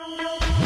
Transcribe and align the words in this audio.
No, 0.00 0.06
no, 0.16 0.16
no. 0.16 0.59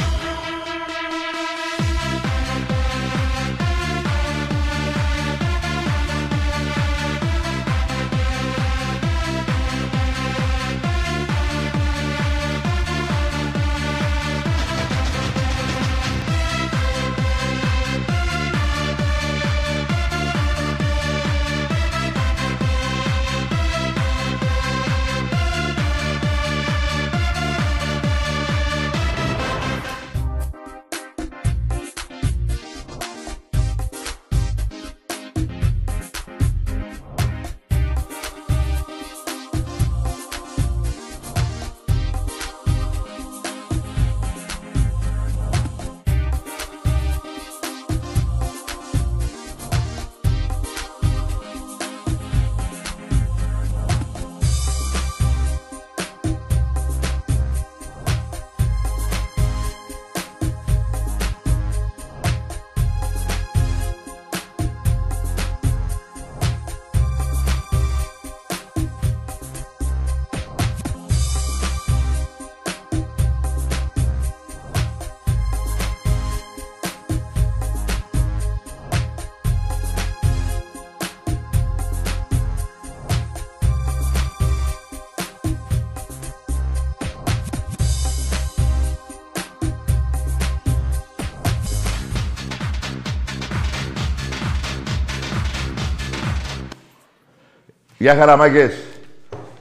Γεια 98.04 98.14
χαραμάκες. 98.14 98.74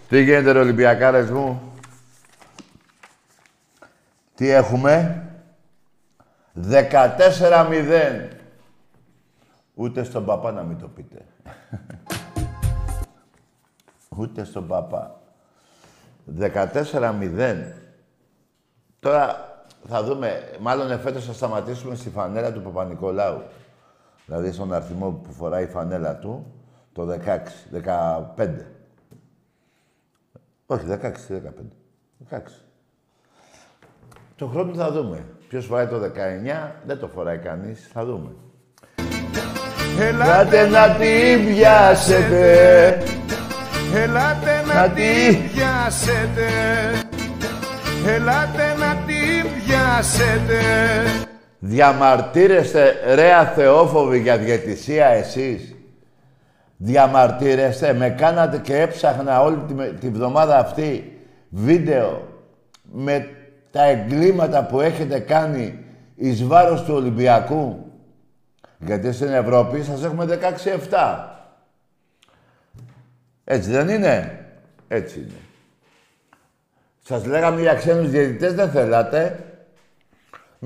Τι 0.09 0.23
γίνεται 0.23 0.51
ρε 0.51 0.59
Ολυμπιακάρες 0.59 1.29
μου; 1.29 1.73
Τι 4.35 4.49
έχουμε; 4.49 5.25
14-0. 6.69 8.27
Ούτε 9.73 10.03
στον 10.03 10.25
παπά 10.25 10.51
να 10.51 10.63
μην 10.63 10.77
το 10.77 10.87
πείτε. 10.87 11.25
Ούτε 14.17 14.43
στον 14.43 14.67
παπά. 14.67 15.21
14-0. 16.39 17.63
Τώρα 18.99 19.55
θα 19.87 20.03
δούμε, 20.03 20.49
μάλλον 20.59 20.91
εφέτος 20.91 21.25
θα 21.25 21.33
σταματήσουμε 21.33 21.95
στη 21.95 22.09
φανέλα 22.09 22.51
του 22.51 22.61
Παπα-Νικολάου. 22.61 23.41
Δηλαδή 24.25 24.51
στον 24.51 24.73
αριθμό 24.73 25.11
που 25.11 25.31
φοράει 25.31 25.63
η 25.63 25.67
φανέλα 25.67 26.15
του, 26.15 26.62
το 26.93 27.07
16, 27.07 27.69
15. 28.37 28.65
Όχι, 30.65 30.85
16, 30.87 31.33
15. 31.33 31.71
16. 32.29 32.37
Το 34.35 34.47
χρόνο 34.47 34.73
θα 34.73 34.91
δούμε. 34.91 35.25
Ποιος 35.47 35.65
φοράει 35.65 35.87
το 35.87 35.99
19, 35.99 36.75
δεν 36.85 36.99
το 36.99 37.07
φοράει 37.07 37.37
κανείς. 37.37 37.89
Θα 37.93 38.05
δούμε. 38.05 38.29
Ελάτε 39.99 40.67
να 40.67 40.95
τη 40.95 41.37
πιάσετε. 41.47 43.03
Ελάτε 43.95 44.63
να 44.73 44.89
τη 44.89 45.37
πιάσετε. 45.53 46.47
Ελάτε 48.07 48.75
να 48.79 48.95
τη 49.05 49.47
πιάσετε. 49.59 50.61
Διαμαρτύρεστε 51.59 52.93
ρε 53.13 53.33
αθεόφοβοι 53.33 54.19
για 54.19 54.37
διαιτησία 54.37 55.05
εσείς. 55.05 55.75
Διαμαρτύρεστε. 56.77 57.93
Με 57.93 58.09
κάνατε 58.09 58.57
και 58.57 58.81
έψαχνα 58.81 59.41
όλη 59.41 59.57
τη, 59.67 59.93
τη 59.93 60.09
βδομάδα 60.09 60.57
αυτή 60.57 61.17
βίντεο 61.49 62.27
με 62.91 63.27
τα 63.71 63.83
εγκλήματα 63.83 64.65
που 64.65 64.81
έχετε 64.81 65.19
κάνει 65.19 65.85
εις 66.15 66.43
βάρος 66.43 66.83
του 66.83 66.93
Ολυμπιακού. 66.93 67.91
Γιατί 68.79 69.11
στην 69.11 69.33
Ευρώπη 69.33 69.83
σας 69.83 70.03
έχουμε 70.03 70.39
16-7. 70.89 71.27
Έτσι 73.43 73.71
δεν 73.71 73.89
είναι; 73.89 74.45
Έτσι 74.87 75.19
είναι. 75.19 75.39
Σας 77.03 77.25
λέγαμε 77.25 77.61
για 77.61 77.73
ξένους 77.73 78.09
διαιτητές 78.09 78.53
δεν 78.53 78.69
θέλατε. 78.69 79.52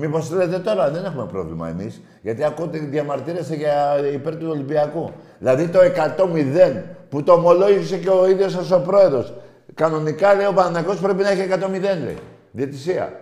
Μήπως 0.00 0.28
θέλετε 0.28 0.58
τώρα, 0.58 0.90
δεν 0.90 1.04
έχουμε 1.04 1.26
πρόβλημα 1.26 1.68
εμείς. 1.68 2.00
Γιατί 2.22 2.44
ακούτε 2.44 2.78
διαμαρτύρεσαι 2.78 3.54
για 3.54 3.98
υπέρ 4.12 4.36
του 4.36 4.46
Ολυμπιακού. 4.50 5.10
Δηλαδή 5.38 5.68
το 5.68 5.78
100-0 5.78 6.82
που 7.08 7.22
το 7.22 7.32
ομολόγησε 7.32 7.96
και 7.96 8.10
ο 8.10 8.28
ίδιος 8.28 8.52
σας 8.52 8.70
ο 8.70 8.80
πρόεδρος. 8.80 9.34
Κανονικά 9.74 10.34
λέει 10.34 10.46
ο 10.46 10.52
Παναγιώτης 10.52 11.00
πρέπει 11.00 11.22
να 11.22 11.30
έχει 11.30 11.48
100-0 11.50 11.80
λέει. 11.80 12.18
Διαιτησία. 12.50 13.20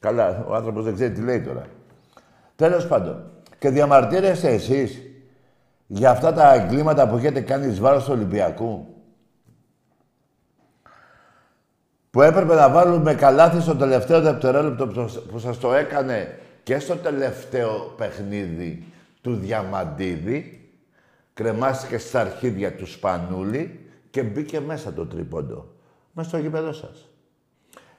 Καλά, 0.00 0.44
ο 0.48 0.54
άνθρωπος 0.54 0.84
δεν 0.84 0.94
ξέρει 0.94 1.12
τι 1.12 1.20
λέει 1.20 1.40
τώρα. 1.40 1.62
Τέλος 2.56 2.86
πάντων. 2.86 3.30
Και 3.58 3.68
διαμαρτύρεστε 3.68 4.48
εσείς 4.48 5.02
για 5.86 6.10
αυτά 6.10 6.32
τα 6.32 6.54
εγκλήματα 6.54 7.08
που 7.08 7.16
έχετε 7.16 7.40
κάνει 7.40 7.66
εις 7.66 7.80
βάρος 7.80 8.04
του 8.04 8.12
Ολυμπιακού; 8.14 8.89
Που 12.10 12.22
έπρεπε 12.22 12.54
να 12.54 12.70
βάλουμε 12.70 13.14
καλάθι 13.14 13.60
στο 13.60 13.76
τελευταίο 13.76 14.20
δευτερόλεπτο 14.20 14.86
που 15.30 15.38
σας 15.38 15.58
το 15.58 15.74
έκανε 15.74 16.38
και 16.62 16.78
στο 16.78 16.96
τελευταίο 16.96 17.94
παιχνίδι 17.96 18.84
του 19.20 19.34
Διαμαντίδη. 19.34 20.54
Κρεμάστηκε 21.34 21.98
στα 21.98 22.20
αρχίδια 22.20 22.76
του 22.76 22.86
Σπανούλη 22.86 23.90
και 24.10 24.22
μπήκε 24.22 24.60
μέσα 24.60 24.92
το 24.92 25.06
τρίποντο. 25.06 25.74
Μέσα 26.12 26.28
στο 26.28 26.38
γήπεδο 26.38 26.72
σας. 26.72 27.08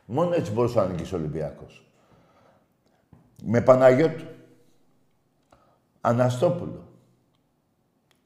Μόνο 0.05 0.33
έτσι 0.33 0.51
μπορούσε 0.51 0.79
να 0.79 0.87
νικήσει 0.87 1.15
ο 1.15 1.17
Ολυμπιακός. 1.17 1.85
Με 3.43 3.61
Παναγιώτου. 3.61 4.25
Αναστόπουλο. 6.01 6.87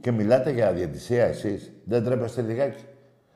Και 0.01 0.11
μιλάτε 0.11 0.51
για 0.51 0.71
διαιτησία 0.71 1.25
εσείς. 1.25 1.71
Δεν 1.85 2.03
τρέπεστε 2.03 2.41
λιγάκι. 2.41 2.83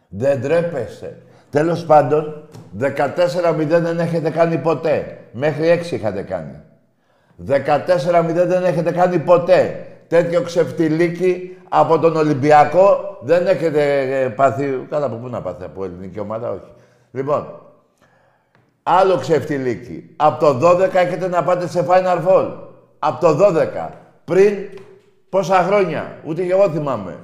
Δεν 0.08 0.42
τρέπεστε. 0.42 1.22
Τέλος 1.50 1.86
πάντων, 1.86 2.50
14-0 2.80 3.66
δεν 3.68 4.00
έχετε 4.00 4.30
κάνει 4.30 4.58
ποτέ. 4.58 5.18
Μέχρι 5.32 5.82
6 5.90 5.92
είχατε 5.92 6.22
κάνει. 6.22 6.62
14-0 7.48 8.48
δεν 8.48 8.64
έχετε 8.64 8.92
κάνει 8.92 9.20
ποτέ. 9.20 9.86
Τέτοιο 10.08 10.42
ξεφτιλίκι 10.42 11.58
από 11.70 12.00
τον 12.00 12.16
Ολυμπιακό 12.16 13.18
δεν 13.22 13.48
έχετε 13.48 14.00
ε, 14.22 14.30
πάθει. 14.30 14.86
Καλά, 14.90 15.06
από 15.06 15.16
πού 15.16 15.28
να 15.28 15.42
πάθει, 15.42 15.64
από 15.64 15.84
ελληνική 15.84 16.20
ομάδα, 16.20 16.52
όχι. 16.52 16.72
Λοιπόν, 17.12 17.48
άλλο 18.84 19.18
ξεφτιλίκι. 19.18 20.14
Από 20.16 20.40
το 20.40 20.70
12 20.70 20.94
έχετε 20.94 21.28
να 21.28 21.44
πάτε 21.44 21.68
σε 21.68 21.86
Final 21.90 22.28
Four. 22.28 22.52
Από 23.00 23.20
το 23.20 23.38
12. 23.88 23.90
Πριν 24.26 24.54
πόσα 25.30 25.64
χρόνια. 25.64 26.18
Ούτε 26.26 26.44
και 26.44 26.52
εγώ 26.52 26.70
θυμάμαι. 26.70 27.18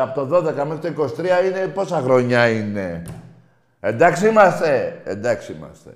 Από 0.00 0.26
το 0.26 0.36
12 0.36 0.54
μέχρι 0.66 0.92
το 0.92 1.12
23 1.18 1.18
είναι 1.44 1.66
πόσα 1.74 2.00
χρόνια 2.00 2.48
είναι. 2.48 3.02
Εντάξει 3.80 4.28
είμαστε. 4.28 5.02
Εντάξει 5.04 5.52
είμαστε. 5.52 5.90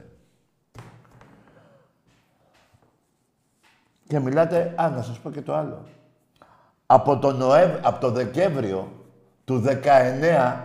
Και 4.06 4.20
μιλάτε, 4.20 4.74
α, 4.76 4.88
να 4.88 5.02
σας 5.02 5.18
πω 5.18 5.30
και 5.30 5.40
το 5.40 5.54
άλλο. 5.54 5.86
Από 6.86 7.18
το, 7.18 7.32
Νοέμ, 7.32 7.70
από 7.82 8.00
το 8.00 8.10
Δεκέμβριο 8.10 8.92
του 9.44 9.64
19, 9.66 10.56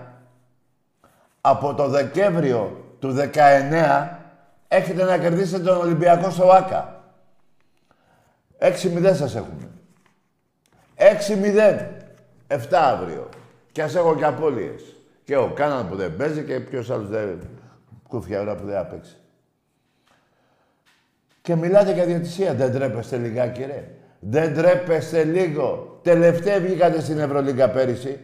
από 1.42 1.74
το 1.74 1.88
Δεκέμβριο 1.88 2.94
του 3.00 3.16
19, 3.34 4.08
έχετε 4.68 5.04
να 5.04 5.18
κερδίσετε 5.18 5.64
τον 5.64 5.78
Ολυμπιακό 5.78 6.30
στο 6.30 6.52
ΆΚΑ. 6.52 7.04
6-0 8.60 9.16
σας 9.16 9.36
έχουμε. 9.36 9.70
6-0. 10.96 11.99
7 12.50 12.58
αύριο. 12.72 13.30
Κι 13.72 13.82
ας 13.82 13.96
έχω 13.96 14.16
και 14.16 14.26
απώλειες. 14.26 14.96
Και 15.24 15.38
ο 15.38 15.52
Κάναν 15.54 15.90
που 15.90 15.96
δεν 15.96 16.16
παίζει 16.16 16.44
και 16.44 16.60
ποιος 16.60 16.90
άλλος 16.90 17.08
δεν... 17.08 17.40
Κούφια 18.08 18.42
ώρα 18.42 18.56
που 18.56 18.66
δεν 18.66 18.78
άπαιξε. 18.78 19.18
Και 21.42 21.56
μιλάτε 21.56 21.94
για 21.94 22.06
διαιτησία. 22.06 22.54
Δεν 22.54 22.72
τρέπεστε 22.72 23.18
λιγάκι, 23.18 23.64
ρε. 23.64 23.96
Δεν 24.20 24.54
τρέπεστε 24.54 25.24
λίγο. 25.24 26.00
Τελευταία 26.04 26.60
βγήκατε 26.60 27.02
στην 27.02 27.20
Ευρωλίγκα 27.20 27.70
πέρυσι. 27.70 28.20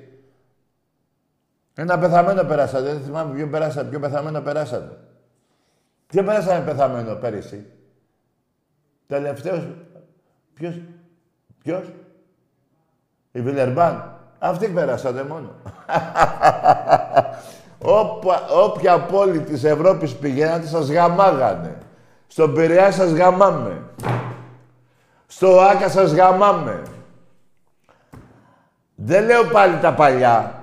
Ένα 1.76 2.00
πεθαμένο 2.00 2.44
περάσατε. 2.44 2.94
Δεν 2.94 3.02
θυμάμαι 3.02 3.36
ποιο, 3.36 3.48
περάσατε, 3.48 3.90
ποιο 3.90 4.00
πεθαμένο 4.00 4.42
περάσατε. 4.42 4.98
Ποιο 6.08 6.24
περάσαμε 6.24 6.66
πεθαμένο 6.66 7.16
πέρυσι. 7.16 7.66
Τελευταίος... 9.08 9.68
Ποιος... 10.54 10.82
Ποιος; 11.64 11.92
Η 13.32 13.42
Βιλερμπάν. 13.42 14.15
Αυτή 14.48 14.68
περάσατε 14.68 15.24
μόνο. 15.24 15.50
Όπα, 18.00 18.42
όποια 18.64 19.00
πόλη 19.00 19.40
της 19.40 19.64
Ευρώπης 19.64 20.16
πηγαίνατε 20.16 20.68
σας 20.68 20.92
γαμάγανε. 20.92 21.78
Στον 22.28 22.54
Πειραιά 22.54 22.92
σας 22.92 23.12
γαμάμε. 23.12 23.82
Στο 25.28 25.60
Άκα 25.60 25.90
σας 25.90 26.14
γαμάμε. 26.14 26.82
Δεν 28.96 29.26
λέω 29.26 29.44
πάλι 29.44 29.78
τα 29.78 29.94
παλιά. 29.94 30.60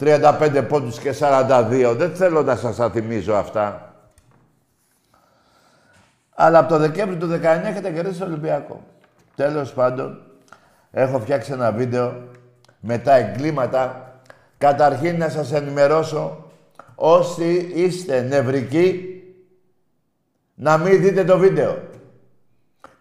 35 0.00 0.64
πόντους 0.68 0.98
και 0.98 1.14
42. 1.20 1.94
Δεν 1.96 2.14
θέλω 2.14 2.42
να 2.42 2.56
σας 2.56 2.76
τα 2.76 2.90
θυμίζω 2.90 3.34
αυτά. 3.34 3.92
Αλλά 6.34 6.58
από 6.58 6.68
το 6.68 6.78
Δεκέμβρη 6.78 7.16
του 7.16 7.26
19 7.26 7.42
έχετε 7.42 7.90
κερδίσει 7.90 8.18
το 8.18 8.24
Ολυμπιακό. 8.24 8.80
Τέλος 9.36 9.72
πάντων, 9.72 10.22
έχω 10.90 11.18
φτιάξει 11.18 11.52
ένα 11.52 11.72
βίντεο 11.72 12.14
με 12.80 12.98
τα 12.98 13.14
εγκλήματα. 13.16 14.12
Καταρχήν 14.58 15.18
να 15.18 15.28
σας 15.28 15.52
ενημερώσω 15.52 16.44
όσοι 16.94 17.72
είστε 17.74 18.20
νευρικοί 18.20 19.22
να 20.54 20.78
μην 20.78 21.00
δείτε 21.00 21.24
το 21.24 21.38
βίντεο. 21.38 21.78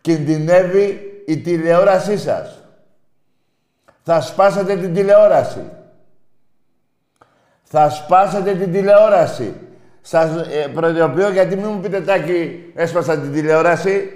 Κινδυνεύει 0.01 1.21
η 1.25 1.37
τηλεόρασή 1.37 2.17
σας. 2.17 2.63
Θα 4.03 4.21
σπάσετε 4.21 4.75
την 4.75 4.93
τηλεόραση. 4.93 5.69
Θα 7.63 7.89
σπάσετε 7.89 8.55
την 8.55 8.71
τηλεόραση. 8.71 9.53
Σας 10.01 10.47
ε, 10.47 10.67
προειδοποιώ 10.67 11.29
γιατί 11.29 11.55
μην 11.55 11.65
μου 11.65 11.79
πείτε 11.79 12.01
τάκι 12.01 12.71
έσπασα 12.75 13.17
την 13.17 13.31
τηλεόραση. 13.31 14.09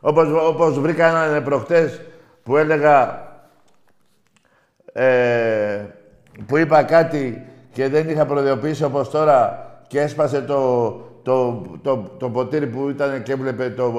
Όπως, 0.00 0.28
όπως 0.32 0.80
βρήκα 0.80 1.06
έναν 1.06 1.44
προχτές 1.44 2.00
που 2.42 2.56
έλεγα 2.56 3.22
ε, 4.96 5.80
που 6.46 6.56
είπα 6.56 6.82
κάτι 6.82 7.46
και 7.72 7.88
δεν 7.88 8.08
είχα 8.08 8.26
προειδοποιήσει 8.26 8.84
όπως 8.84 9.10
τώρα 9.10 9.66
και 9.86 10.00
έσπασε 10.00 10.42
το, 10.42 10.90
το, 11.22 11.62
το, 11.82 12.10
το, 12.18 12.30
ποτήρι 12.30 12.66
που 12.66 12.88
ήταν 12.88 13.22
και 13.22 13.32
έβλεπε 13.32 13.70
το, 13.70 13.92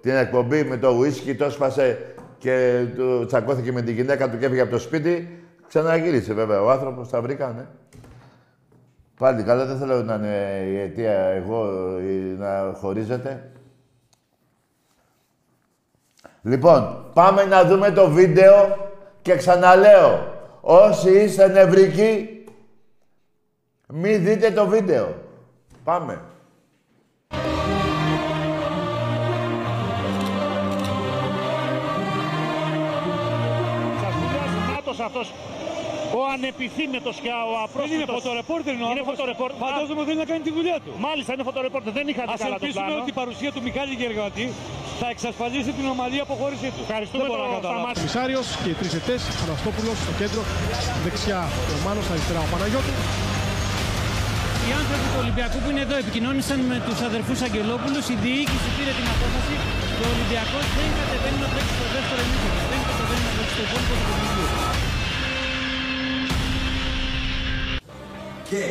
την 0.00 0.14
εκπομπή 0.14 0.64
με 0.64 0.76
το 0.76 0.88
ουίσκι, 0.88 1.34
το 1.34 1.44
έσπασε 1.44 2.14
και 2.38 2.84
το 2.96 3.26
τσακώθηκε 3.26 3.72
με 3.72 3.82
την 3.82 3.94
γυναίκα 3.94 4.30
του 4.30 4.38
και 4.38 4.44
έφυγε 4.46 4.60
από 4.60 4.70
το 4.70 4.78
σπίτι. 4.78 5.44
Ξαναγύρισε 5.68 6.32
βέβαια 6.32 6.62
ο 6.62 6.70
άνθρωπος, 6.70 7.08
τα 7.08 7.20
βρήκανε. 7.20 7.68
Πάλι 9.18 9.42
καλά, 9.42 9.64
δεν 9.66 9.78
θέλω 9.78 10.02
να 10.02 10.14
είναι 10.14 10.64
η 10.70 10.78
αιτία 10.78 11.12
εγώ 11.12 11.64
να 12.38 12.72
χωρίζετε. 12.74 13.50
Λοιπόν, 16.42 17.04
πάμε 17.14 17.44
να 17.44 17.64
δούμε 17.64 17.90
το 17.90 18.10
βίντεο 18.10 18.89
και 19.22 19.36
ξαναλέω, 19.36 20.34
όσοι 20.60 21.10
είστε 21.10 21.48
νευρικοί, 21.48 22.44
μη 23.86 24.16
δείτε 24.16 24.50
το 24.50 24.66
βίντεο. 24.66 25.14
Πάμε. 25.84 26.20
Σας 34.84 35.00
αυτός 35.00 35.32
ο 36.18 36.20
ανεπιθύμητος 36.34 37.16
και 37.24 37.32
ο 37.50 37.54
απρόσιτος. 37.64 37.90
Δεν 37.90 37.96
είναι 37.98 38.08
φωτορεπόρτερ 38.18 38.72
είναι 38.76 38.86
ο 38.88 38.90
Είναι 38.94 39.04
φωτορεπόρτερ. 39.10 39.56
Φαντάζομαι 39.66 40.02
θέλει 40.08 40.20
να 40.24 40.28
κάνει 40.30 40.42
τη 40.48 40.52
δουλειά 40.58 40.76
του. 40.84 40.90
Μάλιστα 41.08 41.30
είναι 41.34 41.46
φωτορεπόρτερ. 41.50 41.90
Δεν 41.98 42.06
είχατε 42.12 42.30
Ας 42.34 42.40
καλά 42.44 42.56
το 42.56 42.58
ελπίσουμε 42.60 42.86
πλάνο. 42.88 43.02
ότι 43.02 43.10
η 43.14 43.16
παρουσία 43.20 43.50
του 43.54 43.62
Μιχάλη 43.66 43.92
Γεργατή 44.02 44.46
θα 45.00 45.06
εξασφαλίσει 45.14 45.70
την 45.78 45.86
ομαλή 45.94 46.18
αποχώρησή 46.26 46.68
του. 46.74 46.80
Ευχαριστούμε 46.86 47.22
Δεν 47.24 47.30
μπορώ 47.30 47.42
τον 47.44 47.50
να 47.52 47.58
καταλάβω. 47.58 47.80
Σταμάτη. 47.80 48.00
Μισάριος 48.06 48.46
και 48.62 48.68
οι 48.72 48.76
τρεις 48.80 48.92
ετές, 49.00 49.20
Αναστόπουλος 49.44 49.96
στο 50.04 50.12
κέντρο, 50.20 50.40
δεξιά 51.04 51.40
ο 51.74 51.76
Μάνος, 51.86 52.06
αριστερά 52.12 52.40
ο 52.46 52.48
Παναγιώτου. 52.54 52.94
Οι 54.68 54.70
άνθρωποι 54.80 55.06
του 55.12 55.18
Ολυμπιακού 55.24 55.56
που 55.62 55.68
είναι 55.72 55.82
εδώ 55.86 55.96
επικοινώνησαν 56.02 56.58
με 56.72 56.76
τους 56.86 56.98
αδερφούς 57.08 57.38
Αγγελόπουλους. 57.46 58.04
Η 58.14 58.16
διοίκηση 58.24 58.68
πήρε 58.76 58.92
την 58.98 59.06
απόφαση 59.14 59.54
και 59.96 60.02
ο 60.06 60.08
Ολυμπιακός 60.14 60.64
δεν 60.78 60.88
κατεβαίνει 60.98 61.38
να 61.44 61.48
τρέξει 61.52 61.74
στο 61.78 61.86
δεύτερο 61.96 62.20
ημίχρονο. 62.26 62.62
Δεν 62.72 62.80
κατεβαίνει 62.88 63.22
να 63.28 63.32
τρέξει 63.36 63.54
στο 63.56 63.62
υπόλοιπο 63.66 63.94
Και 68.50 68.62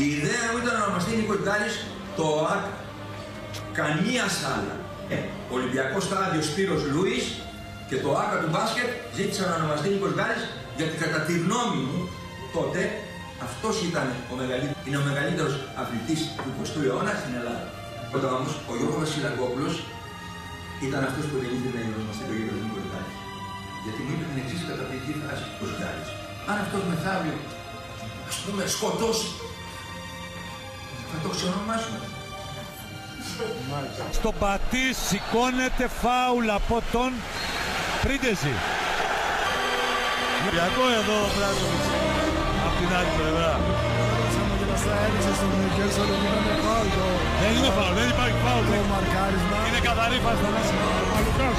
η 0.00 0.02
ιδέα 0.14 0.44
μου 0.48 0.58
ήταν 0.62 0.74
να 0.78 0.82
ονομαστεί 0.84 1.10
Νίκος 1.18 1.40
Γκάλης 1.44 1.74
το 2.18 2.24
ΟΑΚ 2.40 2.64
κανία 3.78 4.26
άλλα. 4.54 4.74
Ε, 5.14 5.16
Ολυμπιακός 5.56 6.02
στάδιος 6.08 6.46
Σπύρος 6.50 6.82
Λούις 6.92 7.26
και 7.88 7.96
το 8.04 8.10
ΆΚΑ 8.22 8.36
του 8.42 8.50
μπάσκετ 8.52 8.88
ζήτησαν 9.16 9.46
να 9.50 9.54
ονομαστεί 9.60 9.86
Νίκος 9.92 10.12
Γκάλης 10.16 10.42
γιατί 10.78 10.94
κατά 11.02 11.20
τη 11.26 11.32
γνώμη 11.42 11.80
μου 11.88 12.00
τότε 12.56 12.80
αυτός 13.46 13.74
ήταν 13.88 14.06
ο 14.32 14.34
μεγαλύτερος, 14.40 14.78
είναι 14.86 14.98
ο 15.02 15.04
μεγαλύτερος 15.10 15.54
αθλητής 15.80 16.20
του 16.42 16.50
20ου 16.58 16.80
αιώνα 16.86 17.12
στην 17.20 17.32
Ελλάδα. 17.40 17.66
Όταν 18.16 18.30
όμως 18.38 18.52
ο 18.70 18.72
Γιώργος 18.78 19.00
Βασιλακόπουλος 19.04 19.74
ήταν 20.86 21.02
αυτός 21.08 21.24
που 21.28 21.36
δεν 21.42 21.50
ήθελε 21.56 21.80
να 21.90 21.94
ονομαστεί 21.98 22.24
το 22.28 22.34
γύρο 22.38 22.54
Νίκος 22.64 22.84
Γκάλης. 22.90 23.16
Γιατί 23.84 24.00
μου 24.04 24.10
είπε 24.14 24.24
την 24.30 24.38
εξής 24.42 24.60
καταπληκτική 24.70 25.12
φράση 25.20 25.44
ο 25.62 25.66
Γκάλης. 25.78 26.08
Αν 26.50 26.56
αυτός 26.64 26.82
μεθαύριο 26.90 27.36
ας 28.28 28.36
πούμε 28.44 28.66
σκοτώσει 28.66 29.28
θα 31.10 31.18
το 31.22 31.28
ξενομάσουμε. 31.34 31.98
Στο 34.12 34.32
πατή 34.32 34.86
σηκώνεται 35.06 35.86
φάουλ 36.02 36.50
από 36.50 36.82
τον 36.92 37.10
Πρίντεζη. 38.02 38.54
Ολυμπιακό 40.40 40.84
εδώ 41.00 41.16
ο 41.26 41.30
Μπράντοβιτς. 41.34 41.88
Απ' 42.66 42.76
την 42.80 42.90
άλλη 42.98 43.12
πλευρά. 43.18 43.52
Δεν 47.40 47.50
είναι 47.56 47.70
φάουλ, 47.78 47.94
δεν 48.00 48.08
υπάρχει 48.14 48.38
φάουλ. 48.46 48.64
Είναι 49.68 49.80
καθαρή 49.88 50.18
φάση. 50.24 50.40
Παπαλουκάς. 50.44 51.56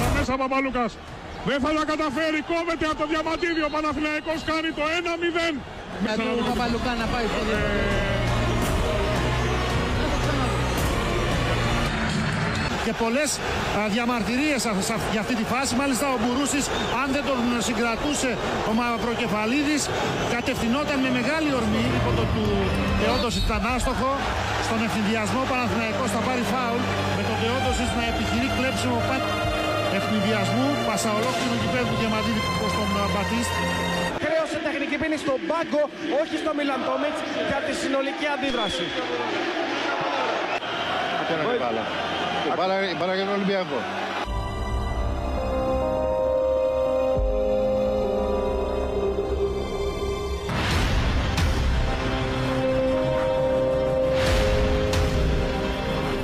Τα 0.00 0.08
μέσα 0.18 0.36
Παπαλουκάς. 0.36 0.92
Δεν 1.46 1.58
θα 1.64 1.70
τα 1.78 1.84
καταφέρει, 1.92 2.38
κόβεται 2.52 2.84
από 2.90 2.98
το 3.02 3.06
διαμαντίδιο. 3.12 3.64
Ο 3.70 3.72
Παναθηναϊκός 3.76 4.40
κάνει 4.50 4.70
το 4.78 4.84
1-0. 4.98 5.54
Για 6.04 6.14
του 6.16 6.44
Παπαλουκά 6.48 6.92
να 7.02 7.06
πάει 7.12 7.26
στο 7.32 7.40
και 12.84 12.94
πολλές 13.04 13.30
α, 13.78 13.80
διαμαρτυρίες 13.94 14.60
σε- 14.64 14.82
σε- 14.88 15.00
για 15.14 15.20
αυτή 15.24 15.34
τη 15.40 15.44
φάση. 15.52 15.72
Μάλιστα 15.82 16.06
ο 16.14 16.18
Μπουρούσης, 16.22 16.64
αν 17.02 17.08
δεν 17.16 17.24
τον 17.30 17.40
συγκρατούσε 17.68 18.30
ο 18.70 18.72
Μαυροκεφαλίδης, 18.78 19.82
κατευθυνόταν 20.34 20.96
με 21.04 21.10
μεγάλη 21.18 21.48
ορμή 21.60 21.84
υπό 21.98 22.10
το 22.18 22.24
του 22.34 22.44
Θεόντος 23.00 23.34
ήταν 23.42 23.60
άστοχο. 23.74 24.10
Στον 24.66 24.78
ευθυνδιασμό 24.86 25.40
ο 25.46 25.48
Παναθηναϊκός 25.52 26.08
θα 26.14 26.20
πάρει 26.26 26.42
φάουλ 26.52 26.80
με 27.18 27.22
τον 27.28 27.36
Θεόντος 27.42 27.76
να 27.98 28.04
επιχειρεί 28.12 28.48
κλέψιμο 28.56 28.96
πα... 29.08 29.16
ευνηδιασμού. 29.98 30.68
Πάσα 30.86 31.10
ολόκληρου 31.18 31.56
γηπέδου 31.62 31.94
Διαμαντίδη 32.00 32.40
προς 32.60 32.72
τον 32.76 32.88
α, 33.02 33.04
Μπατίστ. 33.12 33.54
Χρέωσε 34.24 34.58
τεχνική 34.66 34.96
ποινή 35.00 35.18
στον 35.24 35.38
πάγκο, 35.50 35.82
όχι 36.20 36.34
στο 36.42 36.50
Μιλαντόμιτς, 36.58 37.20
για 37.50 37.60
τη 37.66 37.72
συνολική 37.80 38.26
αντίδραση. 38.34 38.86
Παρά 43.00 43.14
για 43.18 43.24
τον 43.24 43.34
Ολυμπιακό. 43.38 43.78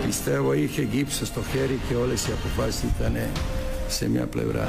Πιστεύω 0.06 0.52
είχε 0.52 0.82
γύψο 0.82 1.24
στο 1.26 1.42
χέρι 1.52 1.80
και 1.88 1.94
όλες 1.94 2.26
οι 2.26 2.30
αποφάσεις 2.32 2.82
ήταν 2.82 3.16
σε 3.94 4.08
μια 4.08 4.26
πλευρά. 4.26 4.68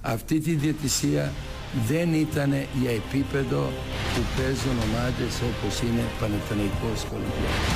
Αυτή 0.00 0.40
τη 0.40 0.52
διαιτησία 0.54 1.32
δεν 1.88 2.14
ήταν 2.14 2.50
για 2.80 2.90
επίπεδο 2.90 3.62
που 4.14 4.22
παίζουν 4.36 4.76
ομάδες 4.86 5.32
όπως 5.50 5.80
είναι 5.80 6.04
Παναθηναϊκός 6.20 7.00
και 7.08 7.14
Ολυμπιακός. 7.18 7.72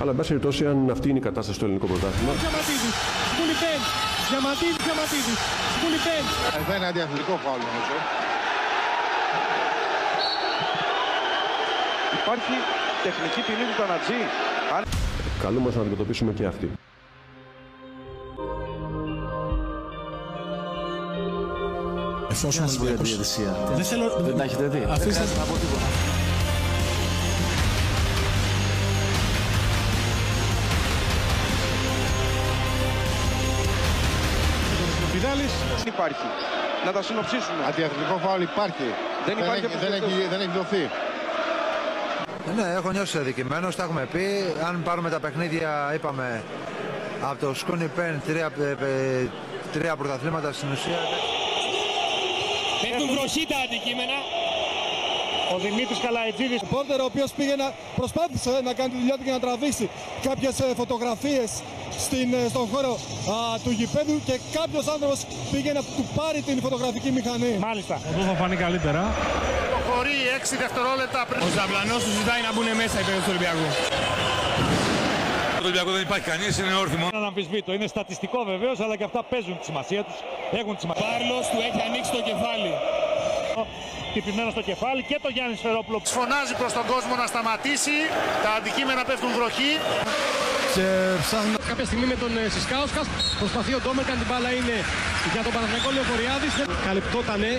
Αλλά, 0.00 0.10
εν 0.10 0.16
πάση 0.16 0.28
περιπτώσει, 0.28 0.66
αν 0.66 0.90
αυτή 0.90 1.08
είναι 1.08 1.18
η 1.18 1.26
κατάσταση 1.28 1.56
στο 1.56 1.64
ελληνικό 1.64 1.86
πρωτάθλημα, 1.86 2.32
Διαμαντίδης, 2.32 2.94
Σκουλιπέν, 3.32 3.80
Διαμαντίδης, 4.30 4.82
Διαμαντίδης, 4.86 5.40
Σκουλιπέν. 5.76 6.24
θα 6.68 6.74
είναι 6.76 6.86
αντιαθλητικό 6.86 7.34
φάουλ 7.44 7.60
νομίζω. 7.68 7.96
Υπάρχει 12.16 12.54
τεχνική 13.02 13.40
ποινή 13.46 13.64
του 13.68 13.76
Τανατζή. 13.80 14.20
Αν... 14.76 14.82
Καλούμαστε 15.42 15.76
να 15.78 15.84
αντιμετωπίσουμε 15.84 16.32
και 16.32 16.44
αυτή. 16.46 16.70
Εφόσον 22.30 22.64
ο 22.64 22.68
Ολυμπιακός... 22.68 23.16
Δεν 23.74 23.84
θέλω... 23.84 24.16
Δεν 24.18 24.36
τα 24.36 24.42
έχετε 24.42 24.66
δει. 24.66 24.86
Αφήστε... 24.90 25.24
Δεν 25.24 25.38
να 25.38 25.44
πω 25.44 25.54
τίποτα. 25.54 25.86
Βιδάλης 35.12 35.52
δεν 35.76 35.86
υπάρχει. 35.86 36.26
Να 36.84 36.92
τα 36.92 37.02
συνοψίσουμε. 37.02 37.64
Αντιαθλητικό 37.68 38.18
φάουλ 38.24 38.42
υπάρχει. 38.42 38.88
Δεν 39.26 39.38
υπάρχει 39.38 39.64
έχει, 39.64 39.76
δεν, 39.76 39.92
έχει, 39.92 40.26
δεν 40.30 40.40
έχει 40.40 40.50
δοθεί. 40.56 40.90
Ναι, 42.58 42.74
έχω 42.78 42.90
νιώσει 42.90 43.18
αδικημένος, 43.18 43.76
τα 43.76 43.82
έχουμε 43.82 44.08
πει. 44.12 44.24
Αν 44.68 44.82
πάρουμε 44.82 45.10
τα 45.10 45.20
παιχνίδια, 45.20 45.92
είπαμε, 45.94 46.42
από 47.22 47.46
το 47.46 47.54
Σκούνι 47.54 47.88
Πεν, 47.96 48.22
τρία, 48.26 48.50
ε, 48.60 48.70
ε, 48.70 49.28
τρία 49.72 49.96
πρωταθλήματα 49.96 50.52
στην 50.52 50.68
ουσία. 50.72 50.98
Πέφτουν 52.82 53.08
βροχή 53.14 53.46
τα 53.52 53.58
αντικείμενα. 53.66 54.16
Ο 55.54 55.56
Δημήτρης 55.64 55.98
Καλαϊτζίδης. 56.04 56.60
Ο 56.62 56.66
Πόρτερ, 56.74 57.00
ο 57.00 57.04
οποίος 57.04 57.30
πήγε 57.38 57.54
να, 57.62 57.68
προσπάθησε 57.96 58.50
να 58.68 58.72
κάνει 58.78 58.90
τη 58.94 58.98
δουλειά 59.02 59.16
του 59.18 59.24
και 59.24 59.34
να 59.36 59.40
τραβήξει 59.44 59.90
κάποιες 60.28 60.54
ε, 60.60 60.64
φωτογραφίες 60.80 61.50
στην, 62.04 62.28
ε, 62.40 62.48
στον 62.52 62.66
χώρο 62.72 62.92
α, 63.34 63.36
του 63.64 63.70
γηπέδου 63.78 64.16
και 64.28 64.36
κάποιος 64.58 64.84
άνθρωπος 64.94 65.18
πήγε 65.52 65.72
να 65.78 65.82
του 65.96 66.04
πάρει 66.18 66.40
την 66.48 66.56
φωτογραφική 66.64 67.10
μηχανή. 67.10 67.52
Μάλιστα. 67.66 67.94
Εδώ 68.12 68.22
θα 68.30 68.34
φανεί 68.40 68.56
καλύτερα. 68.56 69.02
Προχωρεί 69.88 70.18
6 70.52 70.64
δευτερόλεπτα 70.64 71.20
πριν. 71.28 71.40
Ο 71.46 71.50
Ζαμπλανός 71.58 72.00
του 72.04 72.12
ζητάει 72.18 72.40
να 72.46 72.50
μπουν 72.54 72.68
μέσα 72.82 72.96
οι 73.00 73.04
παίκτες 73.06 73.24
του 73.26 73.32
Ολυμπιακού. 73.34 73.66
Το 75.60 75.64
Ολυμπιακό 75.68 75.90
δεν 75.96 76.02
υπάρχει 76.08 76.26
κανείς, 76.32 76.52
είναι 76.60 76.74
όρθιμο. 76.84 77.06
Δεν 77.16 77.24
αμφισβήτω. 77.30 77.70
Είναι 77.76 77.88
στατιστικό 77.94 78.38
βεβαίως, 78.52 78.76
αλλά 78.84 78.94
και 78.98 79.06
αυτά 79.08 79.20
παίζουν 79.30 79.54
τη 79.60 79.64
σημασία 79.70 80.00
τους. 80.06 80.18
Έχουν 80.60 80.72
τη 80.76 80.80
σημασία. 80.84 81.02
Πάρλος 81.08 81.44
του 81.50 81.58
έχει 81.68 81.80
ανοίξει 81.88 82.10
το 82.18 82.22
κεφάλι. 82.30 82.72
Χτυπημένο 84.10 84.50
στο 84.56 84.62
κεφάλι 84.70 85.00
και 85.10 85.18
το 85.24 85.28
Γιάννης 85.34 85.58
Σφερόπουλο. 85.62 85.98
Φωνάζει 86.18 86.54
προς 86.60 86.72
τον 86.78 86.84
κόσμο 86.92 87.12
να 87.22 87.26
σταματήσει. 87.32 87.96
Τα 88.44 88.50
αντικείμενα 88.58 89.02
πέφτουν 89.08 89.30
βροχή. 89.38 89.72
Και 90.74 90.86
ψάχνει 91.24 91.52
Κάποια 91.70 91.86
στιγμή 91.90 92.06
με 92.12 92.16
τον 92.22 92.32
ε, 92.42 92.44
Σισκάουσκα 92.54 93.02
προσπαθεί 93.42 93.72
ο 93.78 93.80
Ντόμερ, 93.82 94.04
κάνει 94.08 94.20
την 94.22 94.28
μπάλα 94.30 94.50
είναι 94.58 94.76
για 95.34 95.42
τον 95.46 95.52
Παναθηναϊκό 95.56 95.90
Λεωφοριάδης. 95.96 96.52
Καλυπτότανε. 96.86 97.50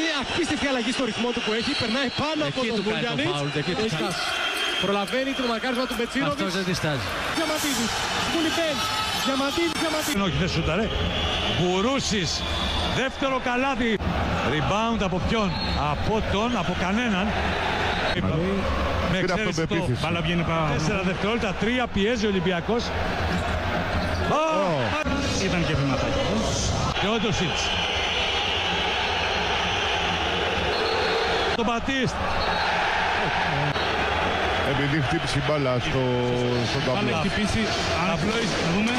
Μια 0.00 0.14
απίστευτη 0.22 0.66
αλλαγή 0.70 0.92
στο 0.98 1.04
ρυθμό 1.10 1.28
του 1.34 1.40
που 1.44 1.52
έχει. 1.58 1.70
Περνάει 1.82 2.08
πάνω 2.22 2.42
από 2.50 2.60
τον 2.70 2.80
Μπουλιανίτ. 2.84 3.34
Προλαβαίνει 4.84 5.30
το 5.38 5.44
μαρκάρισμα 5.52 5.84
του 5.90 5.96
Μπετσίνοβιτς. 5.98 6.40
Αυτός 6.40 6.54
δεν 6.58 6.64
τη 6.68 6.74
στάζει. 6.80 7.06
Διαματίδης. 7.38 7.90
Σκουλιπέν. 8.28 8.76
Διαματίδης. 9.28 9.76
Διαματίδης. 9.84 10.22
Όχι, 10.26 10.36
δεν 10.42 10.50
σούταρε. 10.54 10.84
Μπουρούσης. 11.56 12.30
Δεύτερο 13.00 13.36
καλάθι. 13.48 13.90
Rebound 14.52 15.00
από 15.08 15.18
ποιον; 15.28 15.48
Από 15.92 16.14
τον, 16.32 16.50
από 16.62 16.72
κανέναν. 16.84 17.26
Με 19.12 19.18
εξαίρεση 19.18 19.66
το 19.66 19.88
Μπάλα 20.02 20.20
βγαίνει 20.20 20.42
πάνω. 20.42 20.66
4 20.74 21.02
δευτερόλεπτα, 21.04 21.54
3 21.60 21.86
πιέζει 21.92 22.24
ο 22.26 22.28
Ολυμπιακός. 22.28 22.82
Ήταν 25.44 25.66
και 25.66 25.74
βηματάκι. 25.74 26.18
Και 27.00 27.06
ο 27.06 27.18
Ντοσίτς. 27.18 27.62
Το 31.56 31.64
Μπατίστ. 31.64 32.14
Επειδή 34.72 35.02
χτύπησε 35.02 35.38
η 35.38 35.42
μπάλα 35.48 35.76
στο, 35.78 36.02
στον 36.70 36.82
Μπάλα 36.86 36.98
ταμπλό. 36.98 37.18
έχει 37.18 37.28
χτυπήσει. 37.28 37.62
Απλόης, 38.12 38.50
να 38.64 38.70
δούμε. 38.74 38.94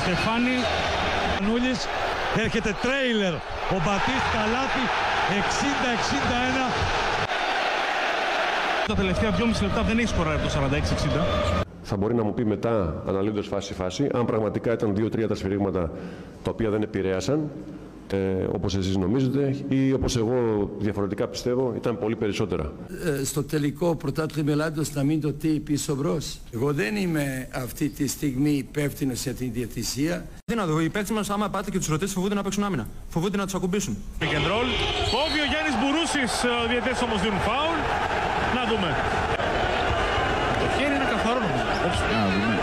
Στεφάνη. 0.00 0.56
Νούλης. 1.46 1.80
Έρχεται 2.44 2.76
τρέιλερ. 2.82 3.34
Ο 3.74 3.78
Μπατίστ 3.84 4.26
καλάθι. 4.36 4.84
60-61. 6.68 6.72
Τα 8.86 8.94
τελευταία 8.94 9.30
2,5 9.30 9.62
λεπτά 9.62 9.82
δεν 9.82 9.98
έχει 9.98 10.08
σκοράρει 10.08 10.38
το 10.38 10.50
46-60. 11.60 11.65
Θα 11.88 11.96
μπορεί 11.96 12.14
να 12.14 12.22
μου 12.22 12.34
πει 12.34 12.44
μετά, 12.44 13.02
αναλύοντας 13.06 13.46
φάση-φάση, 13.46 14.08
αν 14.12 14.24
πραγματικά 14.24 14.72
ήταν 14.72 14.94
δύο-τρία 14.94 15.28
τα 15.28 15.34
σφυρίγματα 15.34 15.90
τα 16.42 16.50
οποία 16.50 16.70
δεν 16.70 16.82
επηρέασαν, 16.82 17.50
ε, 18.12 18.16
όπως 18.52 18.74
εσείς 18.76 18.96
νομίζετε, 18.96 19.56
ή 19.68 19.92
όπως 19.92 20.16
εγώ 20.16 20.70
διαφορετικά 20.78 21.26
πιστεύω, 21.28 21.72
ήταν 21.76 21.98
πολύ 21.98 22.16
περισσότερα. 22.16 22.72
Ε, 23.20 23.24
στο 23.24 23.42
τελικό 23.44 23.94
πρωτάθλημα 23.96 24.50
Ελλάδος 24.52 24.92
να 24.94 25.02
μην 25.02 25.20
το 25.20 25.32
τι 25.32 25.48
πίσω 25.48 25.94
μπρος. 25.94 26.38
Εγώ 26.54 26.72
δεν 26.72 26.96
είμαι 26.96 27.48
αυτή 27.52 27.88
τη 27.88 28.06
στιγμή 28.06 28.50
υπεύθυνο 28.50 29.12
για 29.14 29.32
την 29.32 29.52
διατησία. 29.52 30.26
Δύνατο, 30.44 30.80
οι 30.80 30.88
παίκτες 30.88 31.10
μας 31.10 31.30
άμα 31.30 31.48
πάτε 31.48 31.70
και 31.70 31.78
τους 31.78 31.88
ρωτήσεις 31.88 32.14
φοβούνται 32.14 32.34
να 32.34 32.42
παίξουν 32.42 32.64
άμυνα. 32.64 32.86
Φοβούνται 33.08 33.36
να 33.36 33.44
τους 33.44 33.54
ακουμπήσουν. 33.54 33.96
Κεντρόλ. 34.18 34.66
Κόβει 35.14 35.40
ο 35.44 35.48
Γιάννης 35.52 35.74
Μπουρούσης. 35.80 36.42
ε, 36.44 36.48
Οι 36.64 36.68
διαιτές 36.70 37.02
όμως 37.02 37.20
δίνουν 37.22 37.38
φάουλ. 37.38 37.78
Να 38.56 38.62
δούμε. 38.70 38.88
Το 40.60 40.66
χέρι 40.76 40.94
είναι 40.96 41.08
καθαρό 41.14 41.38
νομίζω. 41.44 41.64
Να 42.12 42.20
δούμε. 42.32 42.54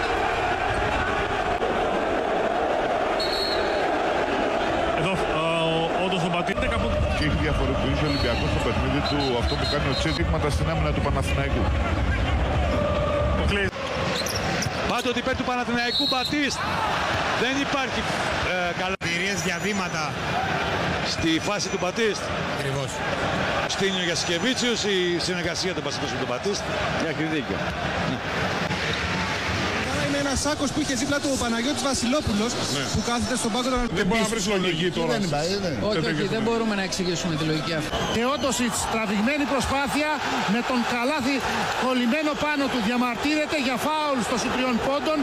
Εδώ 5.00 5.12
ε, 5.12 6.06
όντως 6.06 6.24
ο 6.24 6.30
Μπατίτε 6.34 6.68
κάπου... 6.74 6.88
Και 7.24 7.30
έχει 7.30 7.42
διαφορετήσει 7.50 8.02
ο 8.06 8.08
Ολυμπιακός 8.12 8.50
στο 8.54 8.60
παιχνίδι 8.66 9.02
του 9.10 9.20
αυτό 9.42 9.54
που 9.60 9.66
κάνει 9.72 9.88
ο 9.94 9.96
Τσίτικματα 10.00 10.48
στην 10.56 10.66
άμυνα 10.72 10.92
του 10.96 11.02
Παναθηναϊκού. 11.08 11.64
Πάντοτε 14.92 15.20
υπέρ 15.24 15.36
του 15.40 15.48
Παναθηναϊκού 15.52 16.04
Μπατίστ. 16.12 16.60
Δεν 17.44 17.54
υπάρχει 17.66 18.00
ε, 18.54 18.72
καλά 18.82 18.96
διαβήματα. 19.48 20.04
στη 21.14 21.32
φάση 21.48 21.68
του 21.70 21.80
Μπατίστ. 21.82 22.24
Ακριβώς. 22.58 22.92
Στίνιο 23.68 24.04
για 24.04 24.16
Σκεβίτσιους, 24.16 24.84
η 24.84 24.98
συνεργασία 25.28 25.74
των 25.74 25.84
Πασχετών 25.84 26.10
με 26.14 26.20
τον 26.24 26.30
Μπατίστ. 26.32 26.64
Έχει 27.10 27.24
δίκιο. 27.36 27.58
Καλά 30.34 30.46
είναι 30.46 30.50
ένας 30.50 30.58
σάκος 30.58 30.70
που 30.74 30.80
είχε 30.84 30.96
δίπλα 31.02 31.18
του 31.24 31.30
ο 31.36 31.38
Παναγιώτης 31.44 31.84
Βασιλόπουλος 31.90 32.52
που 32.94 33.02
κάθεται 33.10 33.36
στον 33.42 33.52
πάγκο 33.54 33.70
των 33.74 33.80
Δεν 34.00 34.06
μπορεί 34.08 34.22
να 34.26 34.30
βρεις 34.34 34.46
λογική 34.48 34.90
τώρα. 35.00 35.16
Όχι, 35.90 35.98
όχι, 36.12 36.26
δεν 36.36 36.42
μπορούμε 36.46 36.74
να 36.80 36.84
εξηγήσουμε 36.90 37.34
τη 37.40 37.44
λογική 37.52 37.74
αυτή. 37.80 37.90
Θεόντοσιτς 38.16 38.80
τραβηγμένη 38.94 39.46
προσπάθεια 39.54 40.10
με 40.54 40.60
τον 40.70 40.80
καλάθι 40.94 41.36
κολλημένο 41.84 42.32
πάνω 42.46 42.64
του 42.72 42.80
διαμαρτύρεται 42.88 43.58
για 43.68 43.78
φάουλ 43.86 44.20
στο 44.28 44.36
σου 44.42 44.50
τριών 44.56 44.76
πόντων. 44.88 45.18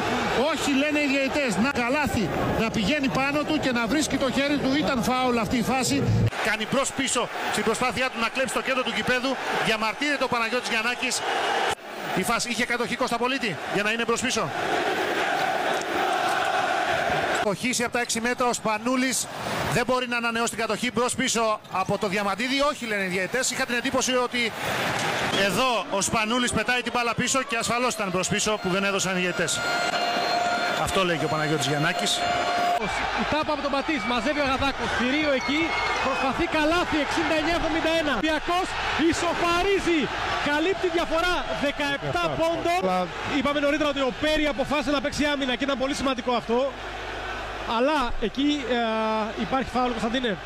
Όχι 0.51 0.71
λένε 0.83 0.99
οι 1.05 1.09
διαιτητές. 1.13 1.53
Να 1.65 1.71
καλάθι 1.83 2.25
να 2.63 2.69
πηγαίνει 2.77 3.09
πάνω 3.21 3.39
του 3.49 3.55
και 3.65 3.73
να 3.79 3.83
βρίσκει 3.93 4.17
το 4.25 4.29
χέρι 4.37 4.57
του. 4.63 4.71
Ήταν 4.83 4.99
φάουλ 5.09 5.37
αυτή 5.45 5.57
η 5.65 5.67
φάση. 5.73 5.97
Κάνει 6.49 6.65
μπρος 6.71 6.89
πίσω 6.99 7.23
στην 7.55 7.65
προσπάθειά 7.69 8.07
του 8.13 8.19
να 8.25 8.29
κλέψει 8.35 8.55
το 8.59 8.63
κέντρο 8.67 8.83
του 8.87 8.93
κηπέδου. 8.99 9.33
Διαμαρτύρεται 9.69 10.25
ο 10.29 10.31
Παναγιώτης 10.35 10.71
Γιαννάκης. 10.73 11.15
Η 12.23 12.23
φάση 12.23 12.49
είχε 12.53 12.65
κατοχή 12.65 12.97
Κώστα 12.97 13.17
Πολίτη 13.17 13.57
για 13.75 13.83
να 13.83 13.91
είναι 13.93 14.05
μπρος 14.07 14.21
πίσω. 14.21 14.43
Οχύσει 17.45 17.83
από 17.85 17.93
τα 17.93 18.05
6 18.05 18.21
μέτρα 18.21 18.47
ο 18.47 18.53
Σπανούλης 18.53 19.27
δεν 19.73 19.85
μπορεί 19.87 20.09
να 20.09 20.17
ανανεώσει 20.17 20.51
την 20.51 20.59
κατοχή 20.59 20.91
μπρος 20.95 21.15
πίσω 21.15 21.61
από 21.73 21.99
το 21.99 22.07
Διαμαντίδη. 22.09 22.61
Όχι 22.61 22.87
λένε 22.87 23.03
οι 23.03 23.07
διαιτές. 23.07 23.51
Είχα 23.51 23.65
την 23.67 23.75
εντύπωση 23.75 24.15
ότι 24.17 24.53
εδώ 25.45 25.85
ο 25.91 26.01
Σπανούλης 26.01 26.53
πετάει 26.53 26.83
την 26.83 26.93
μπάλα 26.95 27.15
πίσω 27.15 27.43
και 27.43 27.57
ασφαλώς 27.57 27.95
ήταν 27.95 28.09
μπρος 28.13 28.29
πίσω 28.29 28.59
που 28.63 28.69
δεν 28.69 28.85
έδωσαν 28.85 29.17
οι 29.17 29.21
διαιτές. 29.21 29.61
Αυτό 30.83 31.05
λέει 31.05 31.17
και 31.17 31.25
ο 31.25 31.29
Παναγιώτης 31.29 31.67
Γιαννάκης. 31.67 32.21
Η 33.23 33.25
τάπα 33.31 33.53
από 33.55 33.63
τον 33.67 33.73
Πατής, 33.77 34.03
μαζεύει 34.13 34.41
ο 34.41 34.45
Αγαδάκος, 34.49 34.89
θηρίο 34.99 35.33
εκεί, 35.41 35.61
προσπαθεί 36.07 36.45
καλάθι 36.57 36.97
69-71. 37.05 38.13
Ολυμπιακός 38.17 38.67
ισοφαρίζει, 39.11 40.01
καλύπτει 40.49 40.89
διαφορά 40.97 41.35
17 41.63 42.23
πόντων. 42.39 42.81
Είπαμε 43.39 43.59
νωρίτερα 43.67 43.89
ότι 43.95 44.01
ο 44.11 44.13
Πέρι 44.23 44.47
αποφάσισε 44.55 44.91
να 44.97 45.01
παίξει 45.05 45.25
άμυνα 45.33 45.53
και 45.57 45.65
ήταν 45.69 45.79
πολύ 45.83 45.95
σημαντικό 46.01 46.33
αυτό. 46.41 46.59
Αλλά 47.77 48.13
εκεί 48.21 48.65
ε, 48.71 49.43
υπάρχει 49.43 49.71
φάουλ 49.71 49.91
Κωνσταντίνε. 49.91 50.37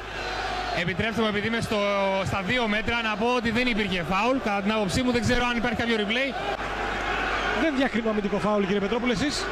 Επιτρέψτε 0.81 1.21
μου 1.21 1.27
επειδή 1.27 1.47
είμαι 1.47 1.61
στο, 1.61 1.77
στα 2.25 2.43
δύο 2.47 2.69
μέτρα 2.69 3.03
να 3.03 3.17
πω 3.17 3.35
ότι 3.37 3.51
δεν 3.51 3.67
υπήρχε 3.67 4.05
φάουλ. 4.11 4.37
Κατά 4.45 4.61
την 4.63 4.73
άποψή 4.73 5.03
μου 5.03 5.13
δεν 5.13 5.21
ξέρω 5.21 5.45
αν 5.47 5.57
υπάρχει 5.57 5.79
κάποιο 5.79 5.97
replay. 5.99 6.35
Δεν 7.63 7.77
διακρίνω 7.77 8.11
αμυντικό 8.11 8.39
φάουλ 8.39 8.63
κύριε 8.65 8.81
Πετρόπουλε 8.81 9.13
εσείς. 9.13 9.45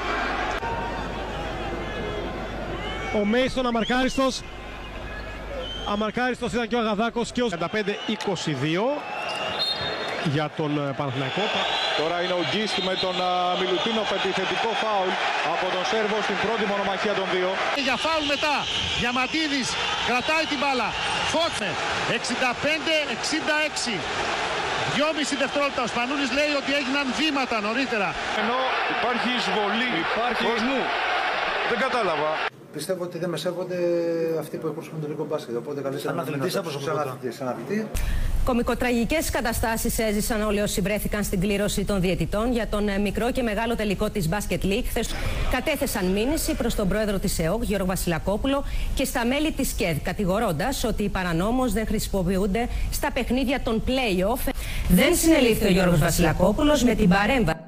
Ο 3.21 3.25
Μέιστον 3.25 3.67
αμαρκάριστος. 3.67 4.41
Αμαρκάριστος 5.93 6.53
ήταν 6.53 6.69
και 6.69 6.75
ο 6.75 6.79
Αγαδάκος 6.79 7.33
και 7.33 7.43
ο 7.43 7.49
55-22 7.51 7.59
για 10.33 10.51
τον 10.57 10.79
ε, 10.89 10.93
Παναθηναϊκό. 10.97 11.43
Τώρα 12.01 12.17
είναι 12.23 12.37
ο 12.41 12.45
Γκίστ 12.51 12.77
με 12.89 12.95
τον 13.05 13.17
Μιλουτίνοφ 13.61 14.09
επιθετικό 14.19 14.71
φάουλ 14.83 15.11
από 15.55 15.67
τον 15.75 15.85
Σέρβο 15.91 16.19
στην 16.27 16.39
πρώτη 16.45 16.65
μονομαχία 16.73 17.15
των 17.19 17.27
δύο. 17.35 17.51
Για 17.87 17.97
φάουλ 18.05 18.25
μετά. 18.35 18.57
Διαμαντίδης 19.01 19.69
κρατάει 20.09 20.45
την 20.53 20.59
μπάλα. 20.63 20.89
Φώτσε. 21.33 21.69
65-66. 23.85 23.95
2,5 24.97 25.37
δευτερόλεπτα. 25.43 25.83
Ο 25.87 25.89
Σπανούλης 25.93 26.31
λέει 26.39 26.53
ότι 26.61 26.71
έγιναν 26.81 27.07
βήματα 27.19 27.57
νωρίτερα. 27.67 28.09
Ενώ 28.43 28.59
υπάρχει 28.95 29.29
εισβολή 29.39 29.91
υπάρχει... 30.05 30.43
κόσμου. 30.51 30.81
Δεν 31.71 31.79
κατάλαβα. 31.85 32.31
Πιστεύω 32.73 33.05
ότι 33.05 33.19
δεν 33.19 33.31
με 33.31 33.37
σέβονται 33.37 33.77
αυτοί 34.39 34.57
που 34.57 34.67
εκπροσωπούν 34.67 35.01
το 35.01 35.05
ελληνικό 35.07 35.27
μπάσκετ. 35.31 35.57
Οπότε 35.57 35.81
καλύτερα 35.81 36.09
Σαν 36.09 36.21
αθλητής, 36.21 36.55
να 36.55 36.63
σαν 36.63 36.81
σαν 36.81 36.99
αθλητής. 36.99 37.37
Σαν 37.37 37.49
αθλητή. 37.49 37.87
Κομικοτραγικές 38.45 39.31
καταστάσεις 39.31 39.99
έζησαν 39.99 40.43
όλοι 40.43 40.61
όσοι 40.61 40.81
βρέθηκαν 40.81 41.25
στην 41.25 41.41
κλήρωση 41.41 41.85
των 41.85 42.01
διαιτητών 42.01 42.53
για 42.53 42.67
τον 42.67 42.89
ε, 42.89 42.99
μικρό 42.99 43.31
και 43.31 43.43
μεγάλο 43.43 43.77
τελικό 43.77 44.11
της 44.11 44.29
Basket 44.31 44.65
League. 44.65 44.85
Χθες 44.89 45.09
κατέθεσαν 45.51 46.07
μήνυση 46.07 46.55
προς 46.55 46.75
τον 46.75 46.89
πρόεδρο 46.89 47.19
της 47.19 47.39
ΕΟΚ, 47.39 47.63
Γιώργο 47.63 47.87
Βασιλακόπουλο, 47.87 48.65
και 48.95 49.05
στα 49.05 49.27
μέλη 49.27 49.53
της 49.53 49.73
ΚΕΔ, 49.73 49.97
κατηγορώντας 50.03 50.85
ότι 50.85 51.03
οι 51.03 51.09
παρανόμως 51.09 51.73
δεν 51.73 51.87
χρησιμοποιούνται 51.87 52.69
στα 52.93 53.13
παιχνίδια 53.13 53.61
των 53.61 53.83
play-off. 53.87 54.51
Δεν 54.89 55.17
συνελήφθη 55.17 55.67
ο 55.67 55.71
Γιώργος 55.71 55.99
Βασιλακόπουλος 55.99 56.85
με 56.85 56.95
την 56.95 57.09
παρέμβαση. 57.09 57.59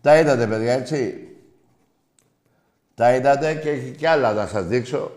Τα 0.00 0.18
είδατε, 0.18 0.46
παιδιά, 0.46 0.72
έτσι. 0.72 1.26
Τα 2.94 3.14
είδατε 3.14 3.54
και 3.54 3.70
έχει 3.70 3.90
κι 3.90 4.06
άλλα 4.06 4.32
να 4.32 4.46
σας 4.46 4.66
δείξω. 4.66 5.10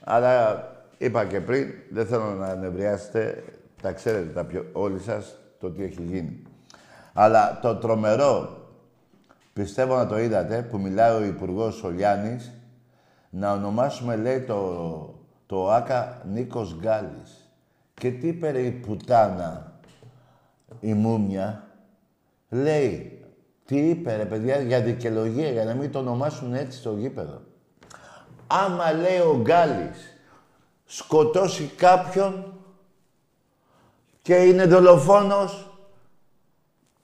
Αλλά 0.00 0.64
είπα 0.98 1.24
και 1.24 1.40
πριν, 1.40 1.72
δεν 1.90 2.06
θέλω 2.06 2.34
να 2.34 2.54
νευριάσετε. 2.54 3.44
Τα 3.82 3.92
ξέρετε 3.92 4.32
τα 4.32 4.44
πιο, 4.44 4.66
όλοι 4.72 5.00
σας 5.00 5.36
το 5.60 5.70
τι 5.70 5.82
έχει 5.82 6.02
γίνει. 6.02 6.42
Αλλά 7.12 7.58
το 7.62 7.76
τρομερό, 7.76 8.66
πιστεύω 9.52 9.96
να 9.96 10.06
το 10.06 10.18
είδατε, 10.18 10.66
που 10.70 10.78
μιλάει 10.78 11.22
ο 11.22 11.24
Υπουργός 11.24 11.84
ο 11.84 11.92
Γιάννης, 11.92 12.52
να 13.30 13.52
ονομάσουμε, 13.52 14.16
λέει, 14.16 14.40
το, 14.40 15.14
το 15.46 15.70
ΆΚΑ 15.70 16.22
Νίκος 16.32 16.76
Γκάλης. 16.80 17.50
Και 17.94 18.10
τι 18.10 18.28
είπε, 18.28 18.50
ρε, 18.50 18.60
η 18.60 18.70
πουτάνα, 18.70 19.72
η 20.80 20.94
μούμια, 20.94 21.64
λέει, 22.48 23.19
τι 23.70 23.78
είπε 23.88 24.16
ρε 24.16 24.24
παιδιά 24.24 24.60
για 24.60 24.80
δικαιολογία, 24.80 25.50
για 25.50 25.64
να 25.64 25.74
μην 25.74 25.92
το 25.92 25.98
ονομάσουν 25.98 26.54
έτσι 26.54 26.78
στο 26.78 26.94
γήπεδο. 26.98 27.40
Άμα 28.46 28.92
λέει 28.92 29.18
ο 29.18 29.38
Γκάλης 29.42 30.18
σκοτώσει 30.84 31.70
κάποιον 31.76 32.52
και 34.22 34.34
είναι 34.34 34.64
δολοφόνος, 34.64 35.70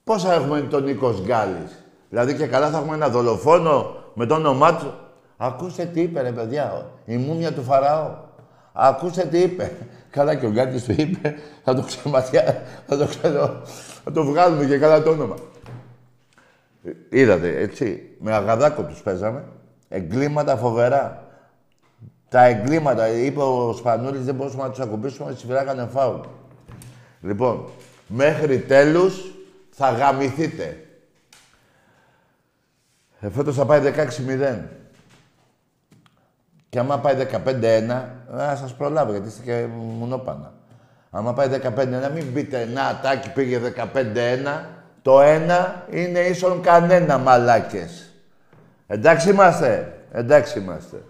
πώς 0.05 0.23
θα 0.23 0.33
έχουμε 0.33 0.61
τον 0.61 0.85
Νίκος 0.85 1.23
Γκάλης; 1.23 1.85
Δηλαδή 2.09 2.35
και 2.35 2.47
καλά 2.47 2.71
θα 2.71 2.79
έχουμε 2.79 2.95
ένα 2.95 3.09
δολοφόνο 3.09 3.97
με 4.15 4.27
το 4.27 4.35
όνομά 4.35 4.77
του. 4.77 4.95
Ακούστε 5.37 5.85
τι 5.85 6.01
είπε 6.01 6.21
ρε 6.21 6.33
παιδιά, 6.33 6.91
η 7.05 7.17
μούμια 7.17 7.53
του 7.53 7.63
Φαραώ. 7.63 8.15
Ακούστε 8.73 9.25
τι 9.25 9.39
είπε. 9.39 9.77
Καλά 10.11 10.35
και 10.35 10.47
ο 10.47 10.51
Γκάλης 10.51 10.85
του 10.85 10.95
είπε, 10.97 11.35
θα 11.65 11.75
το 11.75 11.83
ξεματιά, 11.83 12.63
θα 12.87 12.97
το, 12.97 13.07
ξέρω, 13.07 13.63
θα 14.05 14.13
το 14.13 14.25
βγάλουμε 14.25 14.65
και 14.65 14.79
καλά 14.79 15.03
το 15.03 15.11
όνομα. 15.11 15.37
Είδατε, 17.09 17.61
έτσι. 17.61 18.17
Με 18.21 18.33
αγαδάκο 18.33 18.83
τους 18.83 19.03
παίζαμε. 19.03 19.45
Εγκλήματα 19.89 20.57
φοβερά. 20.57 21.25
Τα 22.29 22.45
εγκλήματα, 22.45 23.09
είπε 23.09 23.41
ο 23.41 23.73
Σπανούλης, 23.73 24.25
δεν 24.25 24.35
μπορούσαμε 24.35 24.63
να 24.63 24.71
τους 24.71 24.81
ακουμπήσουμε, 24.81 25.31
έτσι 25.31 25.47
φυλάγανε 25.47 25.89
φάουλ. 25.93 26.21
Λοιπόν, 27.21 27.69
μέχρι 28.07 28.59
τέλους 28.59 29.35
θα 29.71 29.91
γαμηθείτε. 29.91 30.81
Ε, 33.21 33.31
φέτος 33.31 33.57
θα 33.57 33.65
πάει 33.65 33.81
16-0. 33.81 34.59
Και 36.69 36.79
άμα 36.79 36.99
πάει 36.99 37.15
15-1, 37.15 38.05
να 38.31 38.57
σας 38.57 38.75
προλάβω, 38.75 39.11
γιατί 39.11 39.29
είστε 39.29 39.43
και 39.43 39.67
μουνόπανα. 39.99 40.53
Άμα 41.11 41.33
πάει 41.33 41.49
15-1, 41.49 42.11
μην 42.15 42.33
πείτε, 42.33 42.65
να, 42.65 43.01
τάκι 43.03 43.33
πήγε 43.33 43.59
15-1, 43.59 44.65
το 45.07 45.21
ένα 45.21 45.87
είναι 45.91 46.21
ίσον 46.21 46.63
κανένα, 46.63 47.19
μαλάκες. 47.19 48.13
Εντάξει 48.87 49.31
είμαστε. 49.31 49.99
Εντάξει 50.13 50.59
είμαστε. 50.59 51.03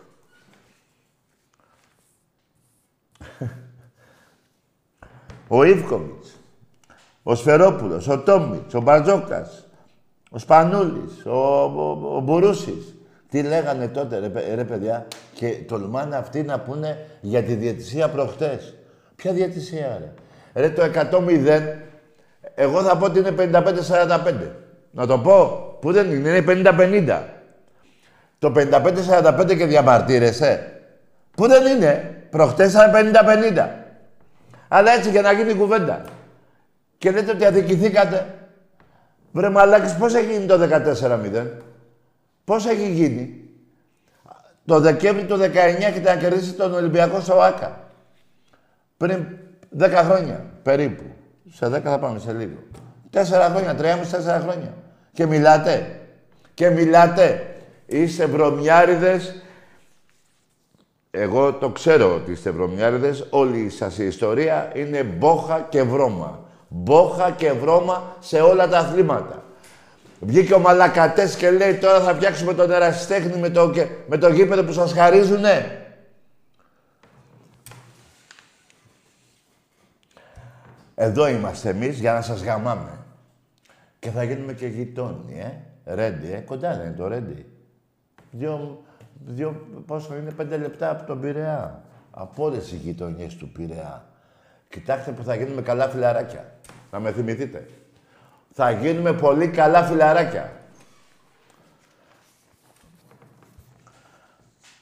ο 5.49 5.65
Ιβκοβιτς, 5.65 6.37
ο 7.23 7.35
Σφερόπουλος, 7.35 8.09
ο 8.09 8.19
Τόμιτς, 8.19 8.75
ο 8.75 8.81
Μπαρτζόκας, 8.81 9.67
ο 10.31 10.39
Σπανούλης, 10.39 11.27
ο, 11.27 11.63
ο, 11.63 12.17
ο 12.17 12.21
Μπουρούσης. 12.21 12.95
Τι 13.31 13.43
λέγανε 13.43 13.89
τότε, 13.89 14.19
ρε, 14.19 14.55
ρε, 14.55 14.65
παιδιά, 14.65 15.07
και 15.35 15.49
τολμάνε 15.49 16.17
αυτοί 16.17 16.43
να 16.43 16.61
πούνε 16.61 17.07
για 17.21 17.43
τη 17.43 17.55
διαιτησία 17.55 18.09
προχτές. 18.09 18.75
Ποια 19.17 19.33
διαιτησία, 19.33 19.99
ρε. 20.01 20.13
Ρε, 20.61 20.71
το 20.71 20.83
100 21.17 21.21
εγώ 22.59 22.83
θα 22.83 22.97
πω 22.97 23.05
ότι 23.05 23.19
είναι 23.19 23.35
55-45. 23.39 24.35
Να 24.91 25.07
το 25.07 25.19
πω. 25.19 25.47
Πού 25.81 25.93
δεν 25.93 26.11
είναι, 26.11 26.29
είναι 26.29 26.45
50-50. 27.09 27.23
Το 28.39 28.53
55-45 28.57 29.57
και 29.57 29.67
διαμαρτύρεσαι. 29.67 30.81
Πού 31.37 31.47
δεν 31.47 31.67
είναι. 31.67 32.21
Προχτές 32.31 32.73
ήταν 32.73 32.91
50-50. 32.95 33.69
Αλλά 34.69 34.93
έτσι 34.93 35.11
για 35.11 35.23
να 35.23 35.33
γίνει 35.33 35.55
κουβέντα. 35.55 36.05
Και 36.99 37.11
λέτε 37.11 37.31
ότι 37.31 37.45
αδικηθήκατε. 37.45 38.27
Βρε 39.33 39.49
μαλάκες, 39.49 39.95
πώς 39.95 40.15
έχει 40.15 40.33
γίνει 40.33 40.47
το 40.47 40.59
14-0. 40.59 41.47
Πώς 42.45 42.67
έχει 42.67 42.91
γίνει; 42.91 43.41
Το 44.65 44.81
Δεκέμβρη 44.81 45.25
του 45.25 45.37
19 45.37 45.93
και 45.93 46.01
να 46.01 46.17
κερδίσει 46.17 46.53
τον 46.53 46.75
Ολυμπιακό 46.75 47.21
στο 47.21 47.41
ΆΚΑ. 47.41 47.81
Πριν 48.97 49.27
10 49.79 49.91
χρόνια 50.05 50.45
περίπου. 50.63 51.03
Σε 51.53 51.67
10 51.67 51.81
θα 51.83 51.99
πάμε 51.99 52.19
σε 52.19 52.33
λίγο. 52.33 52.59
Τέσσερα 53.11 53.49
χρόνια, 53.49 53.75
τρία 53.75 53.97
μισή 53.97 54.11
τέσσερα 54.11 54.41
χρόνια. 54.41 54.75
Και 55.13 55.27
μιλάτε. 55.27 56.01
Και 56.55 56.71
μιλάτε. 56.71 57.55
Είστε 57.87 58.27
βρωμιάριδες. 58.27 59.43
Εγώ 61.11 61.53
το 61.53 61.69
ξέρω 61.69 62.15
ότι 62.15 62.31
είστε 62.31 62.51
βρωμιάριδες. 62.51 63.27
Όλη 63.31 63.71
σας 63.71 63.99
η 63.99 64.07
ιστορία 64.07 64.71
είναι 64.75 65.03
μπόχα 65.03 65.67
και 65.69 65.83
βρώμα. 65.83 66.41
Μπόχα 66.69 67.31
και 67.31 67.53
βρώμα 67.53 68.17
σε 68.21 68.41
όλα 68.41 68.69
τα 68.69 68.79
αθλήματα. 68.79 69.43
Βγήκε 70.21 70.55
ο 70.55 70.59
Μαλακατές 70.59 71.35
και 71.35 71.51
λέει 71.51 71.75
τώρα 71.75 72.01
θα 72.01 72.15
φτιάξουμε 72.15 72.55
τον 72.55 72.71
ερασιτέχνη 72.71 73.41
με 73.41 73.51
το, 73.51 73.73
με 74.07 74.19
το 74.19 74.29
γήπεδο 74.29 74.65
που 74.65 74.73
σας 74.73 74.93
χαρίζουνε. 74.93 75.86
Εδώ 80.99 81.29
είμαστε 81.29 81.69
εμείς 81.69 81.99
για 81.99 82.13
να 82.13 82.23
σας 82.23 82.43
γαμάμε. 82.43 82.99
Και 83.99 84.11
θα 84.11 84.23
γίνουμε 84.23 84.53
και 84.53 84.67
γειτόνι, 84.67 85.39
ε. 85.39 85.61
Ρέντι, 85.95 86.33
ε. 86.33 86.39
Κοντά 86.39 86.75
είναι 86.75 86.95
το 86.97 87.09
Ρέντι. 87.09 87.47
Δύο, 88.31 88.85
δύο, 89.27 89.67
πόσο 89.87 90.17
είναι, 90.17 90.31
πέντε 90.31 90.57
λεπτά 90.57 90.91
από 90.91 91.07
τον 91.07 91.21
Πειραιά. 91.21 91.83
Από 92.11 92.45
όλες 92.45 92.73
οι 92.73 92.77
γειτονιές 92.77 93.37
του 93.37 93.49
Πειραιά. 93.49 94.05
Κοιτάξτε 94.69 95.13
που 95.13 95.23
θα 95.23 95.35
γίνουμε 95.35 95.63
καλά 95.63 95.89
φιλαράκια. 95.89 96.55
Να 96.91 97.01
με 97.01 97.13
θυμηθείτε. 97.13 97.69
Θα 98.53 98.71
γίνουμε 98.71 99.13
πολύ 99.13 99.49
καλά 99.49 99.85
φιλαράκια. 99.85 100.53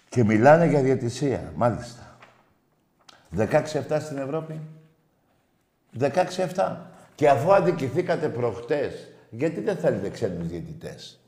Και 0.08 0.24
μιλάνε 0.24 0.66
για 0.66 0.82
διαιτησία, 0.82 1.52
μάλιστα. 1.56 2.16
16-7 3.36 4.00
στην 4.00 4.18
Ευρώπη. 4.18 4.60
16-7. 5.98 6.76
Και 7.14 7.28
αφού 7.28 7.52
αδικηθήκατε 7.52 8.28
προχτές, 8.28 9.08
γιατί 9.30 9.60
δεν 9.60 9.76
θέλετε 9.76 10.08
ξένους 10.08 10.46
διαιτητές; 10.46 11.18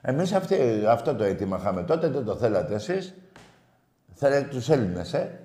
Εμείς 0.00 0.32
αυτή, 0.32 0.84
αυτό 0.88 1.14
το 1.14 1.24
αίτημα 1.24 1.56
είχαμε 1.60 1.82
τότε, 1.82 2.08
δεν 2.08 2.24
το 2.24 2.36
θέλατε 2.36 2.74
εσείς. 2.74 3.14
Θέλετε 4.14 4.48
τους 4.48 4.68
Έλληνες, 4.68 5.12
ε. 5.14 5.40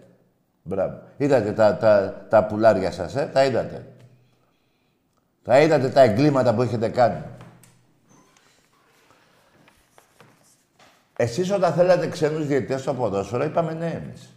Μπράβο. 0.64 1.02
Είδατε 1.18 1.52
τα, 1.52 1.78
τα, 1.78 2.26
τα 2.30 2.46
πουλάρια 2.46 2.92
σας, 2.92 3.16
ε. 3.16 3.30
Τα 3.34 3.46
είδατε. 3.46 3.86
Τα 5.44 5.62
είδατε 5.62 5.90
τα 5.90 6.02
εγκλήματα 6.02 6.56
που 6.56 6.62
έχετε 6.62 6.90
κάνει. 6.90 7.24
Εσείς 11.18 11.52
όταν 11.52 11.74
θέλατε 11.74 12.08
ξένους 12.08 12.48
διαιτητές 12.48 12.82
στο 12.82 12.94
ποδόσφαιρο, 12.94 13.44
είπαμε 13.44 13.74
ναι 13.74 14.02
εμείς. 14.04 14.34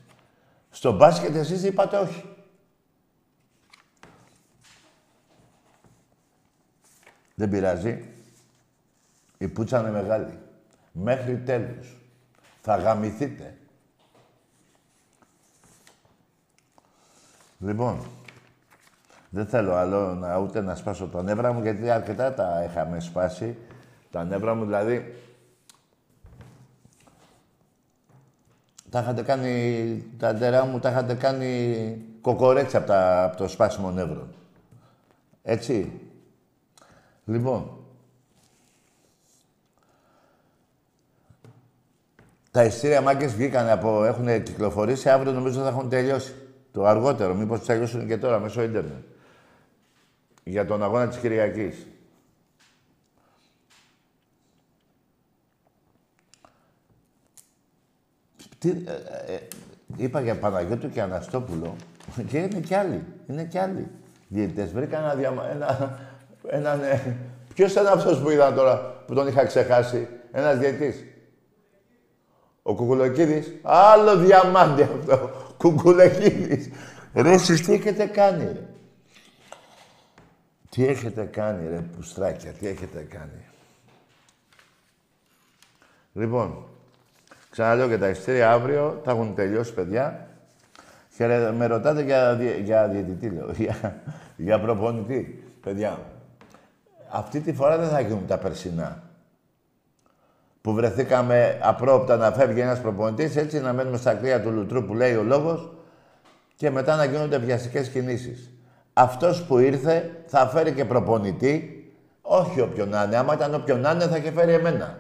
Στο 0.70 0.92
μπάσκετ 0.92 1.36
εσείς 1.36 1.62
είπατε 1.62 1.96
όχι. 1.96 2.24
Δεν 7.38 7.50
πειράζει. 7.50 8.04
Η 9.38 9.48
πουτσα 9.48 9.80
είναι 9.80 9.90
μεγάλη. 9.90 10.38
Μέχρι 10.92 11.38
τέλους. 11.38 11.96
Θα 12.60 12.76
γαμηθείτε. 12.76 13.56
Λοιπόν, 17.58 18.06
δεν 19.30 19.46
θέλω 19.46 19.74
άλλο 19.74 20.14
να, 20.14 20.38
ούτε 20.38 20.60
να 20.60 20.74
σπάσω 20.74 21.06
τα 21.08 21.22
νεύρα 21.22 21.52
μου, 21.52 21.62
γιατί 21.62 21.90
αρκετά 21.90 22.34
τα 22.34 22.64
είχαμε 22.68 23.00
σπάσει. 23.00 23.56
Τα 24.10 24.24
νεύρα 24.24 24.54
μου, 24.54 24.64
δηλαδή... 24.64 25.14
Τα 28.90 29.00
είχατε 29.00 29.22
κάνει, 29.22 30.04
τα 30.18 30.32
ντερά 30.32 30.64
μου 30.64 30.78
τα 30.78 30.90
είχατε 30.90 31.14
κάνει 31.14 32.04
κοκορέτσα 32.20 32.78
από, 32.78 32.86
τα, 32.86 33.24
από 33.24 33.36
το 33.36 33.48
σπάσιμο 33.48 33.90
νεύρο. 33.90 34.28
Έτσι. 35.42 36.02
Λοιπόν. 37.28 37.76
Τα 42.50 42.64
ειστήρια 42.64 43.00
μάγκες 43.00 43.34
βγήκαν 43.34 43.68
από, 43.68 44.04
έχουν 44.04 44.42
κυκλοφορήσει, 44.42 45.08
αύριο 45.08 45.32
νομίζω 45.32 45.62
θα 45.62 45.68
έχουν 45.68 45.88
τελειώσει. 45.88 46.34
Το 46.72 46.86
αργότερο, 46.86 47.34
μήπως 47.34 47.64
τελειώσουν 47.64 48.06
και 48.06 48.18
τώρα 48.18 48.38
μέσω 48.38 48.62
ίντερνετ. 48.62 49.04
Για 50.44 50.66
τον 50.66 50.82
αγώνα 50.82 51.08
της 51.08 51.18
Κυριακής. 51.18 51.86
Τι, 58.58 58.70
ε, 58.70 59.34
ε, 59.34 59.40
είπα 59.96 60.20
για 60.20 60.38
Παναγιώτου 60.38 60.90
και 60.90 61.02
Αναστόπουλο 61.02 61.76
και 62.26 62.38
είναι 62.38 62.60
κι 62.60 62.74
άλλοι. 62.74 63.04
Είναι 63.26 63.44
κι 63.44 63.58
άλλοι. 63.58 63.88
Διαιτητές 64.28 64.72
βρήκα 64.72 64.98
ένα 64.98 65.14
διαμα... 65.14 65.50
ένα, 65.50 65.98
ένα, 66.50 66.76
ναι. 66.76 67.16
Ποιος 67.54 67.72
ήταν 67.72 67.86
αυτός 67.86 68.20
που 68.20 68.30
είδα 68.30 68.52
τώρα 68.52 69.02
που 69.06 69.14
τον 69.14 69.26
είχα 69.26 69.44
ξεχάσει; 69.44 70.08
Ένας 70.32 70.58
διαιτητής. 70.58 71.04
Ο 72.62 72.74
Κουκουλοκίδης. 72.74 73.52
Άλλο 73.62 74.16
διαμάντι 74.16 74.82
αυτό. 74.82 75.30
Κουκουλοκίδης. 75.56 76.70
Ρε 77.14 77.32
εσείς 77.32 77.62
τι 77.62 77.72
έχετε 77.72 78.06
κάνει 78.06 78.44
ρε; 78.44 78.66
Τι 80.70 80.86
έχετε 80.86 81.24
κάνει 81.24 81.68
ρε 81.68 81.80
πουστράκια. 81.96 82.52
Τι 82.52 82.66
έχετε 82.66 83.06
κάνει; 83.10 83.44
Λοιπόν, 86.12 86.64
Ξαναλέω 87.50 87.88
και 87.88 87.98
τα 87.98 88.08
ειστήρια 88.08 88.50
αύριο 88.52 89.00
θα 89.04 89.10
έχουν 89.10 89.34
τελειώσει, 89.34 89.74
παιδιά. 89.74 90.28
Και 91.16 91.26
με 91.56 91.66
ρωτάτε 91.66 92.02
για, 92.02 92.32
για 92.64 92.88
διαιτητή, 92.88 93.28
λέω. 93.28 93.50
Για, 93.50 94.02
για 94.36 94.60
προπονητή. 94.60 95.44
Παιδιά, 95.62 95.98
αυτή 97.08 97.40
τη 97.40 97.52
φορά 97.52 97.78
δεν 97.78 97.88
θα 97.88 98.00
γίνουν 98.00 98.26
τα 98.26 98.38
περσινά. 98.38 99.02
Που 100.60 100.72
βρεθήκαμε 100.72 101.58
απρόπτα 101.62 102.16
να 102.16 102.32
φεύγει 102.32 102.60
ένας 102.60 102.80
προπονητής, 102.80 103.36
έτσι 103.36 103.60
να 103.60 103.72
μένουμε 103.72 103.96
στα 103.96 104.14
κρύα 104.14 104.42
του 104.42 104.50
λουτρού 104.50 104.84
που 104.84 104.94
λέει 104.94 105.14
ο 105.14 105.22
λόγος 105.22 105.72
και 106.56 106.70
μετά 106.70 106.96
να 106.96 107.04
γίνονται 107.04 107.38
βιαστικές 107.38 107.88
κινήσεις. 107.88 108.50
Αυτός 108.92 109.42
που 109.42 109.58
ήρθε 109.58 110.22
θα 110.26 110.46
φέρει 110.46 110.72
και 110.72 110.84
προπονητή, 110.84 111.82
όχι 112.22 112.60
όποιον 112.60 112.88
να 112.88 113.02
είναι. 113.02 113.16
Άμα 113.16 113.34
ήταν 113.34 113.54
όποιον 113.54 113.80
να 113.80 113.90
είναι 113.90 114.06
θα 114.06 114.18
και 114.18 114.30
φέρει 114.30 114.52
εμένα. 114.52 114.98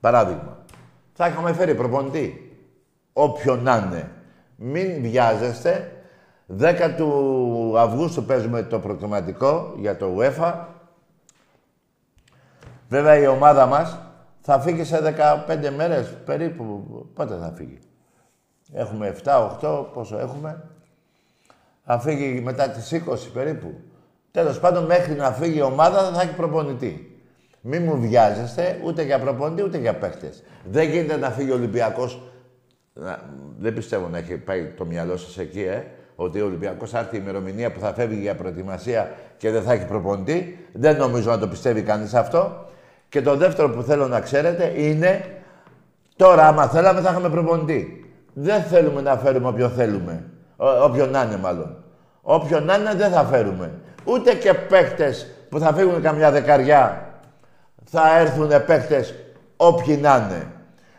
Παράδειγμα 0.00 0.54
θα 1.14 1.26
είχαμε 1.26 1.52
φέρει 1.52 1.74
προπονητή. 1.74 2.58
Όποιον 3.12 3.62
να 3.62 3.76
είναι. 3.76 4.10
Μην 4.56 5.02
βιάζεστε. 5.02 5.92
10 6.58 6.94
του 6.96 7.74
Αυγούστου 7.78 8.24
παίζουμε 8.24 8.62
το 8.62 8.78
προκριματικό 8.78 9.74
για 9.76 9.96
το 9.96 10.16
UEFA. 10.18 10.54
Βέβαια 12.94 13.18
η 13.18 13.26
ομάδα 13.26 13.66
μας 13.66 13.98
θα 14.40 14.60
φύγει 14.60 14.84
σε 14.84 15.14
15 15.48 15.70
μέρες 15.76 16.16
περίπου. 16.24 16.64
Πότε 17.14 17.34
θα 17.34 17.52
φύγει; 17.56 17.78
Έχουμε 18.72 19.16
7, 19.24 19.58
8, 19.60 19.86
πόσο 19.92 20.18
έχουμε; 20.18 20.62
Θα 21.84 21.98
φύγει 21.98 22.40
μετά 22.40 22.68
τις 22.68 22.92
20 22.92 23.30
περίπου. 23.32 23.74
Τέλος 24.30 24.60
πάντων 24.60 24.84
μέχρι 24.84 25.14
να 25.14 25.32
φύγει 25.32 25.58
η 25.58 25.62
ομάδα 25.62 26.12
θα 26.12 26.20
έχει 26.20 26.34
προπονητή. 26.34 27.20
Μην 27.60 27.82
μου 27.82 28.00
βιάζεστε 28.00 28.80
ούτε 28.84 29.02
για 29.02 29.18
προπονητή 29.18 29.62
ούτε 29.62 29.78
για 29.78 29.94
παίχτε. 29.94 30.32
Δεν 30.64 30.88
γίνεται 30.88 31.16
να 31.16 31.30
φύγει 31.30 31.50
ο 31.50 31.54
Ολυμπιακός. 31.54 32.22
Δεν 33.58 33.74
πιστεύω 33.74 34.08
να 34.08 34.18
έχει 34.18 34.36
πάει 34.36 34.66
το 34.66 34.84
μυαλό 34.84 35.16
σας 35.16 35.38
εκεί, 35.38 35.62
ε, 35.62 35.84
ότι 36.14 36.40
ο 36.40 36.44
Ολυμπιακός 36.44 36.90
θα 36.90 36.98
έρθει 36.98 37.16
η 37.16 37.20
ημερομηνία 37.22 37.72
που 37.72 37.80
θα 37.80 37.94
φεύγει 37.94 38.20
για 38.20 38.34
προετοιμασία 38.34 39.10
και 39.36 39.50
δεν 39.50 39.62
θα 39.62 39.72
έχει 39.72 39.86
προπονητή. 39.86 40.68
Δεν 40.72 40.96
νομίζω 40.96 41.30
να 41.30 41.38
το 41.38 41.48
πιστεύει 41.48 41.82
κανείς 41.82 42.14
αυτό. 42.14 42.72
Και 43.14 43.22
το 43.22 43.36
δεύτερο 43.36 43.70
που 43.70 43.82
θέλω 43.82 44.08
να 44.08 44.20
ξέρετε 44.20 44.72
είναι 44.76 45.24
τώρα, 46.16 46.46
άμα 46.46 46.66
θέλαμε, 46.68 47.00
θα 47.00 47.10
είχαμε 47.10 47.28
προπονητή. 47.28 48.10
Δεν 48.32 48.62
θέλουμε 48.62 49.00
να 49.00 49.16
φέρουμε 49.16 49.48
όποιον 49.48 49.70
θέλουμε. 49.70 50.24
όποιον 50.56 51.10
να 51.10 51.22
είναι, 51.22 51.36
μάλλον. 51.36 51.84
Όποιον 52.22 52.64
να 52.64 52.74
είναι, 52.74 52.94
δεν 52.94 53.10
θα 53.10 53.24
φέρουμε. 53.24 53.72
Ούτε 54.04 54.34
και 54.34 54.54
παίχτες 54.54 55.26
που 55.48 55.58
θα 55.58 55.74
φύγουν 55.74 56.02
καμιά 56.02 56.30
δεκαριά 56.30 57.12
θα 57.84 58.18
έρθουν 58.18 58.48
παίχτες 58.66 59.14
όποιοι 59.56 59.98
να 60.02 60.16
είναι. 60.16 60.46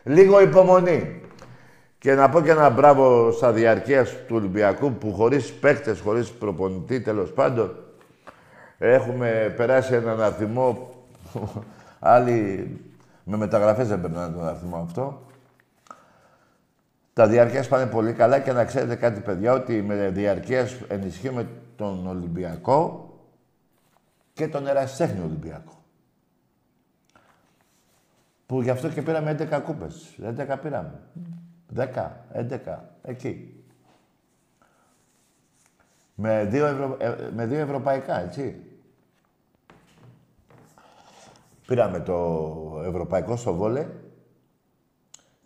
Λίγο 0.04 0.42
υπομονή. 0.42 1.22
Και 1.98 2.14
να 2.14 2.30
πω 2.30 2.42
και 2.42 2.52
ένα 2.52 2.70
μπράβο 2.70 3.32
στα 3.32 3.52
διαρκεία 3.52 4.04
του 4.04 4.36
Ολυμπιακού 4.36 4.92
που 4.92 5.14
χωρίς 5.14 5.54
παίχτες, 5.54 6.00
χωρίς 6.00 6.30
προπονητή 6.32 7.02
τέλος 7.02 7.32
πάντων 7.32 7.76
έχουμε 8.78 9.54
περάσει 9.58 9.94
έναν 9.94 10.22
αριθμό 10.22 10.90
άλλοι 12.00 12.70
με 13.24 13.38
μεταγραφές 13.38 13.88
δεν 13.88 14.02
περνάνε 14.02 14.34
τον 14.36 14.48
αριθμό 14.48 14.78
αυτό. 14.78 15.26
Τα 17.14 17.28
διαρκεία 17.28 17.68
πάνε 17.68 17.86
πολύ 17.86 18.14
καλά 18.14 18.40
και 18.40 18.52
να 18.52 18.66
ξέρετε 18.66 18.96
κάτι 18.96 19.20
παιδιά 19.20 19.54
ότι 19.54 19.82
με 19.82 20.10
διαρκεία 20.10 20.68
ενισχύουμε 20.88 21.48
τον 21.76 22.08
Ολυμπιακό 22.08 23.10
και 24.34 24.48
τον 24.48 24.68
ερασιτέχνη 24.68 25.24
Ολυμπιακό. 25.24 25.84
Που 28.46 28.62
γι' 28.62 28.70
αυτό 28.70 28.90
και 28.90 29.02
πήραμε 29.02 29.38
11 29.40 29.62
κούπες. 29.66 30.16
11 30.22 30.58
πήραμε. 30.62 31.00
10, 31.76 31.86
11, 32.34 32.78
εκεί. 33.02 33.64
Με 36.16 36.46
δύο, 36.46 36.66
ευρω... 36.66 36.98
Ε, 37.00 37.16
με 37.36 37.46
δύο 37.46 37.60
ευρωπαϊκά, 37.60 38.22
έτσι. 38.22 38.62
Πήραμε 41.66 42.00
το 42.00 42.82
ευρωπαϊκό 42.86 43.36
στο 43.36 43.54
βόλε 43.54 43.88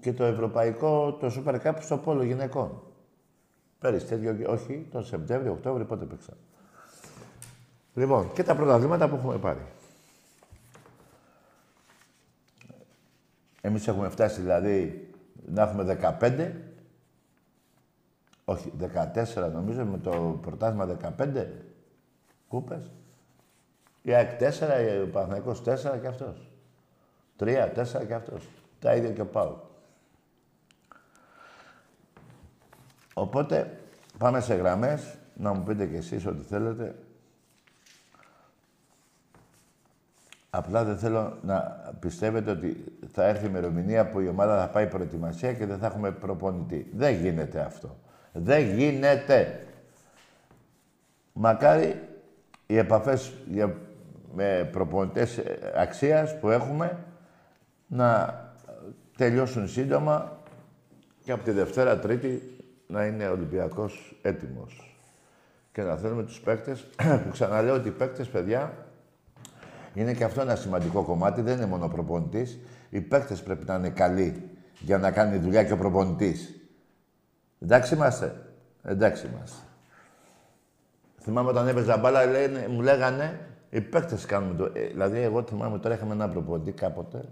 και 0.01 0.13
το 0.13 0.23
ευρωπαϊκό, 0.23 1.13
το 1.13 1.31
Super 1.35 1.61
Cup 1.61 1.75
στο 1.79 1.97
πόλο 1.97 2.23
γυναικών. 2.23 2.81
Πέρυσι 3.79 4.05
τέτοιο, 4.05 4.51
όχι, 4.51 4.87
τον 4.91 5.05
Σεπτέμβριο, 5.05 5.51
Οκτώβριο, 5.51 5.85
πότε 5.85 6.05
παίξα. 6.05 6.33
Λοιπόν, 7.93 8.33
και 8.33 8.43
τα 8.43 8.55
πρωταθλήματα 8.55 9.09
που 9.09 9.15
έχουμε 9.15 9.37
πάρει. 9.37 9.65
Εμείς 13.61 13.87
έχουμε 13.87 14.09
φτάσει 14.09 14.41
δηλαδή 14.41 15.09
να 15.45 15.61
έχουμε 15.61 15.97
15, 16.19 16.51
όχι 18.45 18.73
14 19.35 19.51
νομίζω 19.53 19.85
με 19.85 19.97
το 19.97 20.39
πρωτάθλημα 20.41 20.97
15 21.17 21.45
κούπες. 22.47 22.91
Η 24.01 24.13
ΑΕΚ 24.13 24.29
4, 24.39 25.03
ο 25.03 25.07
Παναθηναϊκός 25.11 25.61
4 25.61 25.99
και 26.01 26.07
αυτός. 26.07 26.49
3, 27.37 27.71
4 27.73 28.05
και 28.07 28.13
αυτός. 28.13 28.47
Τα 28.79 28.95
ίδια 28.95 29.11
και 29.11 29.21
ο 29.21 29.25
Πάου. 29.25 29.61
Οπότε 33.13 33.79
πάμε 34.17 34.39
σε 34.39 34.53
γραμμές, 34.53 35.17
να 35.33 35.53
μου 35.53 35.63
πείτε 35.63 35.85
κι 35.85 35.95
εσείς 35.95 36.25
ό,τι 36.25 36.43
θέλετε. 36.43 36.95
Απλά 40.49 40.83
δεν 40.83 40.97
θέλω 40.97 41.37
να 41.41 41.59
πιστεύετε 41.99 42.51
ότι 42.51 42.83
θα 43.11 43.23
έρθει 43.23 43.45
η 43.45 43.47
ημερομηνία 43.49 44.09
που 44.09 44.19
η 44.19 44.27
ομάδα 44.27 44.59
θα 44.59 44.69
πάει 44.69 44.87
προετοιμασία 44.87 45.53
και 45.53 45.65
δεν 45.65 45.77
θα 45.77 45.85
έχουμε 45.85 46.11
προπονητή. 46.11 46.89
Δεν 46.93 47.15
γίνεται 47.15 47.59
αυτό. 47.59 47.97
Δεν 48.33 48.75
γίνεται. 48.75 49.67
Μακάρι 51.33 52.09
οι 52.67 52.77
επαφές 52.77 53.33
με 54.33 54.69
προπονητές 54.71 55.41
αξίας 55.75 56.39
που 56.39 56.49
έχουμε 56.49 56.97
να 57.87 58.39
τελειώσουν 59.17 59.67
σύντομα 59.67 60.37
και 61.23 61.31
από 61.31 61.43
τη 61.43 61.51
Δευτέρα 61.51 61.99
Τρίτη 61.99 62.57
να 62.87 63.05
είναι 63.05 63.27
ο 63.27 63.31
Ολυμπιακός 63.31 64.19
έτοιμος. 64.21 64.97
Και 65.71 65.81
να 65.81 65.95
θέλουμε 65.95 66.23
τους 66.23 66.39
παίκτες, 66.39 66.85
που 67.23 67.29
ξαναλέω 67.31 67.75
ότι 67.75 67.87
οι 67.87 67.91
παίκτες, 67.91 68.27
παιδιά, 68.27 68.73
είναι 69.93 70.13
και 70.13 70.23
αυτό 70.23 70.41
ένα 70.41 70.55
σημαντικό 70.55 71.03
κομμάτι, 71.03 71.41
δεν 71.41 71.57
είναι 71.57 71.65
μόνο 71.65 71.85
ο 71.85 71.87
προπονητής. 71.87 72.59
Οι 72.89 73.01
παίκτες 73.01 73.43
πρέπει 73.43 73.65
να 73.65 73.75
είναι 73.75 73.89
καλοί 73.89 74.49
για 74.79 74.97
να 74.97 75.11
κάνει 75.11 75.37
δουλειά 75.37 75.63
και 75.63 75.73
ο 75.73 75.77
προπονητής. 75.77 76.55
Εντάξει 77.59 77.93
είμαστε. 77.93 78.35
Εντάξει 78.83 79.27
είμαστε. 79.27 79.63
Θυμάμαι 81.21 81.49
όταν 81.49 81.67
έπαιζα 81.67 81.97
μπάλα, 81.97 82.25
λένε, 82.25 82.67
μου 82.67 82.81
λέγανε 82.81 83.39
οι 83.69 83.81
παίκτες 83.81 84.25
κάνουν 84.25 84.57
το. 84.57 84.71
Ε, 84.73 84.87
δηλαδή, 84.87 85.19
εγώ 85.19 85.43
θυμάμαι 85.43 85.79
τώρα 85.79 85.95
είχαμε 85.95 86.13
ένα 86.13 86.29
προπονητή 86.29 86.71
κάποτε. 86.71 87.29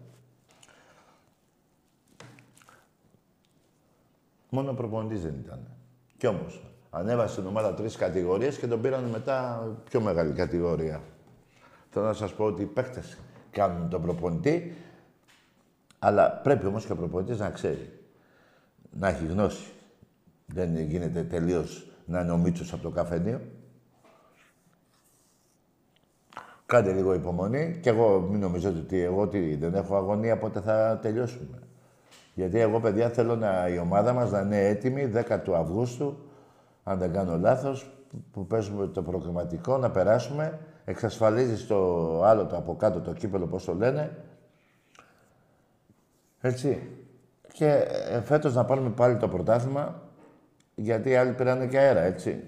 Μόνο 4.50 4.74
προπονητής 4.74 5.22
δεν 5.22 5.36
ήταν. 5.44 5.68
Κι 6.18 6.28
όμως, 6.28 6.64
ανέβασε 6.90 7.34
στην 7.34 7.46
ομάδα 7.46 7.74
τρεις 7.74 7.96
κατηγορίες 7.96 8.58
και 8.58 8.68
τον 8.68 8.82
πήραν 8.82 9.04
μετά 9.04 9.68
πιο 9.90 10.02
μεγάλη 10.02 10.34
κατηγορία. 10.34 11.02
Θέλω 11.90 12.06
να 12.06 12.14
σας 12.14 12.34
πω 12.34 12.46
ότι 12.46 12.62
οι 12.62 12.66
παίκτες 12.66 13.18
κάνουν 13.52 13.90
τον 13.90 14.02
προπονητή, 14.02 14.76
αλλά 16.00 16.32
πρέπει 16.32 16.66
όμως 16.66 16.86
και 16.86 16.92
ο 16.92 16.96
προπονητής 16.96 17.40
να 17.40 17.50
ξέρει. 17.50 18.00
να 18.92 19.08
έχει 19.08 19.26
γνώση. 19.26 19.72
Δεν 20.46 20.80
γίνεται 20.80 21.24
τελείως 21.24 21.88
να 22.06 22.22
είναι 22.22 22.32
ο 22.32 22.38
Μίτσος 22.38 22.74
από 22.74 22.82
το 22.82 22.90
καφενείο. 22.90 23.42
Κάντε 26.68 26.92
λίγο 26.92 27.14
υπομονή 27.14 27.78
και 27.82 27.90
εγώ 27.90 28.20
μην 28.20 28.40
νομίζετε 28.40 28.80
ότι 28.80 29.02
εγώ 29.02 29.28
τι, 29.28 29.56
δεν 29.56 29.74
έχω 29.74 29.96
αγωνία 29.96 30.38
πότε 30.38 30.60
θα 30.60 31.00
τελειώσουμε. 31.02 31.60
Γιατί 32.34 32.60
εγώ, 32.60 32.80
παιδιά, 32.80 33.10
θέλω 33.10 33.36
να, 33.36 33.68
η 33.68 33.78
ομάδα 33.78 34.14
μας 34.14 34.32
να 34.32 34.40
είναι 34.40 34.68
έτοιμη 34.68 35.12
10 35.16 35.40
του 35.44 35.56
Αυγούστου, 35.56 36.18
αν 36.84 36.98
δεν 36.98 37.14
κάνω 37.14 37.38
λάθος, 37.38 37.92
που 38.32 38.48
παίζουμε 38.48 38.88
το 38.88 39.02
προκριματικό, 39.02 39.78
να 39.78 39.92
περάσουμε. 39.92 40.60
Εξασφαλίζεις 40.86 41.68
το 41.68 42.24
άλλο, 42.24 42.46
το 42.46 42.58
από 42.58 42.76
κάτω, 42.76 43.00
το 43.00 43.14
κύπελο, 43.14 43.48
πώς 43.48 43.66
το 43.66 43.74
λένε. 43.74 44.24
Έτσι. 46.42 46.90
Και 47.52 47.68
ε, 48.10 48.22
φέτος 48.22 48.54
να 48.56 48.66
πάρουμε 48.66 48.90
πάλι 48.90 49.18
το 49.18 49.28
πρωτάθλημα, 49.28 50.02
γιατί 50.76 51.10
οι 51.10 51.16
άλλοι 51.16 51.32
πήραν 51.32 51.70
και 51.70 51.78
αέρα, 51.78 52.02
έτσι. 52.02 52.44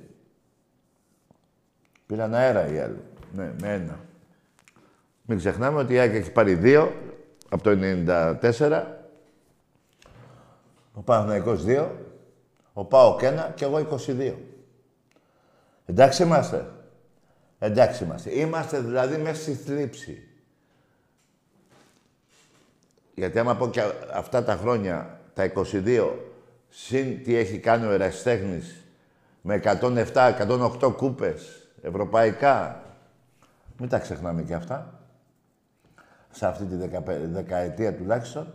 Πήραν 2.06 2.34
αέρα 2.34 2.68
οι 2.68 2.80
άλλοι. 2.80 3.02
Ναι, 3.34 3.54
με 3.62 3.74
ένα. 3.74 4.00
Μην 5.30 5.38
ξεχνάμε 5.38 5.80
ότι 5.80 5.94
η 5.94 6.00
Άκη 6.00 6.16
έχει 6.16 6.32
πάρει 6.32 6.54
δύο 6.54 6.94
από 7.50 7.64
το 7.64 7.78
94. 8.42 8.84
Ο 10.94 11.02
Παναθηναϊκός 11.02 11.64
δύο. 11.64 11.98
Ο 12.74 12.86
Πάοκ 12.86 13.22
ένα 13.22 13.52
και 13.56 13.66
εγώ 13.66 13.88
22. 14.08 14.34
Εντάξει 15.86 16.24
είμαστε. 16.24 16.72
Εντάξει 17.60 18.04
είμαστε. 18.04 18.40
Είμαστε 18.40 18.80
δηλαδή 18.80 19.18
μέσα 19.18 19.42
στη 19.42 19.54
θλίψη. 19.54 20.28
Γιατί 23.16 23.40
άμα 23.40 23.56
πω 23.56 23.70
και 23.70 23.82
αυτά 24.14 24.44
τα 24.44 24.56
χρόνια, 24.56 25.20
τα 25.34 25.52
22, 25.56 26.10
συν 26.70 27.24
τι 27.24 27.36
έχει 27.36 27.60
κάνει 27.60 27.86
ο 27.86 27.92
Εραστέχνης 27.92 28.86
με 29.42 29.62
107, 29.64 30.34
108 30.82 30.94
κούπες 30.96 31.68
ευρωπαϊκά, 31.82 32.84
μην 33.78 33.90
τα 33.90 34.00
ξεχνάμε 34.00 34.42
και 34.42 34.54
αυτά 34.54 34.99
σε 36.32 36.48
αυτή 36.48 36.66
τη 36.66 36.76
δεκαετία 37.32 37.96
τουλάχιστον. 37.96 38.54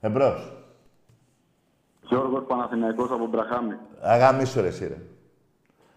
Εμπρός. 0.00 0.52
Γιώργος 2.02 2.44
Παναθηναϊκός 2.46 3.10
από 3.10 3.26
Μπραχάμι. 3.26 3.74
Αγαμίσου 4.00 4.60
ρε 4.60 4.66
εσύ 4.66 4.86
ρε. 4.86 4.96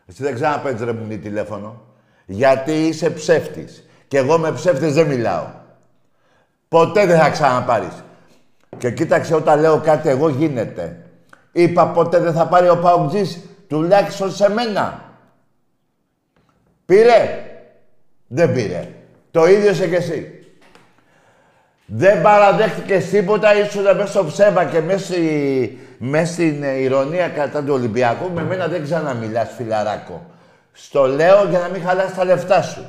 Εσύ 0.05 0.23
δεν 0.23 0.33
ξαναπέτεις 0.33 0.81
ρε 0.81 0.93
μου 0.93 1.17
τηλέφωνο. 1.17 1.81
Γιατί 2.25 2.71
είσαι 2.71 3.09
ψεύτης. 3.09 3.87
Και 4.07 4.17
εγώ 4.17 4.37
με 4.37 4.51
ψεύτες 4.51 4.93
δεν 4.93 5.07
μιλάω. 5.07 5.45
Ποτέ 6.67 7.05
δεν 7.05 7.19
θα 7.19 7.29
ξαναπάρεις. 7.29 8.03
Και 8.77 8.91
κοίταξε 8.91 9.35
όταν 9.35 9.59
λέω 9.59 9.79
κάτι 9.79 10.09
εγώ 10.09 10.29
γίνεται. 10.29 11.05
Είπα 11.51 11.87
ποτέ 11.87 12.19
δεν 12.19 12.33
θα 12.33 12.47
πάρει 12.47 12.69
ο 12.69 12.79
Παουτζής 12.79 13.39
τουλάχιστον 13.67 14.31
σε 14.31 14.49
μένα. 14.49 15.03
Πήρε; 16.85 17.45
Δεν 18.27 18.53
πήρε. 18.53 18.87
Το 19.31 19.45
ίδιο 19.45 19.71
είσαι 19.71 19.87
κι 19.87 19.95
εσύ. 19.95 20.42
Δεν 21.95 22.21
παραδέχτηκε 22.21 22.97
τίποτα, 22.97 23.55
ήσουν 23.55 23.83
μέσα 23.83 24.07
στο 24.07 24.25
ψέμα 24.25 24.65
και 24.65 24.81
μέσα, 24.81 25.13
μέσα 25.97 26.33
στην 26.33 26.63
ηρωνία 26.63 27.27
κατά 27.27 27.63
του 27.63 27.73
Ολυμπιακού. 27.73 28.31
Με 28.31 28.43
μένα 28.43 28.67
δεν 28.67 28.83
ξαναμιλάς, 28.83 29.49
φιλαράκο. 29.57 30.25
Στο 30.71 31.05
λέω 31.05 31.43
για 31.49 31.59
να 31.59 31.67
μην 31.67 31.83
χαλάσει 31.83 32.15
τα 32.15 32.25
λεφτά 32.25 32.61
σου. 32.61 32.85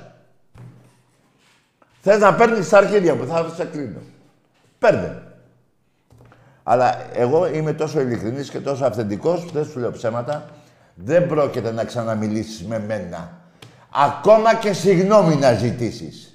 Θες 2.00 2.18
να 2.18 2.34
παίρνεις 2.34 2.68
τα 2.68 2.78
αρχίδια 2.78 3.14
μου, 3.14 3.26
θα 3.26 3.52
σε 3.56 3.64
κλείνω. 3.64 4.00
Παίρνε. 4.78 5.22
Αλλά 6.62 6.96
εγώ 7.12 7.46
είμαι 7.46 7.72
τόσο 7.72 8.00
ειλικρινής 8.00 8.50
και 8.50 8.58
τόσο 8.60 8.84
αυθεντικός, 8.84 9.52
δεν 9.52 9.64
σου 9.64 9.78
λέω 9.78 9.90
ψέματα, 9.90 10.44
δεν 10.94 11.26
πρόκειται 11.26 11.72
να 11.72 11.84
ξαναμιλήσεις 11.84 12.66
με 12.66 12.78
μένα. 12.78 13.32
Ακόμα 13.90 14.54
και 14.54 14.72
συγγνώμη 14.72 15.36
να 15.36 15.52
ζητήσεις. 15.52 16.33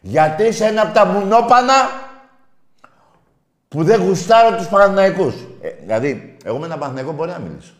Γιατί 0.00 0.44
είσαι 0.44 0.64
ένα 0.64 0.82
από 0.82 0.94
τα 0.94 1.04
μουνόπανα 1.04 1.74
που 3.68 3.84
δεν 3.84 4.02
γουστάρω 4.02 4.56
τους 4.56 4.68
Παναθηναϊκούς. 4.68 5.34
Ε, 5.60 5.68
δηλαδή, 5.80 6.36
εγώ 6.44 6.58
με 6.58 6.66
ένα 6.66 6.78
Παναθηναϊκό 6.78 7.12
μπορεί 7.12 7.30
να 7.30 7.38
μιλήσω. 7.38 7.72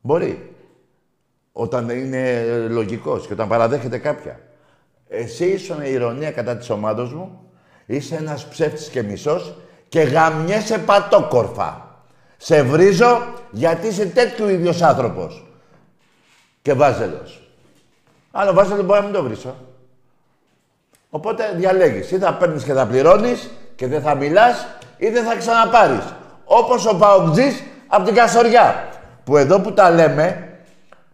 Μπορεί. 0.00 0.54
Όταν 1.52 1.88
είναι 1.88 2.42
λογικός 2.68 3.26
και 3.26 3.32
όταν 3.32 3.48
παραδέχεται 3.48 3.98
κάποια. 3.98 4.40
Εσύ 5.08 5.44
ήσουν 5.44 5.80
η 5.80 5.90
ηρωνία 5.90 6.30
κατά 6.30 6.56
της 6.56 6.70
ομάδος 6.70 7.12
μου, 7.12 7.50
είσαι 7.86 8.16
ένας 8.16 8.46
ψεύτης 8.48 8.88
και 8.88 9.02
μισός 9.02 9.54
και 9.88 10.00
γαμιέσαι 10.00 10.78
πατόκορφα. 10.78 12.00
Σε 12.36 12.62
βρίζω 12.62 13.26
γιατί 13.50 13.86
είσαι 13.86 14.06
τέτοιου 14.06 14.48
ίδιος 14.48 14.82
άνθρωπος. 14.82 15.46
Και 16.62 16.72
βάζελος. 16.72 17.50
Άλλο 18.30 18.52
βάζελο 18.52 18.82
μπορεί 18.82 18.98
να 18.98 19.04
μην 19.04 19.14
το 19.14 19.22
βρίσω. 19.22 19.56
Οπότε 21.10 21.52
διαλέγεις. 21.56 22.10
Ή 22.10 22.18
θα 22.18 22.34
παίρνεις 22.34 22.64
και 22.64 22.72
θα 22.72 22.86
πληρώνεις 22.86 23.50
και 23.76 23.86
δεν 23.86 24.00
θα 24.00 24.14
μιλάς 24.14 24.66
ή 24.96 25.08
δεν 25.08 25.24
θα 25.24 25.36
ξαναπάρεις. 25.36 26.14
Όπως 26.44 26.86
ο 26.86 26.96
Παοκτζής 26.96 27.62
από 27.86 28.04
την 28.04 28.14
Κασοριά. 28.14 28.88
Που 29.24 29.36
εδώ 29.36 29.60
που 29.60 29.72
τα 29.72 29.90
λέμε, 29.90 30.48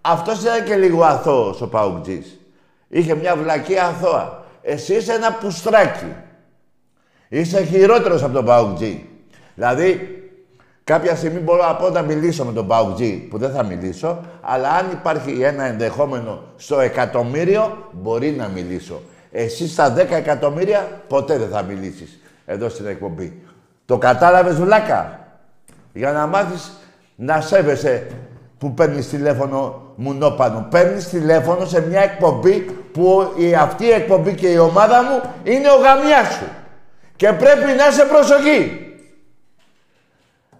αυτός 0.00 0.42
ήταν 0.42 0.64
και 0.64 0.74
λίγο 0.74 1.05
αθώος 1.05 1.61
ο 1.61 1.68
Παοκτζής. 1.68 2.38
Είχε 2.88 3.14
μια 3.14 3.37
βλακή 3.37 3.78
αθώα. 3.78 4.44
Εσύ 4.62 4.94
είσαι 4.94 5.12
ένα 5.12 5.33
πουστράκι. 5.33 6.12
Είσαι 7.28 7.64
χειρότερος 7.64 8.22
από 8.22 8.33
τον 8.33 8.44
Παοκτζή. 8.44 9.07
Δηλαδή, 9.55 10.16
κάποια 10.85 11.16
στιγμή 11.16 11.38
μπορώ 11.38 11.66
να 11.66 11.74
πω 11.74 11.88
να 11.88 12.02
μιλήσω 12.02 12.44
με 12.44 12.52
τον 12.52 12.66
Παοκτζή, 12.66 13.12
που 13.12 13.38
δεν 13.38 13.50
θα 13.50 13.62
μιλήσω, 13.62 14.24
αλλά 14.40 14.68
αν 14.70 14.90
υπάρχει 14.92 15.42
ένα 15.42 15.64
ενδεχόμενο 15.64 16.42
στο 16.57 16.81
εκατομμύριο, 16.81 17.88
μπορεί 17.92 18.31
να 18.31 18.48
μιλήσω. 18.48 19.00
Εσύ 19.33 19.68
στα 19.68 19.95
10 19.97 20.11
εκατομμύρια 20.11 21.03
ποτέ 21.09 21.38
δεν 21.38 21.49
θα 21.49 21.62
μιλήσεις 21.62 22.21
εδώ 22.47 22.68
στην 22.68 22.87
εκπομπή. 22.87 23.42
Το 23.87 23.99
κατάλαβες, 23.99 24.55
Βλάκα; 24.55 25.29
Για 25.92 26.12
να 26.12 26.27
μάθεις 26.27 26.73
να 27.16 27.40
σέβεσαι 27.40 28.07
που 28.59 28.75
παίρνεις 28.75 29.09
τηλέφωνο 29.09 29.92
μουνόπανο. 29.97 30.66
Παίρνεις 30.71 31.09
τηλέφωνο 31.09 31.64
σε 31.64 31.87
μια 31.87 32.01
εκπομπή 32.01 32.61
που 32.92 33.33
η, 33.37 33.55
αυτή 33.55 33.85
η 33.85 33.90
εκπομπή 33.90 34.35
και 34.35 34.49
η 34.49 34.59
ομάδα 34.59 35.03
μου 35.03 35.21
είναι 35.45 35.71
ο 35.71 35.77
γαμιάς 35.77 36.35
σου. 36.35 36.47
Και 37.16 37.33
πρέπει 37.33 37.73
να 37.77 37.87
είσαι 37.87 38.05
προσοχή. 38.05 38.87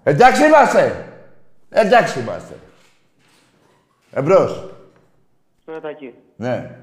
Εντάξει 0.03 0.45
είμαστε. 0.45 1.07
Εντάξει 1.69 2.21
είμαστε. 2.21 2.55
Εμπρός. 4.13 4.71
Ναι. 6.37 6.82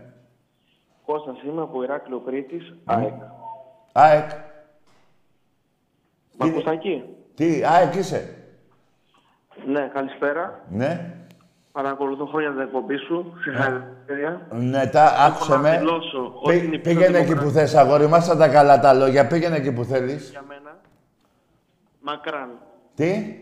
Κώστας 1.12 1.42
είμαι 1.44 1.62
από 1.62 1.84
Ηράκλειο 1.84 2.20
Κρήτης, 2.20 2.74
ΑΕΚ. 2.86 3.14
ΑΕΚ. 3.92 4.30
Μ' 6.38 6.44
ακούς 6.44 6.64
εκεί. 6.66 7.04
Τι, 7.36 7.64
ΑΕΚ 7.66 7.96
είσαι; 7.96 8.36
Ναι, 9.66 9.90
καλησπέρα. 9.94 10.66
Ναι. 10.70 11.14
Παρακολουθώ 11.72 12.26
χρόνια 12.26 12.52
την 12.52 12.60
εκπομπή 12.60 12.98
σου. 12.98 13.34
Συγχαρητήρια. 13.42 14.48
Ναι, 14.52 14.88
τα 14.88 15.04
άκουσε 15.04 15.58
με. 15.58 15.78
δηλώσω 15.78 16.34
ότι 16.44 16.58
είναι 16.58 16.76
η 16.76 16.80
πιο 16.80 16.94
πήγαινε 16.94 17.18
εκεί 17.18 17.36
που 17.36 17.50
θες, 17.50 17.76
αγόρι. 17.76 18.08
Μάσα 18.08 18.38
τα 18.38 18.50
καλά 18.50 18.80
τα 18.80 18.94
λόγια. 18.94 19.28
Πήγαινε 19.28 19.56
εκεί 19.56 19.72
που 19.74 19.84
θέλεις. 19.84 20.30
Για 20.30 20.44
μένα, 20.48 20.78
μακράν. 22.02 22.50
Τι; 22.96 23.36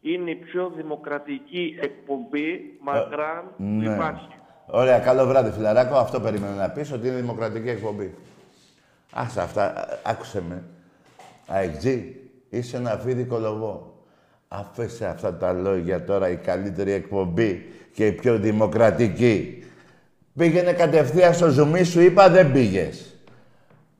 Είναι 0.00 0.30
η 0.30 0.34
πιο 0.36 0.72
δημοκρατική 0.76 1.78
εκπομπή 1.80 2.78
μακράν 2.82 3.42
που 3.56 3.62
Ναι. 3.62 3.92
υπάρχει. 3.94 4.28
Ωραία, 4.66 4.98
καλό 4.98 5.26
βράδυ, 5.26 5.50
φιλαράκο. 5.50 5.96
Αυτό 5.96 6.20
περίμενα 6.20 6.54
να 6.54 6.70
πεις, 6.70 6.92
ότι 6.92 7.06
είναι 7.06 7.16
δημοκρατική 7.16 7.68
εκπομπή. 7.68 8.14
Άσε 9.12 9.40
αυτά, 9.40 9.64
α- 9.64 9.98
άκουσε 10.02 10.42
με. 10.48 10.62
Αεκτζή, 11.46 12.16
είσαι 12.50 12.76
ένα 12.76 13.00
φίδι 13.04 13.26
λογό. 13.30 13.98
Αφήσε 14.48 15.06
αυτά 15.06 15.34
τα 15.34 15.52
λόγια 15.52 16.04
τώρα, 16.04 16.28
η 16.28 16.36
καλύτερη 16.36 16.92
εκπομπή 16.92 17.72
και 17.92 18.06
η 18.06 18.12
πιο 18.12 18.38
δημοκρατική. 18.38 19.64
Πήγαινε 20.36 20.72
κατευθείαν 20.72 21.34
στο 21.34 21.48
ζουμί 21.48 21.84
σου, 21.84 22.00
είπα 22.00 22.28
δεν 22.30 22.52
πήγες. 22.52 23.14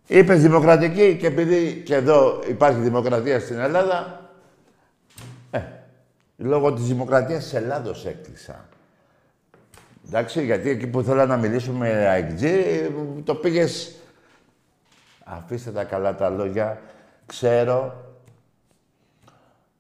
Είπες 0.07 0.40
δημοκρατική 0.42 1.16
και 1.20 1.27
επειδή 1.27 1.83
και 1.87 1.94
εδώ 1.94 2.40
υπάρχει 2.48 2.81
δημοκρατία 2.81 3.40
στην 3.40 3.59
Ελλάδα, 3.59 4.31
ε, 5.50 5.61
λόγω 6.37 6.72
της 6.72 6.85
δημοκρατίας 6.85 7.42
της 7.42 7.55
Ελλάδος 7.55 8.07
έκλεισα. 8.07 8.68
Εντάξει, 10.06 10.44
γιατί 10.44 10.68
εκεί 10.68 10.86
που 10.86 11.02
θέλω 11.02 11.26
να 11.26 11.36
μιλήσουμε 11.36 11.78
με 11.78 12.06
αεκτζή, 12.06 12.90
το 13.24 13.34
πήγες... 13.34 13.98
Αφήστε 15.24 15.70
τα 15.70 15.84
καλά 15.84 16.14
τα 16.14 16.28
λόγια. 16.28 16.80
Ξέρω 17.26 18.04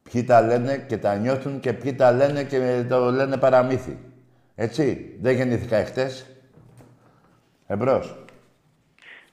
ποιοι 0.02 0.24
τα 0.24 0.40
λένε 0.40 0.78
και 0.88 0.98
τα 0.98 1.16
νιώθουν 1.16 1.60
και 1.60 1.72
ποιοι 1.72 1.94
τα 1.94 2.12
λένε 2.12 2.44
και 2.44 2.84
το 2.88 3.10
λένε 3.10 3.36
παραμύθι. 3.36 3.98
Έτσι, 4.54 5.16
δεν 5.20 5.34
γεννήθηκα 5.34 5.76
εχθές. 5.76 6.26
Εμπρός. 7.66 8.16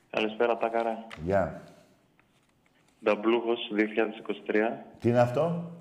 Καλησπέρα, 0.10 0.58
Τάκαρα. 0.58 1.08
Γεια. 1.24 1.62
Νταμπλούχος 3.04 3.60
2023. 3.76 4.86
Τι 5.00 5.10
είναι 5.10 5.20
αυτό; 5.20 5.72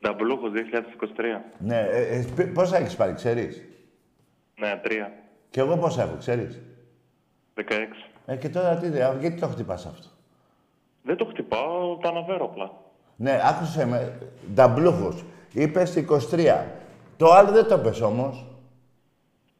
Νταμπλούχος 0.00 0.50
2023. 0.52 1.40
Ναι, 1.58 1.78
ε, 1.90 2.18
ε, 2.18 2.24
π- 2.36 2.52
πόσα 2.54 2.76
έχεις 2.76 2.96
πάρει, 2.96 3.12
ξέρεις; 3.14 3.62
Ναι, 4.60 4.80
3. 4.84 4.88
Και 5.50 5.60
εγώ 5.60 5.76
πόσα 5.76 6.02
έχω, 6.02 6.16
ξέρεις; 6.18 6.60
16. 7.54 7.62
Ε, 8.26 8.36
και 8.36 8.48
τώρα 8.48 8.76
τι, 8.76 8.86
ε, 8.86 9.16
γιατί 9.20 9.40
το 9.40 9.46
χτυπάς 9.46 9.86
αυτό; 9.86 10.08
Δεν 11.02 11.16
το 11.16 11.24
χτυπάω, 11.24 11.96
το 11.96 12.08
αναφέρω 12.08 12.44
απλά. 12.44 12.70
Ναι, 13.16 13.40
άκουσε 13.44 13.86
με. 13.86 14.18
Νταμπλούχος. 14.54 15.24
Είπες 15.52 15.96
23. 15.96 16.64
Το 17.16 17.32
άλλο 17.32 17.50
δεν 17.50 17.66
το 17.68 17.74
είπες 17.74 18.00
όμως. 18.00 18.46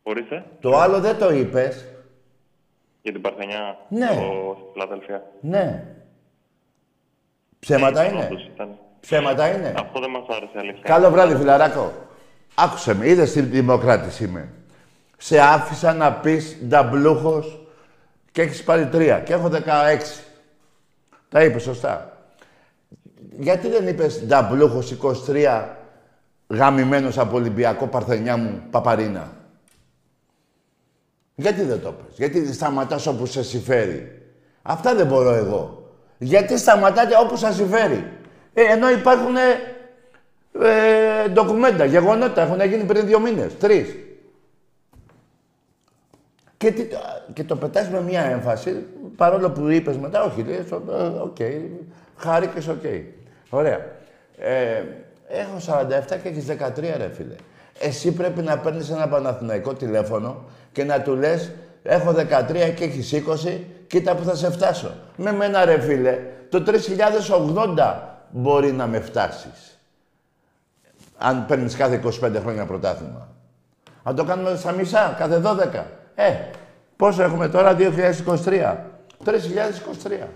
Ορίστε. 0.03 0.45
Το 0.61 0.77
άλλο 0.79 1.01
δεν 1.01 1.19
το 1.19 1.31
είπες. 1.33 1.85
Για 3.03 3.13
την 3.13 3.21
Παρθενιά. 3.21 3.77
Ναι. 3.89 4.07
Στο 4.07 4.57
Φιλαδέλφια. 4.73 5.23
Ναι. 5.41 5.85
Ψέματα 7.59 8.03
Ναι, 8.03 8.09
είναι. 8.09 8.25
όντως 8.25 8.47
ήταν. 8.55 8.79
Ψέματα 9.01 9.55
είναι. 9.55 9.75
Αυτό 9.77 10.01
δεν 10.01 10.11
μας 10.11 10.25
άρεσε, 10.29 10.53
αλήθεια. 10.59 10.83
Καλό 10.83 11.11
βράδυ, 11.11 11.35
φιλαράκο. 11.35 11.93
Άκουσε 12.55 12.95
με, 12.95 13.09
είδες 13.09 13.33
τι 13.33 13.41
δημοκράτης 13.41 14.21
είμαι. 14.21 14.49
Σε 15.23 15.41
άφησα 15.41 15.95
να 15.95 16.13
πεις 16.13 16.57
νταμπλούχος 16.65 17.67
και 18.33 18.43
έχεις 18.43 18.65
πάρει 18.65 18.87
τρία 18.87 19.21
και 19.21 19.33
έχω 19.33 19.51
16. 19.53 19.59
Τα 21.29 21.45
είπες 21.45 21.63
σωστά. 21.63 22.19
Γιατί 23.39 23.69
δεν 23.69 23.89
είπες 23.89 24.23
νταμπλούχος 24.27 24.97
23 25.27 25.65
γαμημένος 26.49 27.19
από 27.19 27.37
Ολυμπιακό 27.37 27.87
Παρθενιά 27.87 28.37
μου 28.37 28.63
Παπαρίνα; 28.71 29.33
Γιατί 31.35 31.63
δεν 31.63 31.81
το 31.81 31.93
πες; 31.93 32.17
Γιατί 32.17 32.53
σταματάς 32.53 33.07
όπου 33.07 33.27
σε 33.27 33.43
συμφέρει; 33.43 34.23
Αυτά 34.63 34.95
δεν 34.95 35.07
μπορώ 35.07 35.35
εγώ. 35.35 35.93
Γιατί 36.19 36.59
σταματάτε 36.59 37.15
όπου 37.23 37.37
σας 37.37 37.55
συμφέρει; 37.55 38.13
Ε, 38.55 38.63
ενώ 38.63 38.91
υπάρχουν 38.91 39.37
ε, 39.37 41.29
ντοκουμέντα, 41.29 41.85
γεγονότα. 41.85 42.43
Έχουν 42.43 42.61
γίνει 42.61 42.85
πριν 42.85 43.07
δύο 43.07 43.21
μήνες, 43.21 43.57
τρεις. 43.59 43.95
Και, 46.61 46.73
τι, 46.73 46.87
και 47.33 47.45
το 47.45 47.57
πετάς 47.57 47.89
με 47.89 48.03
μια 48.03 48.23
έμφαση, 48.23 48.87
παρόλο 49.17 49.51
που 49.51 49.69
είπες 49.69 49.97
μετά, 49.97 50.23
όχι, 50.23 50.43
λες, 50.43 50.59
«Ε, 50.59 50.75
οκ, 51.21 51.37
χάρηκες, 52.17 52.69
οκ. 52.69 52.83
Ωραία. 53.51 53.79
Ε, 54.39 54.83
έχω 55.29 55.59
47 55.59 56.19
και 56.23 56.29
έχεις 56.29 56.45
13, 56.47 56.97
ρε 56.97 57.11
φίλε. 57.13 57.35
Εσύ 57.79 58.13
πρέπει 58.13 58.43
να 58.43 58.59
παίρνεις 58.59 58.91
ένα 58.91 59.09
παναθηναϊκό 59.09 59.75
τηλέφωνο 59.75 60.45
και 60.73 60.85
να 60.85 61.03
του 61.03 61.15
λες, 61.15 61.51
έχω 61.83 62.13
13 62.13 62.75
και 62.77 62.85
έχεις 62.85 63.13
20, 63.13 63.61
κοίτα 63.87 64.15
που 64.15 64.25
θα 64.25 64.35
σε 64.35 64.51
φτάσω. 64.51 64.95
Με 65.17 65.33
μένα, 65.33 65.65
ρε 65.65 65.81
φίλε, 65.81 66.19
το 66.49 66.63
3080 67.77 67.97
μπορεί 68.31 68.73
να 68.73 68.87
με 68.87 69.01
φτάσεις. 69.01 69.79
Αν 71.19 71.47
παίρνεις 71.47 71.77
κάθε 71.77 72.01
25 72.05 72.41
χρόνια 72.41 72.65
πρωτάθλημα. 72.67 73.29
Αν 74.03 74.17
το 74.17 74.25
κάνουμε 74.25 74.57
στα 74.57 74.73
μισά, 74.73 75.15
κάθε 75.19 75.43
12. 75.45 75.85
Ε, 76.21 76.51
πόσο 76.97 77.23
έχουμε 77.23 77.49
τώρα, 77.49 77.75
2023. 77.79 78.77
3023. 79.25 80.29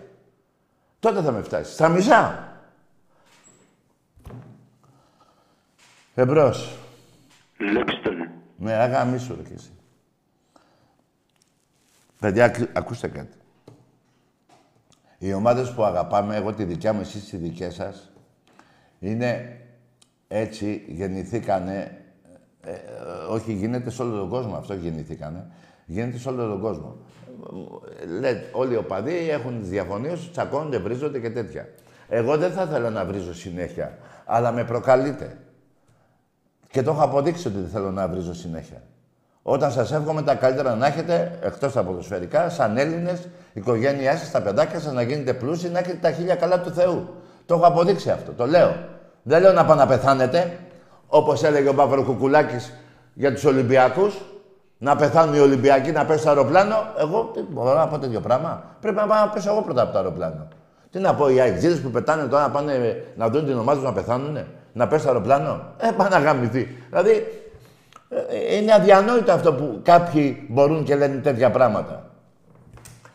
Τότε 1.01 1.23
θα 1.23 1.33
με 1.33 1.43
φτάσεις. 1.43 1.75
Στα 1.75 1.89
μισά. 1.89 2.49
Εμπρός. 6.15 6.79
Λέξτε 7.73 8.11
με. 8.11 8.33
Ναι, 8.57 8.73
αγαμίσου 8.73 9.37
ρε 9.37 9.43
κι 9.43 9.53
εσύ. 9.53 9.71
Παιδιά, 12.21 12.45
ακου- 12.45 12.69
ακούστε 12.73 13.09
κάτι. 13.09 13.37
Οι 15.19 15.33
ομάδες 15.33 15.73
που 15.73 15.85
αγαπάμε, 15.85 16.37
εγώ 16.37 16.53
τη 16.53 16.65
δικιά 16.65 16.93
μου, 16.93 17.01
εσείς 17.01 17.29
τη 17.29 17.37
δικιά 17.37 17.71
σας, 17.71 18.13
είναι 18.99 19.61
έτσι, 20.29 20.85
γεννηθήκανε, 20.89 22.05
ε, 22.61 22.71
ε, 22.71 22.77
όχι 23.29 23.53
γίνεται 23.53 23.91
σε 23.91 24.03
όλο 24.03 24.19
τον 24.19 24.29
κόσμο, 24.29 24.57
αυτό 24.57 24.75
γεννηθήκανε, 24.75 25.47
γίνεται 25.85 26.19
σε 26.19 26.29
όλο 26.29 26.49
τον 26.49 26.61
κόσμο. 26.61 26.97
Λέτε, 28.21 28.49
όλοι 28.53 28.75
οι 28.75 28.77
οπαδοί 28.77 29.31
έχουν 29.31 29.61
τις 29.61 29.69
διαφωνίες 29.69 30.19
τους, 30.19 30.31
τσακώνονται, 30.31 30.79
βρίζονται 30.79 31.19
και 31.19 31.31
τέτοια. 31.31 31.69
Εγώ 32.09 32.37
δεν 32.37 32.53
θα 32.53 32.63
ήθελα 32.63 32.91
να 32.91 33.05
βρίζω 33.05 33.35
συνέχεια, 33.35 33.99
αλλά 34.25 34.53
με 34.53 34.65
προκαλείτε. 34.65 35.39
Και 36.71 36.83
το 36.83 36.91
έχω 36.91 37.03
αποδείξει 37.03 37.49
ότι 37.49 37.57
δεν 37.57 37.69
θέλω 37.69 37.91
να 37.91 38.09
βρίζω 38.09 38.35
συνέχεια. 38.35 38.83
Όταν 39.43 39.73
σας 39.73 39.93
εύχομαι 39.93 40.23
τα 40.23 40.35
καλύτερα 40.35 40.75
να 40.75 40.87
έχετε, 40.87 41.39
εκτός 41.43 41.73
τα 41.73 41.85
ποδοσφαιρικά, 41.85 42.49
σαν 42.49 42.77
Έλληνες, 42.77 43.21
η 43.21 43.29
οικογένειάς 43.53 44.19
σας, 44.19 44.31
τα 44.31 44.43
παιδάκια 44.43 44.81
σας, 44.81 44.93
να 44.93 45.03
γίνετε 45.03 45.35
πλούσιοι, 45.35 45.69
να 45.69 45.79
έχετε 45.79 45.99
τα 46.01 46.11
χίλια 46.11 46.35
καλά 46.35 46.61
του 46.61 46.71
Θεού. 46.71 47.09
Το 47.47 47.55
έχω 47.55 47.67
αποδείξει 47.67 48.11
αυτό, 48.11 48.33
το 48.33 48.47
λέω. 48.47 48.75
Δεν 49.23 49.41
λέω 49.41 49.53
να 49.53 49.65
πάνε 49.65 49.81
να 49.81 49.87
πεθάνετε, 49.87 50.59
όπως 51.07 51.43
έλεγε 51.43 51.69
ο 51.69 51.75
Παύρο 51.75 52.03
Κουκουλάκης 52.03 52.73
για 53.15 53.33
τους 53.33 53.45
Ολυμπιακούς, 53.45 54.23
να 54.85 54.97
πεθάνουν 54.97 55.35
οι 55.35 55.39
Ολυμπιακοί, 55.39 55.91
να 55.91 56.05
πέσει 56.05 56.23
το 56.23 56.29
αεροπλάνο. 56.29 56.75
Εγώ 56.99 57.31
τι 57.35 57.41
μπορώ 57.41 57.75
να 57.75 57.87
πω 57.87 57.99
τέτοιο 57.99 58.21
πράγμα. 58.21 58.63
Πρέπει 58.81 58.97
να 58.97 59.07
πάω 59.07 59.21
να 59.21 59.29
πέσω 59.29 59.51
εγώ 59.51 59.63
πρώτα 59.63 59.83
από 59.83 59.93
το 59.93 59.99
αεροπλάνο. 59.99 60.49
Τι 60.91 60.99
να 60.99 61.15
πω, 61.15 61.29
οι 61.29 61.41
αεξίδες 61.41 61.81
που 61.81 61.91
πετάνε 61.91 62.23
τώρα 62.23 62.43
να 62.43 62.51
πάνε 62.51 63.05
να 63.17 63.29
δουν 63.29 63.45
την 63.45 63.59
ομάδα 63.59 63.75
τους 63.75 63.85
να 63.89 63.93
πεθάνουνε, 63.93 64.47
να 64.73 64.87
πέσει 64.89 65.05
το 65.05 65.09
αεροπλάνο. 65.11 65.63
Ε, 65.77 65.91
πάνε 65.97 66.09
να 66.17 66.23
γαμηθεί. 66.23 66.77
Δηλαδή, 66.89 67.11
ε, 68.09 68.57
είναι 68.57 68.73
αδιανόητο 68.73 69.33
αυτό 69.33 69.53
που 69.53 69.81
κάποιοι 69.83 70.47
μπορούν 70.49 70.85
και 70.85 70.97
λένε 70.97 71.21
τέτοια 71.21 71.51
πράγματα. 71.51 72.05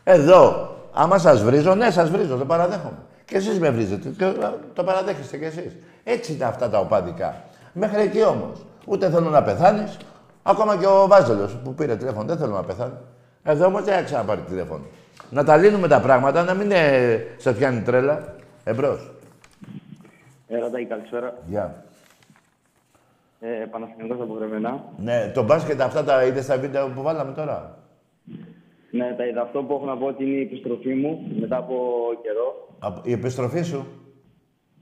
Εδώ, 0.04 0.70
άμα 0.94 1.18
σας 1.18 1.44
βρίζω, 1.44 1.76
ναι, 1.76 1.92
σας 1.92 2.10
βρίζω, 2.10 2.38
το 2.38 2.46
παραδέχομαι. 2.46 2.98
Και 3.26 3.38
εσείς 3.38 3.60
με 3.60 3.70
βρίζετε, 3.70 4.10
και 4.18 4.32
το 4.74 4.84
παραδέχεστε 4.84 5.38
κι 5.38 5.46
εσείς. 5.46 5.76
Έτσι 6.04 6.34
είναι 6.34 6.46
αυτά 6.46 6.70
τα 6.70 6.80
οπαδικά. 6.80 7.44
Μέχρι 7.74 8.02
εκεί 8.02 8.24
όμως. 8.24 8.66
Ούτε 8.86 9.10
θέλω 9.10 9.30
να 9.30 9.44
πεθάνεις, 9.44 9.98
ακόμα 10.50 10.78
και 10.78 10.86
ο 10.86 11.08
Βάζελος 11.08 11.58
που 11.64 11.74
πήρε 11.74 11.96
τηλέφωνο, 11.96 12.26
δεν 12.26 12.38
θέλω 12.38 12.54
να 12.54 12.64
πεθάνει. 12.64 12.94
Εδώ 13.44 13.66
όμως 13.66 13.84
δεν 13.84 13.94
θα 13.96 14.04
ξαναπάρει 14.04 14.42
τηλέφωνο. 14.42 14.84
Να 15.30 15.44
τα 15.44 15.58
λύνουμε 15.58 15.88
τα 15.88 16.02
πράγματα, 16.02 16.44
να 16.44 16.54
μην 16.54 16.72
ε, 16.72 17.26
σε 17.38 17.54
πιάνει 17.54 17.82
τρέλα. 17.82 18.36
Εμπρός. 18.64 19.12
Έλα, 20.48 20.70
Τάκη, 20.70 20.86
καλησπέρα. 20.86 21.38
Γεια. 21.48 21.84
Ε, 23.40 23.48
Παναθηναϊκός 23.72 24.22
από 24.22 24.34
Βρεμενά. 24.34 24.84
Ναι, 24.98 25.32
το 25.34 25.44
μπάσκετ 25.44 25.82
αυτά 25.82 26.04
τα 26.04 26.26
είδες 26.26 26.44
στα 26.44 26.58
βίντεο 26.58 26.88
που 26.88 27.02
βάλαμε 27.02 27.34
τώρα; 27.34 27.78
Ναι, 28.92 29.14
τα 29.18 29.26
είδα. 29.26 29.42
Αυτό 29.42 29.64
που 29.64 29.74
έχω 29.74 29.86
να 29.86 29.98
πω 29.98 30.06
ότι 30.06 30.24
είναι 30.24 30.36
η 30.38 30.42
επιστροφή 30.42 30.94
μου 30.94 31.28
μετά 31.40 31.58
από 31.58 31.76
καιρό. 32.22 32.68
Από- 32.80 33.02
Η 33.04 33.12
επιστροφή 33.12 33.62
σου; 33.62 33.86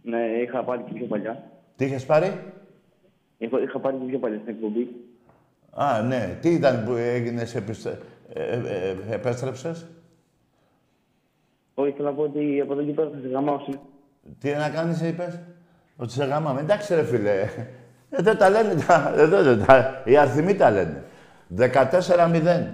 Ναι, 0.03 0.19
είχα 0.41 0.63
πάρει 0.63 0.81
και 0.81 0.93
πιο 0.93 1.05
παλιά. 1.05 1.43
Τι 1.75 1.85
είχες 1.85 2.05
πάρει; 2.05 2.39
Είχα, 3.37 3.61
είχα 3.61 3.79
πάρει 3.79 3.97
και 3.97 4.05
πιο 4.05 4.19
παλιά 4.19 4.37
στην 4.37 4.53
εκπομπή. 4.53 4.87
Α, 5.79 6.01
ναι. 6.01 6.37
Τι 6.41 6.49
ήταν 6.49 6.83
που 6.85 6.91
έγινες, 6.91 7.55
επιστρε... 7.55 7.97
ε, 8.33 8.43
ε, 8.43 8.95
ε, 9.09 9.13
επέστρεψες; 9.13 9.85
Όχι, 11.73 11.91
θέλω 11.91 12.09
να 12.09 12.15
πω 12.15 12.21
ότι 12.21 12.61
από 12.61 12.73
εδώ 12.73 12.83
και 12.83 12.91
πέρα 12.91 13.09
θα 13.09 13.17
σε 13.21 13.27
γαμάω 13.27 13.59
συνέχεια. 13.59 13.85
Τι 14.39 14.51
να 14.51 14.69
κάνεις, 14.69 15.01
είπες; 15.01 15.39
Ότι 15.97 16.11
σε 16.11 16.25
γάμαμε. 16.25 16.59
Εντάξει, 16.59 16.95
ρε 16.95 17.03
φίλε. 17.03 17.49
Εδώ 18.09 18.35
τα 18.35 18.49
λένε. 18.49 18.75
Τα... 18.87 19.13
Εδώ, 19.15 19.37
εδώ, 19.37 19.65
τα... 19.65 20.01
Οι 20.05 20.17
αριθμοί 20.17 20.55
τα 20.55 20.71
λένε. 20.71 21.03
14-0. 21.57 22.67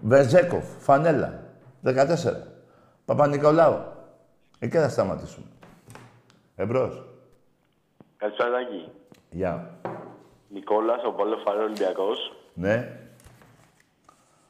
Βεζέκοφ, 0.00 0.64
Φανέλα. 0.78 1.42
14. 1.84 1.92
Παπα-Νικολάου. 3.04 3.78
Εκεί 4.58 4.76
θα 4.76 4.88
σταματήσουμε. 4.88 5.46
Εμπρός. 6.56 7.04
Καλησπέρα, 8.16 8.50
Τάκη. 8.50 8.90
Γεια. 9.30 9.78
Νικόλας, 10.56 11.04
ο 11.04 11.10
Παλαιό 11.10 11.36
Φαρέ 11.36 11.62
Ολυμπιακός. 11.62 12.32
Ναι. 12.54 12.88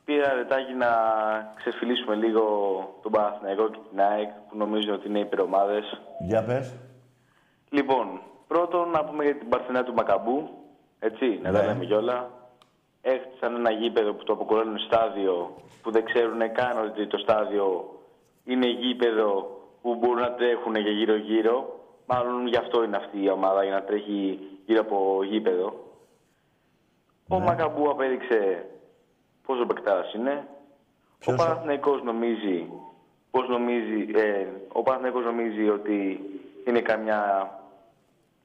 Πήρα 0.05 0.35
ρετάκι 0.35 0.73
να 0.73 0.89
ξεφυλίσουμε 1.57 2.15
λίγο 2.15 2.43
τον 3.03 3.13
Παναθηναϊκό 3.13 3.69
και 3.69 3.79
την 3.91 4.01
ΑΕΚ 4.01 4.29
που 4.49 4.57
νομίζουν 4.57 4.95
ότι 4.95 5.09
είναι 5.09 5.19
υπερομάδες. 5.19 6.01
Για 6.27 6.43
πες. 6.45 6.75
Λοιπόν, 7.71 8.21
πρώτον 8.47 8.91
να 8.91 9.05
πούμε 9.05 9.25
για 9.25 9.37
την 9.37 9.49
Παρθενιά 9.49 9.85
του 9.85 9.95
Μακαμπού. 9.95 10.49
Έτσι, 10.99 11.39
να 11.43 11.51
Ναι. 11.51 11.59
τα 11.59 11.65
λέμε 11.65 11.85
κιόλα. 11.85 12.31
Έχτισαν 13.03 13.55
ένα 13.55 13.71
γήπεδο 13.71 14.13
που 14.13 14.25
το 14.25 14.33
αποκορώνουν 14.33 14.79
στάδιο 14.79 15.55
που 15.83 15.91
δεν 15.91 16.05
ξέρουν 16.05 16.53
καν 16.53 16.85
ότι 16.85 17.07
το 17.07 17.19
στάδιο 17.19 17.91
είναι 18.45 18.67
γήπεδο 18.67 19.61
που 19.83 19.95
μπορούν 19.95 20.21
να 20.21 20.33
τρέχουν 20.33 20.73
και 20.73 20.91
γύρω-γύρω. 20.91 21.81
Μάλλον 22.07 22.47
γι' 22.47 22.57
αυτό 22.57 22.83
είναι 22.85 22.97
αυτή 22.97 23.23
η 23.23 23.31
ομάδα, 23.31 23.65
για 23.65 23.75
να 23.75 23.83
τρέχει 23.83 24.39
γύρω 24.67 24.81
από 24.81 25.21
γήπεδο. 25.25 25.85
Ο 27.29 27.41
Μακαμπού 27.41 27.91
απέδειξε 27.91 28.67
πόσο 29.47 29.67
παικτάρας 29.67 30.15
είναι. 30.15 30.47
Ο 31.27 31.35
Παναθηναϊκός 31.35 32.03
νομίζει, 32.03 32.71
πώς 33.31 33.49
νομίζει, 33.49 34.11
ε, 34.15 34.47
ο 34.73 34.83
Παναθηναϊκός 34.83 35.25
νομίζει 35.25 35.69
ότι 35.69 36.21
είναι 36.67 36.81
καμιά 36.81 37.51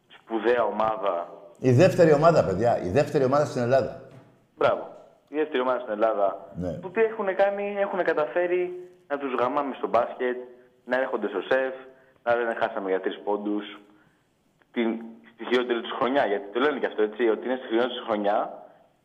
σπουδαία 0.08 0.64
ομάδα. 0.64 1.30
Η 1.60 1.72
δεύτερη 1.72 2.14
ομάδα, 2.14 2.46
παιδιά. 2.46 2.82
Η 2.84 2.90
δεύτερη 2.90 3.24
ομάδα 3.24 3.46
στην 3.46 3.62
Ελλάδα. 3.62 4.02
Μπράβο. 4.58 4.90
Η 5.28 5.36
δεύτερη 5.36 5.62
ομάδα 5.62 5.80
στην 5.80 5.94
Ελλάδα. 5.94 6.52
Ναι. 6.56 6.72
Που 6.72 6.92
τι 6.92 7.02
έχουν 7.02 7.36
κάνει, 7.36 7.76
έχουν 7.80 8.04
καταφέρει 8.04 8.90
να 9.08 9.18
τους 9.18 9.34
γαμάμε 9.40 9.76
στο 9.78 9.88
μπάσκετ, 9.88 10.38
να 10.86 10.98
έρχονται 10.98 11.28
στο 11.28 11.42
σεφ, 11.42 11.74
να 12.24 12.36
λένε 12.36 12.54
χάσαμε 12.54 12.90
για 12.90 13.02
τρεις 13.02 13.20
πόντους. 13.24 13.80
την, 14.72 15.02
στη 15.34 15.46
χειρότερη 15.46 15.82
τους 15.82 15.92
χρονιά. 15.92 16.26
Γιατί 16.26 16.48
το 16.54 16.60
λένε 16.60 16.80
και 16.80 16.86
αυτό 16.86 17.02
έτσι, 17.02 17.30
ότι 17.30 17.46
είναι 17.46 17.56
στη 17.56 17.68
χειρότερη 17.68 17.94
τους 17.94 18.06
χρονιά 18.06 18.38
και 18.38 18.48
ότι 18.48 18.61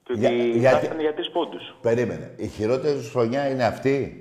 Για- 0.08 0.30
γιατί- 0.30 0.66
χάσανε 0.86 1.00
για 1.02 1.14
τρεις 1.14 1.30
πόντους. 1.30 1.74
Περίμενε. 1.80 2.30
Η 2.36 2.46
χειρότερη 2.46 2.96
τους 2.96 3.10
χρονιά 3.10 3.48
είναι 3.48 3.64
αυτή; 3.64 4.20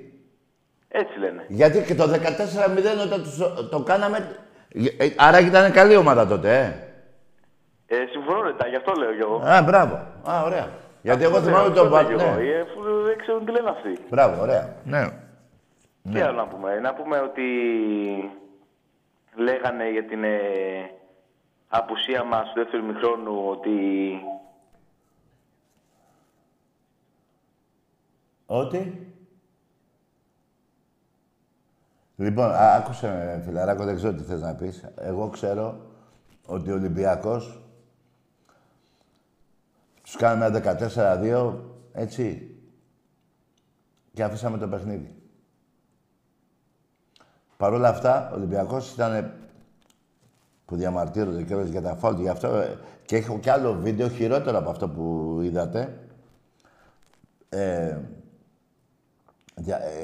Έτσι 0.88 1.18
λένε. 1.18 1.44
Γιατί 1.48 1.82
και 1.82 1.94
το 1.94 2.06
14-0 2.08 3.00
όταν 3.06 3.22
τους 3.22 3.36
το, 3.36 3.68
το 3.68 3.82
κάναμε... 3.82 4.36
Ε, 4.98 5.08
Άρα 5.16 5.40
ήταν 5.40 5.72
καλή 5.72 5.96
ομάδα 5.96 6.26
τότε, 6.26 6.58
ε. 6.58 7.94
Ε, 7.96 8.06
συμφωνώ, 8.10 8.42
Ρετά, 8.42 8.66
γι' 8.68 8.76
αυτό 8.76 8.92
λέω 8.92 9.12
κι 9.12 9.20
εγώ. 9.20 9.36
Α, 9.36 9.62
μπράβο. 9.62 9.94
Α, 10.30 10.42
ωραία. 10.44 10.68
Γιατί 11.02 11.24
εγώ 11.24 11.36
Αυτό 11.36 11.46
θυμάμαι 11.48 11.64
λέω, 11.68 11.74
τον 11.74 11.86
αυτό 11.94 11.96
λέω 12.10 12.18
κι 12.18 12.24
Πα- 12.24 12.30
εγώ, 12.30 12.40
ναι. 12.40 12.48
ε, 12.48 12.60
Αφού 12.60 13.02
δεν 13.06 13.18
ξέρουν 13.18 13.44
τι 13.44 13.50
λένε 13.52 13.70
αυτοί. 13.70 13.92
Μπράβο, 14.10 14.42
ωραία. 14.42 14.76
Ναι. 14.84 15.04
Τι 16.02 16.08
Ναι. 16.12 16.22
άλλο 16.22 16.36
να 16.36 16.46
πούμε; 16.46 16.78
Να 16.80 16.94
πούμε 16.94 17.18
ότι 17.18 17.42
λέγανε 19.36 19.90
για 19.90 20.04
την 20.04 20.24
ε, 20.24 20.38
απουσία 21.68 22.24
μας 22.24 22.44
του 22.52 22.60
δεύτερου 22.62 22.84
μηχρόνου 22.86 23.44
ότι 23.50 23.70
Ότι; 28.46 29.10
Λοιπόν, 32.16 32.50
α, 32.50 32.74
άκουσε 32.74 33.08
με, 33.08 33.42
φιλαράκο, 33.44 33.84
δεν 33.84 33.96
ξέρω 33.96 34.14
τι 34.14 34.22
θες 34.22 34.40
να 34.40 34.54
πεις. 34.54 34.84
Εγώ 34.96 35.28
ξέρω 35.28 35.80
ότι 36.46 36.70
ο 36.70 36.74
Ολυμπιακός 36.74 37.62
τους 40.02 40.16
κάναμε 40.16 40.44
ένα 40.44 40.78
14-2, 41.20 41.54
έτσι, 41.92 42.56
και 44.12 44.22
αφήσαμε 44.22 44.58
το 44.58 44.68
παιχνίδι. 44.68 45.14
Παρ' 47.56 47.72
όλα 47.72 47.88
αυτά, 47.88 48.30
ο 48.30 48.34
Ολυμπιακός 48.34 48.92
ήταν 48.92 49.32
που 50.64 50.76
διαμαρτύρονται 50.76 51.42
και 51.42 51.54
για 51.54 51.82
τα 51.82 51.94
φάουλ. 51.94 52.20
Γι' 52.20 52.28
αυτό 52.28 52.54
ε, 52.54 52.78
και 53.04 53.16
έχω 53.16 53.38
κι 53.38 53.50
άλλο 53.50 53.74
βίντεο 53.74 54.08
χειρότερο 54.08 54.58
από 54.58 54.70
αυτό 54.70 54.88
που 54.88 55.38
είδατε. 55.42 56.00
Ε, 57.48 57.58
δια, 57.58 57.62
ε, 57.62 58.00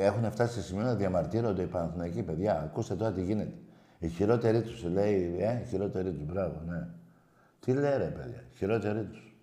έχουν 0.00 0.30
φτάσει 0.30 0.52
σε 0.54 0.62
σημείο 0.62 0.84
να 0.84 0.94
διαμαρτύρονται 0.94 1.62
οι 1.62 1.66
Παναθηναϊκοί 1.66 2.22
παιδιά. 2.22 2.60
Ακούστε 2.60 2.94
τώρα 2.94 3.12
τι 3.12 3.22
γίνεται. 3.22 3.52
Η 3.98 4.08
χειρότερη 4.08 4.62
τους 4.62 4.84
λέει, 4.84 5.36
ε, 5.38 5.60
η 5.64 5.66
χειρότερη 5.68 6.12
τους, 6.12 6.24
μπράβο, 6.24 6.62
ναι. 6.66 6.86
Τι 7.60 7.72
λέει 7.72 7.96
ρε 7.96 8.04
παιδιά, 8.04 8.44
χειρότερη 8.56 9.02
τους. 9.02 9.34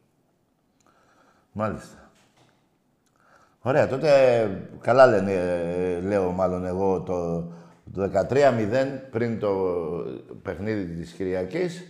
Μάλιστα. 1.51 2.10
Ωραία, 3.62 3.88
τότε 3.88 4.39
ε, 4.39 4.49
καλά 4.82 5.07
λένε, 5.07 5.34
ε, 5.34 5.99
λέω 5.99 6.32
μάλλον 6.32 6.66
εγώ 6.66 7.01
το, 7.01 7.41
το 7.93 8.26
13-0 8.30 8.99
πριν 9.12 9.39
το 9.39 9.49
παιχνίδι 10.41 10.93
της 10.93 11.12
Κυριακής 11.12 11.84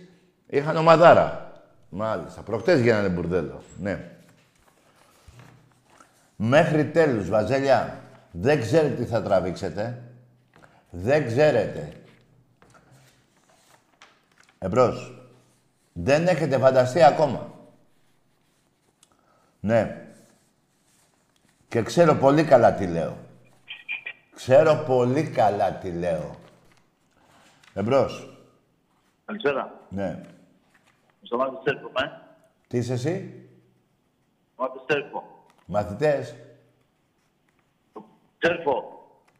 είχαν 0.46 0.76
ομαδάρα. 0.76 1.52
Μάλιστα. 1.88 2.42
Προχτές 2.42 2.80
γίνανε 2.80 3.08
μπουρδέλο. 3.08 3.62
Ναι. 3.80 4.04
Μέχρι 6.36 6.84
τέλους, 6.84 7.28
Βαζέλια, 7.28 7.98
δεν 8.32 8.60
ξέρετε 8.60 8.94
τι 8.94 9.04
θα 9.04 9.22
τραβήξετε. 9.22 10.02
Δεν 10.90 11.26
ξέρετε. 11.26 11.92
Εμπρός. 14.58 15.14
Δεν 15.92 16.26
έχετε 16.26 16.58
φανταστεί 16.58 17.02
ακόμα. 17.02 17.54
Ναι. 19.60 20.04
Και 21.68 21.82
ξέρω 21.82 22.14
πολύ 22.14 22.44
καλά 22.44 22.74
τι 22.74 22.86
λέω. 22.86 23.16
Ξέρω 24.34 24.82
πολύ 24.86 25.30
καλά 25.30 25.72
τι 25.72 25.90
λέω. 25.90 26.36
Εμπρός. 27.74 28.38
Καλησπέρα. 29.24 29.80
Ναι. 29.88 30.20
Στο 31.22 31.36
μάτι 31.36 31.56
Σέρπο, 31.62 31.86
ε. 31.86 32.10
Τι 32.66 32.78
είσαι 32.78 32.92
εσύ; 32.92 33.44
Μάτι 34.56 34.78
Σέρπο. 34.86 35.22
Μαθητές. 35.66 36.34
Σέρπο. 38.42 38.98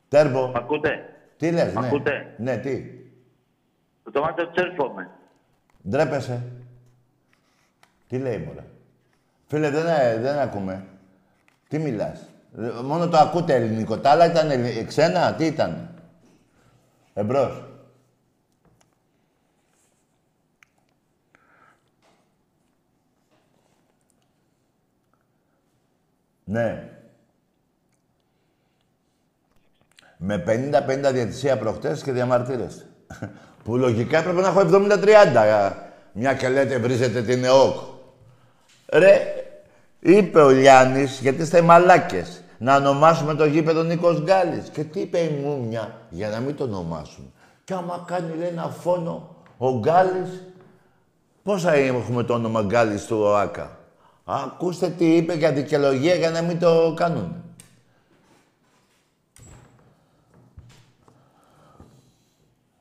Τέρμπο. 0.08 0.48
Μ' 0.48 0.56
ακούτε; 0.56 1.14
Τι 1.36 1.50
λες, 1.50 1.72
Μ' 1.74 1.80
ναι. 1.80 1.86
ακούτε; 1.86 2.34
Ναι, 2.38 2.56
τι; 2.58 2.82
Το 4.12 4.20
μάτι 4.20 4.42
Σέρπο 4.54 4.88
με. 4.88 5.10
Ντρέπεσαι. 5.88 6.42
Τι 8.08 8.18
λέει, 8.18 8.38
μωρέ. 8.38 8.64
Φίλε, 9.46 9.70
δεν, 9.70 9.86
ε, 9.86 10.16
δεν 10.18 10.38
ακούμε. 10.38 10.86
Τι 11.68 11.78
μιλάς. 11.78 12.20
Ε, 12.58 12.82
Μόνο 12.82 13.08
το 13.08 13.16
ακούτε 13.16 13.54
ελληνικό. 13.54 13.98
Τα 13.98 14.10
άλλα 14.10 14.30
ήταν 14.30 14.50
ελλη- 14.50 14.86
ξένα. 14.86 15.34
Τι 15.34 15.44
ήταν. 15.44 15.94
Εμπρός. 17.14 17.64
Ναι. 26.44 26.99
Με 30.22 30.44
50-50 30.46 31.12
διατησία 31.12 31.58
προχτές 31.58 32.02
και 32.02 32.12
διαμαρτύρεστε. 32.12 32.84
Που 33.64 33.76
λογικά 33.76 34.18
έπρεπε 34.18 34.40
να 34.40 34.48
έχω 34.48 34.60
70-30. 34.60 35.72
Μια 36.12 36.34
και 36.34 36.48
λέτε 36.48 36.78
βρίζετε 36.78 37.22
την 37.22 37.44
ΕΟΚ. 37.44 37.74
Ρε, 38.92 39.20
είπε 40.00 40.40
ο 40.40 40.48
Λιάννης, 40.48 41.20
γιατί 41.20 41.42
είστε 41.42 41.62
μαλάκες, 41.62 42.42
να 42.58 42.76
ονομάσουμε 42.76 43.34
το 43.34 43.44
γήπεδο 43.44 43.82
Νίκος 43.82 44.22
Γκάλης. 44.22 44.68
Και 44.68 44.84
τι 44.84 45.00
είπε 45.00 45.18
η 45.18 45.40
Μούμια, 45.44 45.94
για 46.10 46.28
να 46.28 46.38
μην 46.38 46.56
το 46.56 46.64
ονομάσουμε. 46.64 47.26
Και 47.64 47.74
άμα 47.74 48.04
κάνει, 48.06 48.36
λέει, 48.36 48.48
ένα 48.48 48.68
φόνο 48.80 49.36
ο 49.56 49.78
Γκάλης, 49.78 50.46
πόσα 51.42 51.72
έχουμε 51.72 52.22
το 52.22 52.34
όνομα 52.34 52.62
Γκάλης 52.62 53.04
του 53.04 53.16
ΟΑΚΑ. 53.20 53.78
Ακούστε 54.24 54.88
τι 54.88 55.16
είπε 55.16 55.34
για 55.34 55.52
δικαιολογία 55.52 56.14
για 56.14 56.30
να 56.30 56.42
μην 56.42 56.58
το 56.58 56.94
κάνουν. 56.96 57.44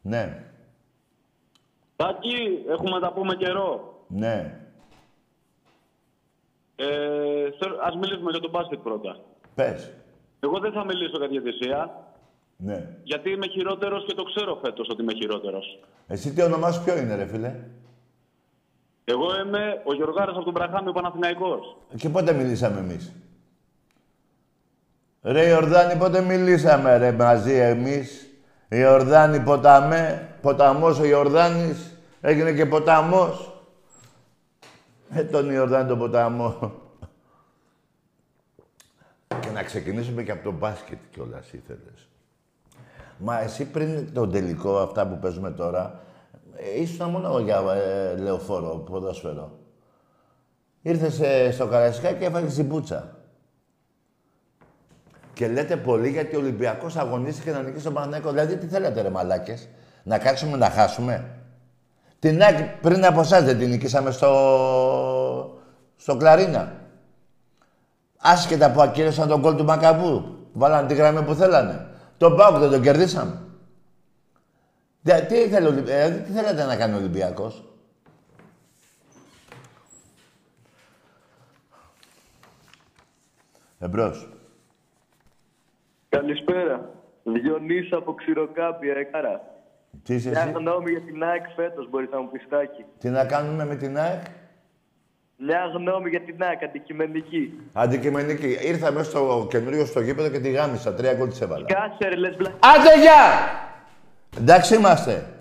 Ναι, 0.10 0.44
Τάκη, 1.96 2.64
έχουμε 2.70 2.90
να 2.90 3.00
τα 3.00 3.12
πούμε 3.14 3.36
καιρό. 3.36 3.94
ναι. 4.08 4.60
Ε, 6.76 6.86
θέλω- 7.60 7.80
ας 7.82 7.96
μιλήσουμε 7.96 8.32
για 8.32 8.40
τον 8.40 8.50
μπάσκετ 8.50 8.80
πρώτα. 8.80 9.20
Πες. 9.56 9.92
Εγώ 10.40 10.60
δεν 10.60 10.72
θα 10.72 10.86
μιλήσω 10.86 11.18
για 11.18 11.28
διαιτησία, 11.28 12.04
Ναι. 12.58 12.88
γιατί 13.04 13.30
είμαι 13.32 13.48
χειρότερος 13.48 14.06
και 14.06 14.14
το 14.14 14.24
ξέρω 14.24 14.60
φέτος 14.64 14.88
ότι 14.90 15.02
είμαι 15.02 15.14
χειρότερος. 15.14 15.80
Εσύ 16.08 16.34
τι 16.34 16.42
όνομά 16.42 16.72
σου 16.72 16.84
ποιο 16.84 16.98
είναι, 16.98 17.16
ρε 17.16 17.26
φίλε; 17.26 17.56
Εγώ 19.06 19.40
είμαι 19.40 19.82
ο 19.86 19.94
Γιωργάρας 19.94 20.36
από 20.36 20.44
τον 20.46 20.54
Βραχάμι, 20.54 20.90
ο 20.90 20.92
Παναθηναϊκός. 20.92 21.78
Και 21.98 22.10
πότε 22.10 22.34
μιλήσαμε 22.34 22.80
εμείς; 22.80 23.12
Ρε 25.22 25.48
Ιορδάνη, 25.48 26.00
πότε 26.00 26.22
μιλήσαμε 26.22 26.98
ρε 26.98 27.12
μαζί 27.12 27.54
εμείς; 27.54 28.29
Ιορδάνη 28.70 29.40
ποταμέ, 29.40 30.36
ποταμός 30.42 31.00
ο 31.00 31.06
Ιορδάνης, 31.06 31.98
έγινε 32.22 32.54
και 32.54 32.66
ποταμός. 32.66 33.64
Ε, 35.14 35.24
τον 35.24 35.50
Ιορδάνη 35.50 35.88
τον 35.88 35.98
ποταμό. 35.98 36.72
και 39.40 39.50
να 39.50 39.64
ξεκινήσουμε 39.64 40.24
και 40.24 40.32
από 40.32 40.44
το 40.44 40.52
μπάσκετ 40.52 40.98
κιόλας 41.12 41.54
ήθελες. 41.54 42.10
Μα 43.18 43.40
εσύ 43.40 43.66
πριν 43.66 44.14
τον 44.14 44.32
τελικό, 44.32 44.78
αυτά 44.78 45.08
που 45.08 45.20
παίζουμε 45.20 45.52
τώρα, 45.52 46.00
ε, 46.56 46.82
ήσουν 46.82 47.10
μόνο 47.10 47.40
για 47.40 47.64
ε, 47.76 48.18
λεωφόρο, 48.18 48.76
ποδόσφαιρο. 48.76 49.60
Ήρθες 50.82 51.20
ε, 51.20 51.52
στο 51.52 51.68
Καραϊσκά 51.68 52.12
και 52.12 52.26
έφαγες 52.26 52.54
την 52.54 52.68
πουτσα. 52.68 53.19
Και 55.40 55.48
λέτε 55.48 55.78
πολύ 55.78 56.10
γιατί 56.10 56.36
ο 56.36 56.40
Ολυμπιακός 56.40 56.96
αγωνίστηκε 56.98 57.52
να 57.52 57.62
νικήσει 57.62 57.84
τον 57.84 57.94
Παναθηναϊκό. 57.94 58.30
Δηλαδή 58.30 58.58
τι 58.58 58.68
θέλετε 58.68 59.02
ρε 59.02 59.10
μαλάκες, 59.10 59.68
να 60.04 60.18
κάτσουμε 60.18 60.58
να 60.58 60.70
χάσουμε; 60.70 61.30
Την 62.20 62.42
ΑΕΚ 62.42 62.78
πριν 62.82 63.06
από 63.06 63.20
εσάς 63.20 63.44
δεν 63.44 63.58
την 63.58 63.70
νικήσαμε 63.70 64.12
στο, 64.12 65.60
στο 65.96 66.18
Κλαρίνα. 66.18 66.74
Άσχετα 68.18 68.72
που 68.72 68.82
ακύρωσαν 68.82 69.28
τον 69.28 69.42
κόλ 69.42 69.56
του 69.56 69.64
Μακαμπού. 69.64 70.38
Βάλανε 70.54 70.88
τη 70.88 70.94
γραμμή 70.94 71.24
που 71.24 71.34
θέλανε. 71.34 71.88
Τον 72.18 72.36
Πάουκ 72.36 72.58
δεν 72.58 72.70
τον 72.70 72.82
κερδίσαμε. 72.82 73.42
Δε- 75.02 75.22
τι, 75.22 75.36
ήθελε, 75.36 75.68
ο 75.68 75.72
Ολυμπ- 75.72 75.86
δηλαδή, 75.86 76.20
τι 76.20 76.32
θέλετε 76.32 76.66
να 76.66 76.76
κάνει 76.76 76.94
ο 76.94 76.98
Ολυμπιακός; 76.98 77.64
Εμπρός. 83.80 84.39
Καλησπέρα. 86.10 86.90
Διονύσης 87.24 87.92
από 87.92 88.14
Ξηροκάπια, 88.14 88.94
εκάρα. 88.94 89.42
Τι 90.04 90.14
είσαι 90.14 90.30
Μια 90.30 90.42
εσύ; 90.42 90.52
γνώμη 90.52 90.92
για 90.92 91.02
την 91.02 91.24
ΑΕΚ 91.24 91.44
φέτος, 91.56 91.90
μπορείς 91.90 92.10
να 92.10 92.22
μου 92.22 92.30
πεις 92.30 92.48
Τάκη. 92.50 92.86
Τι 93.00 93.10
να 93.10 93.26
κάνουμε 93.26 93.66
με 93.66 93.76
την 93.76 93.98
ΑΕΚ; 93.98 94.22
Μια 95.38 95.72
γνώμη 95.74 96.10
για 96.10 96.22
την 96.22 96.44
ΑΕΚ, 96.44 96.64
αντικειμενική. 96.64 97.54
Αντικειμενική. 97.74 98.58
Ήρθα 98.62 98.92
μέσα 98.92 99.10
στο 99.10 99.48
καινούριο 99.50 99.86
στο 99.86 100.02
γήπεδο 100.02 100.30
και 100.30 100.40
τη 100.40 100.52
γάμισα. 100.52 100.94
Τρία 100.94 101.14
γκολ 101.14 101.30
της 101.30 101.42
έβαλα. 101.42 101.66
Κάτσε 101.66 102.08
ρε, 102.08 102.16
λες 102.16 102.36
μπλα... 102.36 102.50
Άντε 102.50 103.00
γεια! 103.02 103.24
Εντάξει 104.38 104.76
είμαστε. 104.76 105.34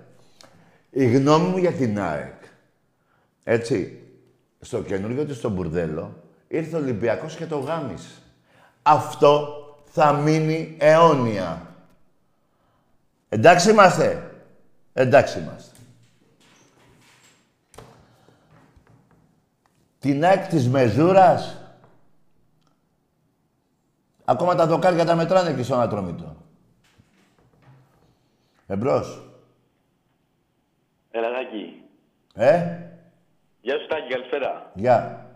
Η 0.90 1.06
γνώμη 1.06 1.48
μου 1.48 1.56
για 1.56 1.72
την 1.72 2.00
ΑΕΚ 2.00 2.42
Έτσι, 3.44 4.02
στο 4.60 4.82
καινούργιο 4.82 5.24
του 5.24 5.34
στο 5.34 5.50
μπουρδέλο, 5.50 6.22
ήρθε 6.48 6.76
ο 6.76 6.78
Ολυμπιακός 6.78 7.36
και 7.36 7.46
το 7.46 7.58
γάμισε. 7.58 8.22
Αυτό 8.82 9.57
θα 9.98 10.12
μείνει 10.12 10.76
αιώνια. 10.80 11.66
Εντάξει 13.28 13.70
είμαστε. 13.70 14.30
Εντάξει 14.92 15.38
είμαστε. 15.38 15.76
Την 19.98 20.24
ΑΕΚ 20.24 20.46
της 20.46 20.68
Μεζούρας. 20.68 21.56
Ακόμα 24.24 24.54
τα 24.54 24.66
δοκάρια 24.66 25.04
τα 25.04 25.14
μετράνε 25.14 25.50
εκεί 25.50 25.62
στον 25.62 25.80
Ατρόμητο. 25.80 26.36
Εμπρός. 28.66 29.22
Ελαδάκι. 31.10 31.82
Ε, 32.34 32.78
Γεια 33.60 33.78
σου 33.78 33.86
Τάκη, 33.86 34.08
καλησπέρα. 34.12 34.70
γεια. 34.74 35.26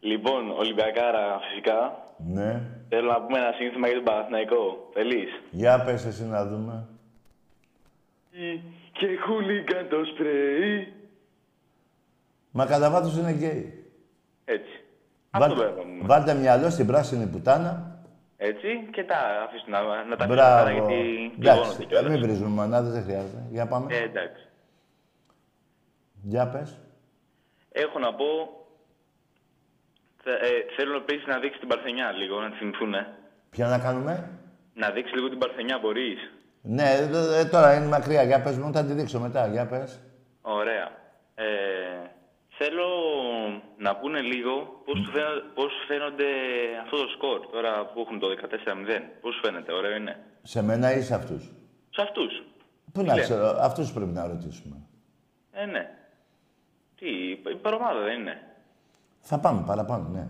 Λοιπόν, 0.00 0.50
Ολυμπιακάρα 0.50 1.38
φυσικά. 1.48 2.04
Ναι. 2.16 2.73
Θέλω 2.88 3.10
να 3.12 3.20
πούμε 3.22 3.38
ένα 3.38 3.52
σύνθημα 3.52 3.86
για 3.86 3.96
τον 3.96 4.04
Παναθηναϊκό. 4.04 4.90
Θέλεις; 4.92 5.28
Για 5.50 5.82
πες 5.84 6.04
εσύ 6.04 6.24
να 6.24 6.46
δούμε. 6.46 6.86
Και 8.92 9.06
χούλιγκαν 9.26 9.88
το 9.88 9.96
σπρέι. 10.04 10.92
Μα 12.50 12.66
κατά 12.66 12.90
βάθος 12.90 13.16
είναι 13.16 13.32
γκέι. 13.32 13.84
Έτσι. 14.44 14.84
Αυτό 15.30 15.48
Βάλτε, 15.54 15.62
πρέπει 15.64 15.76
να 15.76 15.82
πούμε. 15.82 16.06
βάλτε 16.06 16.34
μυαλό 16.34 16.70
στην 16.70 16.86
πράσινη 16.86 17.26
πουτάνα. 17.26 17.98
Έτσι 18.36 18.88
και 18.92 19.04
τα 19.04 19.16
αφήσουν 19.46 19.70
να, 19.70 19.80
να 20.04 20.16
τα 20.16 20.26
πεις 20.26 20.34
μετά 20.34 20.62
Μπράβο. 20.64 20.70
γιατί 20.70 20.94
Εντάξει, 20.94 21.76
πληγώνονται 21.76 21.82
ε, 21.82 21.86
κιόλας. 21.86 22.10
μην 22.10 22.20
βρίζουμε 22.20 22.48
μανάδες, 22.48 22.92
δεν 22.92 23.02
χρειάζεται. 23.02 23.42
Για 23.50 23.66
πάμε. 23.66 23.94
Ε, 23.94 24.02
εντάξει. 24.02 24.48
Για 26.22 26.48
πες. 26.48 26.78
Έχω 27.72 27.98
να 27.98 28.14
πω... 28.14 28.24
θε- 30.24 30.42
ε, 30.42 30.48
θέλω 30.76 30.96
επίσης 30.96 31.26
να 31.26 31.38
δείξεις 31.38 31.60
την 31.60 31.68
Παρθενιά 31.68 32.12
λίγο, 32.12 32.40
να 32.40 32.50
τη 32.50 32.56
θυμηθούνε. 32.56 33.06
Ποια 33.50 33.66
να 33.66 33.78
κάνουμε; 33.78 34.30
Να 34.74 34.90
δείξεις 34.90 35.14
λίγο 35.14 35.28
την 35.28 35.38
Παρθενιά, 35.38 35.78
μπορείς. 35.78 36.18
Ναι, 36.62 36.82
ε, 36.82 37.38
ε, 37.40 37.44
τώρα 37.44 37.74
είναι 37.74 37.86
μακριά. 37.86 38.22
Για 38.22 38.42
πες 38.42 38.56
μου, 38.58 38.72
θα 38.72 38.84
τη 38.84 38.92
δείξω 38.92 39.20
μετά. 39.20 39.46
Για 39.46 39.66
πες. 39.66 40.00
Ωραία. 40.42 40.90
Ε, 41.34 41.44
θέλω 42.48 42.86
να 43.78 43.96
πούνε 43.96 44.20
λίγο 44.20 44.82
πώς, 44.84 44.94
του 44.94 45.10
φαίνονται, 45.10 45.40
πώς 45.54 45.72
σου 45.72 45.86
φαίνονται 45.86 46.24
αυτό 46.82 46.96
το 46.96 47.08
σκορ 47.08 47.46
τώρα 47.52 47.86
που 47.86 48.00
έχουν 48.00 48.18
το 48.18 48.26
14-0. 48.30 49.02
Πώς 49.20 49.34
σου 49.34 49.40
φαίνεται, 49.40 49.72
ωραίο 49.72 49.96
είναι. 49.96 50.16
Σε 50.42 50.62
μένα 50.62 50.96
ή 50.96 51.02
σε 51.02 51.14
αυτούς; 51.14 51.52
Σε 51.90 52.02
αυτούς. 52.02 52.42
Πού 52.92 53.00
Τι 53.00 53.06
να 53.06 53.14
λένε; 53.14 53.26
ξέρω, 53.26 53.56
αυτούς 53.60 53.92
πρέπει 53.92 54.10
να 54.10 54.26
ρωτήσουμε. 54.26 54.76
Ε, 55.52 55.66
ναι. 55.66 55.90
Τι, 56.96 57.06
η 57.30 57.56
παρομάδα 57.62 58.00
δεν 58.00 58.20
είναι. 58.20 58.42
Θα 59.26 59.38
πάμε 59.38 59.62
παραπάνω, 59.66 60.08
ναι. 60.12 60.26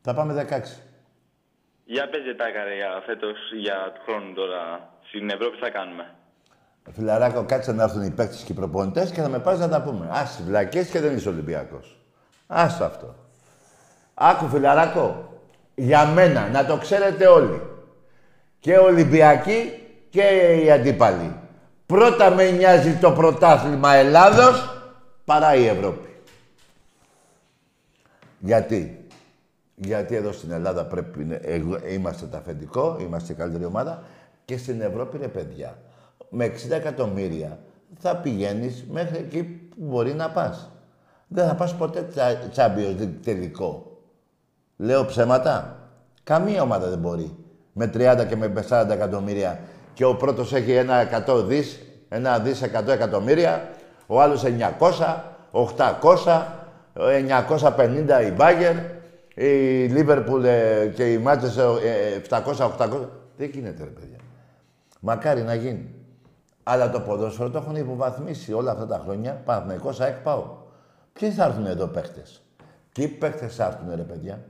Θα 0.00 0.14
πάμε 0.14 0.32
16. 0.32 0.82
Για 1.84 2.08
πες 2.08 2.20
τα 2.36 2.44
ρε 2.64 2.74
για 2.74 3.02
φέτος, 3.06 3.38
για 3.60 3.92
του 3.94 4.00
χρόνου 4.06 4.34
τώρα. 4.34 4.90
Στην 5.08 5.30
Ευρώπη 5.30 5.56
τι 5.56 5.62
θα 5.62 5.70
κάνουμε. 5.70 6.14
Φιλαράκο, 6.92 7.44
κάτσε 7.44 7.72
να 7.72 7.82
έρθουν 7.82 8.02
οι 8.02 8.10
παίκτες 8.10 8.42
και 8.42 8.52
οι 8.52 8.54
προπονητές 8.54 9.10
και 9.10 9.20
θα 9.20 9.28
με 9.28 9.38
πας 9.38 9.58
να 9.58 9.68
τα 9.68 9.82
πούμε. 9.82 10.08
Άσε, 10.10 10.42
βλακές 10.42 10.88
και 10.88 11.00
δεν 11.00 11.16
είσαι 11.16 11.28
Ολυμπιακός. 11.28 11.96
Άστο 12.46 12.84
αυτό. 12.84 13.14
Άκου, 14.14 14.46
φιλαράκο. 14.46 15.34
Για 15.74 16.06
μένα, 16.06 16.48
να 16.48 16.66
το 16.66 16.76
ξέρετε 16.76 17.26
όλοι. 17.26 17.62
Και 18.58 18.78
Ολυμπιακοί 18.78 19.82
και 20.10 20.22
οι 20.64 20.70
αντίπαλοι. 20.70 21.40
Πρώτα 21.86 22.30
με 22.30 22.50
νοιάζει 22.50 22.98
το 22.98 23.12
πρωτάθλημα 23.12 23.94
Ελλάδος 23.94 24.82
παρά 25.24 25.54
η 25.54 25.66
Ευρώπη. 25.66 26.15
Γιατί; 28.38 29.06
Γιατί 29.74 30.14
εδώ 30.14 30.32
στην 30.32 30.50
Ελλάδα 30.50 30.84
πρέπει 30.84 31.24
να 31.24 31.38
εγώ- 31.42 31.86
είμαστε 31.88 32.26
το 32.26 32.36
αφεντικό, 32.36 32.96
είμαστε 33.00 33.32
η 33.32 33.36
καλύτερη 33.36 33.64
ομάδα 33.64 34.02
και 34.44 34.56
στην 34.58 34.80
Ευρώπη 34.80 35.18
ρε 35.18 35.28
παιδιά. 35.28 35.78
Με 36.30 36.44
60 36.44 36.74
εκατομμύρια 36.74 37.58
θα 37.98 38.16
πηγαίνεις 38.16 38.84
μέχρι 38.90 39.16
εκεί 39.16 39.42
που 39.42 39.76
μπορεί 39.76 40.14
να 40.14 40.30
πας. 40.30 40.70
Δεν 41.28 41.46
θα 41.46 41.54
πας 41.54 41.74
ποτέ 41.74 42.02
τσα, 42.02 42.38
Champions 42.54 43.00
League 43.02 43.14
τελικό. 43.22 44.00
Λέω 44.76 45.04
ψέματα; 45.04 45.80
Καμία 46.24 46.62
ομάδα 46.62 46.88
δεν 46.88 46.98
μπορεί. 46.98 47.36
Με 47.72 47.86
30 47.86 48.24
και 48.28 48.36
με 48.36 48.52
40 48.68 48.90
εκατομμύρια 48.90 49.60
και 49.94 50.04
ο 50.04 50.16
πρώτος 50.16 50.52
έχει 50.52 50.72
ένα 50.72 51.00
100 51.26 51.42
δις, 51.42 51.78
ένα 52.08 52.38
δις 52.38 52.62
100 52.62 52.92
εκατομμύρια, 52.92 53.68
ο 54.06 54.20
άλλος 54.20 54.44
900, 54.44 55.24
800, 55.50 56.46
950 56.96 58.26
η 58.26 58.30
Μπάγκερ, 58.30 58.74
η 59.34 59.86
Λίβερπουλ 59.86 60.44
ε, 60.44 60.92
και 60.94 61.12
η 61.12 61.18
Μάτσεστερ 61.18 61.66
700-800. 62.28 63.08
Δεν 63.36 63.50
γίνεται 63.52 63.84
ρε 63.84 63.90
παιδιά. 63.90 64.16
Μακάρι 65.00 65.42
να 65.42 65.54
γίνει. 65.54 65.94
Αλλά 66.62 66.90
το 66.90 67.00
ποδόσφαιρο 67.00 67.50
το 67.50 67.58
έχουν 67.58 67.76
υποβαθμίσει 67.76 68.52
όλα 68.52 68.70
αυτά 68.70 68.86
τα 68.86 69.00
χρόνια. 69.04 69.42
Παναθηναϊκός 69.44 70.00
ΑΕΚ 70.00 70.16
πάω. 70.16 70.44
Ποιοι 71.12 71.30
θα 71.30 71.44
έρθουν 71.44 71.66
εδώ 71.66 71.86
παίχτες; 71.86 72.42
Ποιοι 72.92 73.08
παίχτες 73.08 73.54
θα 73.54 73.64
έρθουν 73.64 73.96
ρε 73.96 74.02
παιδιά; 74.02 74.40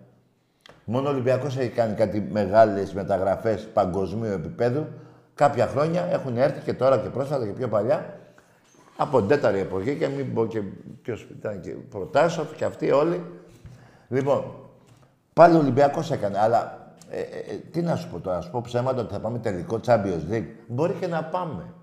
Μόνο 0.84 1.08
ο 1.08 1.12
Ολυμπιακός 1.12 1.56
έχει 1.56 1.68
κάνει 1.68 1.94
κάτι 1.94 2.28
μεγάλες 2.30 2.92
μεταγραφές 2.92 3.68
παγκοσμίου 3.72 4.32
επίπεδου. 4.32 4.86
Κάποια 5.34 5.66
χρόνια 5.66 6.08
έχουν 6.10 6.36
έρθει 6.36 6.60
και 6.60 6.74
τώρα 6.74 6.98
και 6.98 7.08
πρόσφατα 7.08 7.46
και 7.46 7.52
πιο 7.52 7.68
παλιά 7.68 8.15
από 8.96 9.18
την 9.18 9.28
τέταρτη 9.28 9.58
εποχή 9.58 9.96
και 9.96 10.08
μην 10.08 10.34
πω 10.34 10.46
και 10.46 10.62
ποιος 11.02 11.22
ήταν 11.38 11.60
και 11.60 11.70
Προτάσοφ 11.70 12.54
και 12.54 12.64
αυτοί 12.64 12.90
όλοι. 12.90 13.24
Λοιπόν, 14.08 14.44
πάλι 15.32 15.54
ο 15.54 15.58
Ολυμπιακός 15.58 16.10
έκανε, 16.10 16.38
αλλά 16.38 16.86
ε, 17.10 17.20
ε, 17.20 17.22
ε, 17.22 17.56
τι 17.56 17.82
να 17.82 17.96
σου 17.96 18.08
πω 18.10 18.20
τώρα, 18.20 18.36
να 18.36 18.42
σου 18.42 18.50
πω 18.50 18.60
ψέματα 18.60 19.00
ότι 19.00 19.12
θα 19.12 19.20
πάμε 19.20 19.38
τελικό 19.38 19.80
Champions 19.86 20.32
League. 20.32 20.46
Μπορεί 20.66 20.92
και 20.92 21.06
να 21.06 21.24
πάμε. 21.24 21.74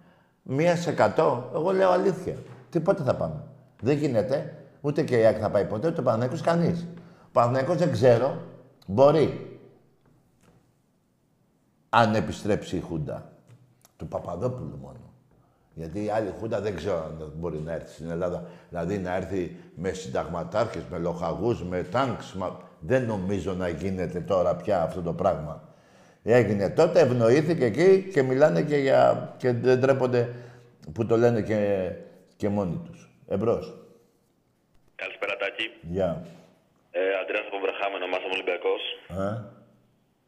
Μία 0.44 0.76
σε 0.76 0.90
εκατό, 0.90 1.50
εγώ 1.54 1.72
λέω 1.72 1.90
αλήθεια. 1.90 2.36
Τι 2.70 2.80
πότε 2.80 3.04
θα 3.04 3.16
πάμε; 3.16 3.44
Δεν 3.82 3.98
γίνεται. 3.98 4.58
Ούτε 4.82 5.04
και 5.04 5.18
η 5.18 5.26
ΑΕΚ 5.26 5.38
θα 5.42 5.50
πάει 5.50 5.66
ποτέ, 5.66 5.88
ούτε 5.88 6.00
ο 6.00 6.04
Παναθηναϊκός 6.04 6.42
κανείς. 6.42 6.88
Ο 7.26 7.30
Παναθηναϊκός 7.32 7.78
δεν 7.78 7.92
ξέρω. 7.92 8.38
Μπορεί. 8.86 9.58
Αν 11.90 12.16
επιστρέψει 12.16 12.76
η 12.76 12.80
Χούντα. 12.80 13.32
Του 13.98 14.08
Παπαδόπουλου 14.08 14.78
μόνο. 14.82 15.13
Γιατί 15.74 16.04
η 16.04 16.10
άλλη 16.10 16.34
Χούντα 16.40 16.62
δεν 16.62 16.76
ξέρω 16.76 16.98
αν 17.04 17.32
μπορεί 17.36 17.58
να 17.58 17.74
έρθει 17.74 17.94
στην 17.94 18.10
Ελλάδα. 18.10 18.50
Δηλαδή 18.70 18.98
να 18.98 19.16
έρθει 19.16 19.56
με 19.76 19.92
συνταγματάρχες, 19.92 20.82
με 20.92 20.98
λοχαγούς, 20.98 21.64
με 21.64 21.84
τάγκς. 21.84 22.34
Μα... 22.34 22.60
Δεν 22.80 23.06
νομίζω 23.06 23.54
να 23.54 23.68
γίνεται 23.70 24.20
τώρα 24.20 24.56
πια 24.56 24.82
αυτό 24.82 25.02
το 25.02 25.14
πράγμα. 25.14 25.68
Έγινε 26.24 26.70
τότε, 26.70 27.00
ευνοήθηκε 27.00 27.66
εκεί 27.66 28.10
και 28.14 28.22
μιλάνε 28.24 28.62
και 28.64 28.76
για... 28.78 29.34
και 29.38 29.52
δεν 29.52 29.82
τρέπονται 29.82 30.34
που 30.94 31.06
το 31.06 31.18
λένε 31.18 31.42
και, 31.42 31.90
και 32.36 32.50
μόνοι 32.50 32.82
τους. 32.86 33.10
Εμπρός. 33.28 33.74
Καλησπέρα 34.96 35.38
Τάκη. 35.38 35.72
Γεια. 35.82 36.26
Ε, 36.92 37.00
Αντρέας 37.22 37.46
από 37.48 37.60
Βραχάμενο, 37.60 38.04
ονομάζομαι 38.04 38.34
Ολυμπιακός. 38.34 38.82
Ε, 39.08 39.52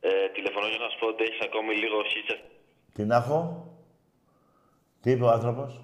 Ε, 0.09 0.29
τηλεφωνώ 0.33 0.67
για 0.67 0.77
να 0.85 0.89
σου 0.89 0.99
πω 0.99 1.07
ότι 1.07 1.23
έχεις 1.23 1.41
ακόμη 1.47 1.71
λίγο 1.83 1.97
σίτσα. 2.11 2.37
τι 2.93 3.03
να 3.05 3.15
έχω; 3.15 3.39
Τι 5.05 5.11
είπε 5.11 5.23
ο 5.23 5.31
άνθρωπος; 5.31 5.83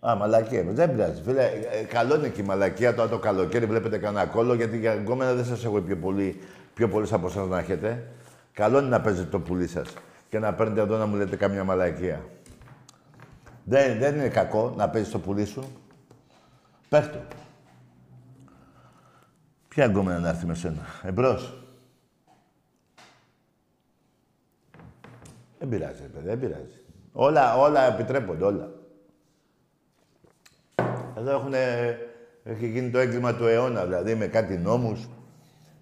Α, 0.00 0.14
μαλακία. 0.14 0.62
Δεν 0.62 0.90
πειράζει. 0.90 1.22
Φίλε, 1.22 1.44
ε, 1.44 1.82
καλό 1.82 2.14
είναι 2.14 2.28
και 2.28 2.40
η 2.40 2.44
μαλακία 2.44 2.94
τώρα 2.94 3.08
το 3.08 3.18
καλοκαίρι. 3.18 3.66
Βλέπετε 3.66 3.98
κανένα 3.98 4.26
κόλλο, 4.26 4.54
γιατί 4.54 4.78
για 4.78 4.94
γκόμενα 4.94 5.34
δεν 5.34 5.44
σας 5.44 5.64
έχω 5.64 5.80
πιο, 5.80 5.96
πολύ, 5.96 6.40
πιο 6.74 6.88
πολλούς 6.88 7.12
από 7.12 7.26
εσάς 7.26 7.48
να 7.48 7.58
έχετε. 7.58 8.12
Καλό 8.52 8.78
είναι 8.78 8.88
να 8.88 9.00
παίζετε 9.00 9.28
το 9.30 9.40
πουλί 9.40 9.66
σας 9.66 9.94
και 10.28 10.38
να 10.38 10.54
παίρνετε 10.54 10.80
εδώ 10.80 10.96
να 10.96 11.06
μου 11.06 11.16
λέτε 11.16 11.36
καμιά 11.36 11.64
μαλακία. 11.64 12.24
Δεν, 13.64 13.98
δεν 13.98 14.14
είναι 14.14 14.28
κακό 14.28 14.74
να 14.76 14.88
παίζεις 14.88 15.12
το 15.12 15.18
πουλί 15.18 15.44
σου. 15.44 15.64
Πες 16.88 17.10
το. 17.10 17.18
Ποια 19.68 19.86
γκόμενα 19.86 20.18
να 20.18 20.28
έρθει 20.28 20.46
με 20.46 20.54
σένα. 20.54 20.86
Εμπρός. 21.02 21.54
Δεν 25.58 25.68
πειράζει, 25.68 26.02
ρε 26.02 26.08
παιδί, 26.08 26.26
δεν 26.26 26.38
πειράζει. 26.40 26.79
Όλα, 27.12 27.56
όλα 27.56 27.82
επιτρέπονται, 27.82 28.44
όλα. 28.44 28.70
Εδώ 31.16 31.30
έχουν, 31.30 31.52
έχει 32.44 32.68
γίνει 32.68 32.90
το 32.90 32.98
έγκλημα 32.98 33.34
του 33.34 33.46
αιώνα, 33.46 33.84
δηλαδή 33.84 34.14
με 34.14 34.26
κάτι 34.26 34.56
νόμους, 34.58 35.08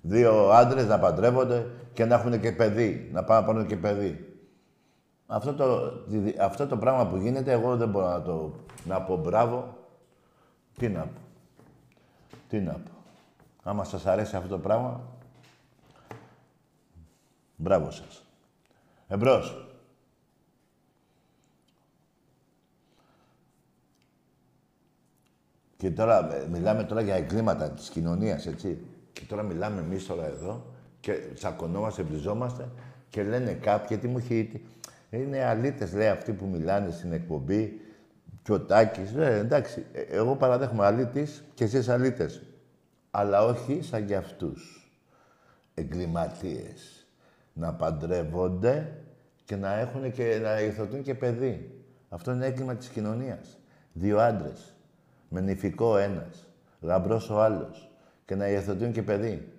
δύο 0.00 0.48
άντρες 0.50 0.86
να 0.86 0.98
παντρεύονται 0.98 1.66
και 1.92 2.04
να 2.04 2.14
έχουν 2.14 2.40
και 2.40 2.52
παιδί, 2.52 3.10
να 3.12 3.24
πάνε 3.24 3.40
να 3.40 3.46
πάρουν 3.46 3.66
και 3.66 3.76
παιδί. 3.76 4.22
Αυτό 5.26 5.54
το, 5.54 5.92
δι- 6.06 6.40
αυτό 6.40 6.66
το 6.66 6.76
πράγμα 6.76 7.06
που 7.06 7.16
γίνεται, 7.16 7.52
εγώ 7.52 7.76
δεν 7.76 7.88
μπορώ 7.88 8.08
να 8.08 8.22
το 8.22 8.54
να 8.84 9.02
πω 9.02 9.16
μπράβο. 9.16 9.76
Τι 10.78 10.88
να 10.88 11.00
πω. 11.00 11.20
Τι 12.48 12.60
να 12.60 12.72
πω. 12.72 12.90
Άμα 13.62 13.84
σας 13.84 14.06
αρέσει 14.06 14.36
αυτό 14.36 14.48
το 14.48 14.58
πράγμα, 14.58 15.00
μπράβο 17.56 17.90
σας. 17.90 18.22
Εμπρός. 19.08 19.67
Και 25.78 25.90
τώρα 25.90 26.34
ε, 26.34 26.46
μιλάμε 26.50 26.84
τώρα 26.84 27.00
για 27.00 27.14
εγκλήματα 27.14 27.70
της 27.70 27.88
κοινωνίας, 27.88 28.46
έτσι. 28.46 28.78
Και 29.12 29.22
τώρα 29.28 29.42
μιλάμε 29.42 29.80
εμείς 29.80 30.06
τώρα 30.06 30.26
εδώ 30.26 30.66
και 31.00 31.12
τσακωνόμαστε, 31.34 32.02
μπριζόμαστε 32.02 32.68
και 33.08 33.22
λένε 33.22 33.52
κάποιοι, 33.52 33.98
τι 33.98 34.08
μου 34.08 34.18
έχει... 34.18 34.62
Είναι 35.10 35.44
αλήτες, 35.44 35.92
λέει, 35.92 36.08
αυτοί 36.08 36.32
που 36.32 36.46
μιλάνε 36.46 36.90
στην 36.90 37.12
εκπομπή 37.12 37.80
και 38.42 38.52
ο 38.52 38.60
Τάκης. 38.60 39.14
Ε, 39.14 39.38
εντάξει, 39.38 39.86
ε, 39.92 40.00
εγώ 40.00 40.36
παραδέχομαι 40.36 40.84
αλήτης 40.84 41.44
και 41.54 41.64
εσείς 41.64 41.88
αλήτες. 41.88 42.42
Αλλά 43.10 43.44
όχι 43.44 43.82
σαν 43.82 44.06
κι 44.06 44.14
αυτούς. 44.14 44.90
Εγκληματίες. 45.74 47.06
Να 47.52 47.74
παντρεύονται 47.74 48.92
και 49.44 49.56
να 49.56 49.78
έχουν 49.78 50.12
και 50.12 50.38
να 50.42 50.60
υιοθετούν 50.60 51.02
και 51.02 51.14
παιδί. 51.14 51.84
Αυτό 52.08 52.32
είναι 52.32 52.46
έγκλημα 52.46 52.74
της 52.74 52.88
κοινωνίας. 52.88 53.58
Δύο 53.92 54.18
άντρες. 54.18 54.72
Με 55.28 55.40
νηφικό 55.40 55.86
ο 55.86 55.96
ένας. 55.96 56.46
Γαμπρός 56.80 57.30
ο 57.30 57.40
άλλος. 57.42 57.90
Και 58.24 58.34
να 58.34 58.48
υιοθετούν 58.48 58.92
και 58.92 59.02
παιδί. 59.02 59.52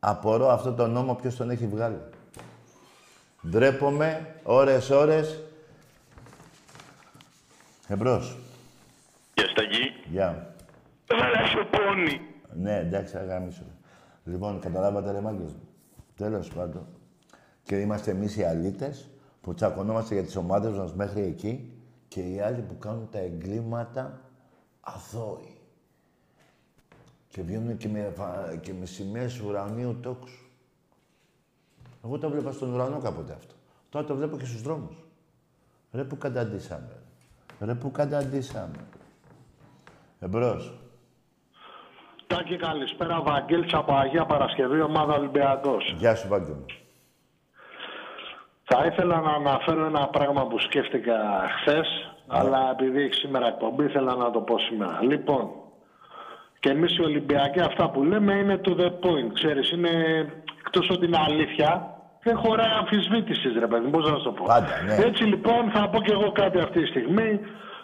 Απορώ 0.00 0.48
αυτό 0.48 0.72
το 0.72 0.86
νόμο 0.86 1.14
ποιος 1.14 1.36
τον 1.36 1.50
έχει 1.50 1.66
βγάλει. 1.66 2.00
Ντρέπομαι 3.48 4.34
ώρες 4.42 4.90
ώρες. 4.90 5.42
Εμπρός. 7.88 8.38
Γεια 9.34 9.48
Σταγί. 9.48 9.92
Γεια. 10.10 10.54
Θα 11.06 11.46
σου 11.46 11.66
πόνι. 11.70 12.20
Ναι, 12.54 12.78
εντάξει, 12.78 13.16
αγάμισο. 13.16 13.62
Λοιπόν, 14.24 14.60
καταλάβατε 14.60 15.12
ρε 15.12 15.20
μάγκες 15.20 15.52
μου. 15.52 15.68
Τέλος 16.16 16.48
πάντων. 16.48 16.86
Και 17.62 17.80
είμαστε 17.80 18.10
εμείς 18.10 18.36
οι 18.36 18.44
αλήτες 18.44 19.10
που 19.40 19.54
τσακωνόμαστε 19.54 20.14
για 20.14 20.22
τις 20.22 20.36
ομάδες 20.36 20.72
μας 20.72 20.94
μέχρι 20.94 21.22
εκεί 21.22 21.72
και 22.08 22.20
οι 22.20 22.40
άλλοι 22.40 22.60
που 22.60 22.78
κάνουν 22.78 23.08
τα 23.10 23.18
εγκλήματα 23.18 24.20
αθώοι. 24.94 25.54
Και 27.28 27.42
βγαίνουν 27.42 27.76
και 27.76 27.88
με, 27.88 28.12
φα- 28.16 28.56
και 28.56 28.72
με 28.72 28.86
σημαίες 28.86 29.40
ουρανίου 29.40 29.98
τόξου. 30.02 30.44
Εγώ 32.04 32.18
το 32.18 32.30
βλέπα 32.30 32.52
στον 32.52 32.72
ουρανό 32.74 32.98
κάποτε 32.98 33.32
αυτό. 33.32 33.54
Τώρα 33.90 34.06
το 34.06 34.14
βλέπω 34.14 34.36
και 34.36 34.44
στους 34.44 34.62
δρόμους. 34.62 34.96
Ρε 35.92 36.04
που 36.04 36.18
καταντήσαμε. 36.18 36.96
Ρε 37.60 37.74
που 37.74 37.90
καταντήσαμε. 37.90 38.86
Εμπρός. 40.20 40.72
Τάκη, 42.26 42.56
καλησπέρα. 42.56 43.22
Βαγγέλης 43.22 43.72
από 43.74 43.94
Αγία 43.94 44.26
Παρασκευή, 44.26 44.80
ομάδα 44.80 45.14
Ολυμπιακός. 45.14 45.94
Γεια 45.98 46.14
σου, 46.14 46.28
Βάγγελ 46.28 46.54
μου. 46.54 46.64
Θα 48.64 48.84
ήθελα 48.86 49.20
να 49.20 49.30
αναφέρω 49.30 49.84
ένα 49.86 50.08
πράγμα 50.08 50.46
που 50.46 50.58
σκέφτηκα 50.58 51.16
χθες, 51.60 52.09
αλλά 52.30 52.70
επειδή 52.78 53.02
έχει 53.02 53.14
σήμερα 53.14 53.46
εκπομπή, 53.46 53.84
ήθελα 53.84 54.14
να 54.14 54.30
το 54.30 54.40
πω 54.40 54.58
σήμερα. 54.58 54.98
Λοιπόν, 55.02 55.50
και 56.60 56.70
εμείς 56.70 56.96
οι 56.96 57.02
Ολυμπιακοί 57.02 57.60
αυτά 57.60 57.90
που 57.90 58.04
λέμε 58.04 58.34
είναι 58.34 58.60
to 58.64 58.70
the 58.70 58.86
point. 58.86 59.30
Ξέρεις, 59.32 59.70
είναι 59.70 59.90
εκτός 60.58 60.88
ότι 60.90 61.06
είναι 61.06 61.18
αλήθεια, 61.28 61.94
δεν 62.22 62.36
χωράει 62.36 62.72
αμφισβήτησης, 62.78 63.52
ρε 63.58 63.66
παιδί, 63.66 63.84
μου, 63.84 63.90
πώς 63.90 64.10
να 64.10 64.16
σου 64.16 64.24
το 64.24 64.32
πω. 64.32 64.44
Πάντα, 64.44 64.82
ναι. 64.86 64.94
Έτσι 64.94 65.24
λοιπόν 65.24 65.70
θα 65.70 65.88
πω 65.88 66.00
και 66.00 66.12
εγώ 66.12 66.32
κάτι 66.32 66.58
αυτή 66.58 66.80
τη 66.80 66.86
στιγμή 66.86 67.40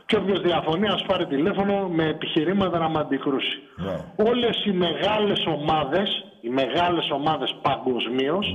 και 0.06 0.16
όποιος 0.16 0.40
διαφωνεί 0.40 0.86
ας 0.86 1.04
πάρει 1.06 1.26
τηλέφωνο 1.26 1.88
με 1.88 2.04
επιχειρήματα 2.04 2.78
να 2.78 2.88
με 2.88 2.98
αντικρούσει. 2.98 3.58
Ναι. 3.76 4.24
Όλες 4.30 4.64
οι 4.64 4.70
μεγάλες 4.70 5.46
ομάδες, 5.46 6.24
οι 6.40 6.48
μεγάλες 6.48 7.10
ομάδες 7.10 7.54
παγκοσμίως 7.62 8.54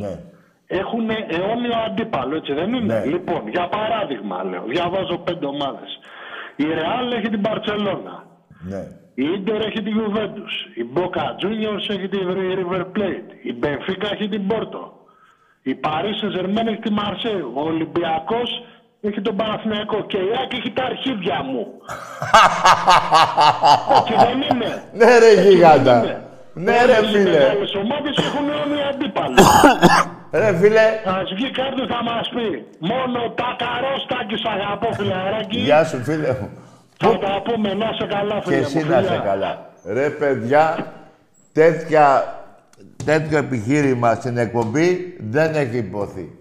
έχουν 0.80 1.10
αιώνιο 1.10 1.76
αντίπαλο, 1.88 2.36
έτσι 2.36 2.54
δεν 2.54 2.74
είναι; 2.74 2.94
Ναι. 2.94 3.06
Λοιπόν, 3.06 3.42
για 3.56 3.68
παράδειγμα 3.68 4.44
λέω, 4.44 4.64
διαβάζω 4.68 5.18
πέντε 5.18 5.46
ομάδες. 5.46 6.00
Η 6.56 6.64
Real 6.78 7.08
έχει 7.18 7.30
την 7.30 7.40
Μπαρτσελώνα. 7.40 8.16
Ναι. 8.70 8.82
Η 9.14 9.24
Ίντερ 9.36 9.60
έχει 9.66 9.82
την 9.84 9.94
Juventus. 10.02 10.54
Η 10.82 10.84
Boca 10.96 11.26
Juniors 11.42 11.86
έχει 11.96 12.08
την 12.08 12.28
River 12.38 12.82
Plate. 12.96 13.30
Η 13.44 13.56
Benfica 13.64 14.08
έχει 14.14 14.28
την 14.30 14.42
Porto. 14.50 14.84
Η 15.64 15.80
Paris 15.84 16.16
Saint-Germain 16.24 16.68
έχει 16.68 16.80
τη 16.80 16.94
Marseille. 17.00 17.46
Ο 17.54 17.62
Ολυμπιακός 17.62 18.64
έχει 19.02 19.22
τον 19.22 19.36
Παναθηναϊκό. 19.36 20.02
Και 20.02 20.18
η 20.18 20.30
ΑΕΚ 20.40 20.54
έχει 20.54 20.72
τα 20.72 20.84
αρχίδια 20.84 21.44
μου. 21.44 21.68
Έτσι 23.98 24.14
δεν 24.26 24.42
είναι; 24.52 24.84
Ναι 24.94 25.18
ρε 25.18 25.42
γίγαντα. 25.42 25.98
είναι; 26.04 26.22
Ναι 26.54 26.86
ρε 26.86 26.98
Όλες 26.98 27.10
οι 27.14 27.18
φίλε. 27.18 27.30
μεγάλες 27.32 27.74
ομάδες 27.76 28.18
έχουν 28.18 28.50
αιώνιο 28.50 28.88
αντίπαλο. 28.90 29.36
Ρε 30.32 30.58
φίλε. 30.58 30.82
Ας 31.06 31.34
βγει 31.36 31.52
κάποιος 31.52 31.88
θα 31.88 32.04
μας 32.04 32.30
πει. 32.30 32.66
Μόνο 32.80 33.30
τα 33.36 33.56
καρόστακι 33.60 34.36
σ' 34.36 34.46
αγαπώ 34.46 34.94
φιλαράκι. 34.94 35.60
Γεια 35.60 35.84
σου 35.86 36.04
φίλε 36.04 36.38
μου. 36.42 36.50
Θα 36.98 37.18
τα 37.18 37.42
πούμε. 37.44 37.74
Να 37.74 37.86
σε 38.00 38.08
καλά 38.08 38.40
Και 38.40 38.44
φίλε 38.44 38.58
μου. 38.58 38.64
εσύ 38.66 38.78
να 38.78 38.96
Φιλιά. 38.98 39.12
σε 39.12 39.22
καλά. 39.24 39.70
Ρε 39.86 40.10
παιδιά, 40.10 40.94
τέτοια, 41.52 42.36
τέτοιο 43.06 43.38
επιχείρημα 43.38 44.14
στην 44.16 44.38
εκπομπή 44.38 45.16
δεν 45.20 45.56
έχει 45.56 45.78
υποθεί. 45.78 46.36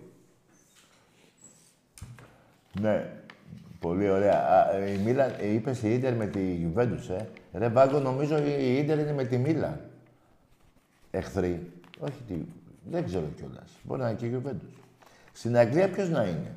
Ναι. 2.81 3.05
Πολύ 3.81 4.11
ωραία. 4.11 4.39
Α, 4.39 4.77
ε, 4.77 4.91
η 4.91 4.97
Μίλαν, 5.05 5.35
ε, 5.41 5.53
είπες 5.53 5.83
η 5.83 5.93
Ίντερ 5.95 6.15
με 6.15 6.27
τη 6.27 6.41
Juventus, 6.41 7.17
ε. 7.19 7.59
Ρε 7.59 7.69
Βάγκο, 7.69 7.99
νομίζω 7.99 8.37
η 8.39 8.77
Ίντερ 8.79 8.99
είναι 8.99 9.13
με 9.13 9.25
τη 9.25 9.37
Μίλαν. 9.39 9.81
Εχθροί. 11.11 11.71
Όχι 12.01 12.21
τη... 12.29 12.35
Δεν 12.85 13.05
ξέρω 13.05 13.27
κιόλας. 13.37 13.71
Μπορεί 13.83 14.01
να 14.01 14.09
είναι 14.09 14.19
και 14.19 14.27
η 14.27 14.43
Juventus. 14.45 14.81
Στην 15.33 15.57
Αγγλία 15.57 15.91
ποιος 15.91 16.09
να 16.09 16.25
είναι; 16.25 16.55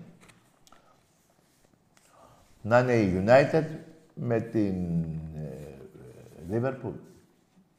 Να 2.61 2.79
είναι 2.79 2.95
η 2.95 3.23
United 3.25 3.65
με 4.13 4.39
την 4.41 5.03
ε, 5.35 5.77
Liverpool. 6.51 6.93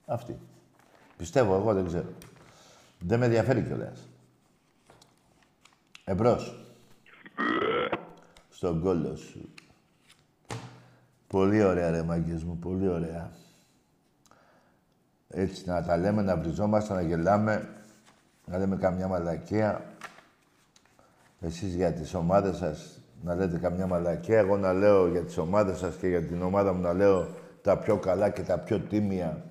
Αυτή. 0.06 0.38
Πιστεύω, 1.16 1.54
εγώ 1.56 1.74
δεν 1.74 1.86
ξέρω. 1.86 2.08
Δεν 2.98 3.18
με 3.18 3.24
ενδιαφέρει 3.24 3.62
κιόλας. 3.62 4.08
Εμπρός. 6.04 6.58
Στον 8.50 8.80
κόλλο 8.80 9.16
σου. 9.16 9.48
Πολύ 11.26 11.62
ωραία 11.62 11.90
ρε 11.90 12.02
μάγκες 12.02 12.44
μου, 12.44 12.58
πολύ 12.58 12.88
ωραία. 12.88 13.30
Έτσι 15.28 15.68
να 15.68 15.84
τα 15.84 15.96
λέμε, 15.96 16.22
να 16.22 16.36
βριζόμαστε, 16.36 16.94
να 16.94 17.00
γελάμε, 17.00 17.83
να 18.46 18.58
λέμε 18.58 18.76
καμιά 18.76 19.08
μαλακία. 19.08 19.84
Εσείς 21.40 21.74
για 21.74 21.92
τις 21.92 22.14
ομάδες 22.14 22.56
σας 22.56 23.00
να 23.22 23.34
λέτε 23.34 23.58
καμιά 23.58 23.86
μαλακία. 23.86 24.38
Εγώ 24.38 24.56
να 24.56 24.72
λέω 24.72 25.08
για 25.08 25.22
τις 25.22 25.38
ομάδες 25.38 25.78
σας 25.78 25.94
και 25.94 26.08
για 26.08 26.22
την 26.22 26.42
ομάδα 26.42 26.72
μου 26.72 26.80
να 26.80 26.92
λέω 26.92 27.28
τα 27.62 27.78
πιο 27.78 27.98
καλά 27.98 28.30
και 28.30 28.42
τα 28.42 28.58
πιο 28.58 28.80
τίμια. 28.80 29.44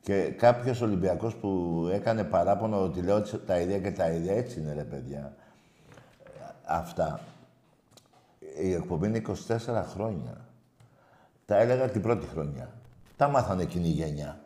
Και 0.00 0.22
κάποιος 0.22 0.80
Ολυμπιακός 0.80 1.34
που 1.34 1.90
έκανε 1.92 2.24
παράπονο 2.24 2.82
ότι 2.82 3.00
λέω 3.00 3.22
τα 3.22 3.58
ίδια 3.60 3.78
και 3.78 3.90
τα 3.90 4.10
ίδια. 4.10 4.32
Έτσι 4.32 4.60
είναι 4.60 4.72
ρε 4.72 4.84
παιδιά. 4.84 5.32
Αυτά. 6.64 7.20
Η 8.60 8.72
εκπομπή 8.72 9.06
είναι 9.06 9.22
24 9.26 9.84
χρόνια. 9.92 10.40
Τα 11.46 11.56
έλεγα 11.56 11.88
την 11.88 12.02
πρώτη 12.02 12.26
χρονιά. 12.26 12.70
Τα 13.16 13.28
μάθανε 13.28 13.62
εκείνη 13.62 13.88
η 13.88 13.90
γενιά. 13.90 14.40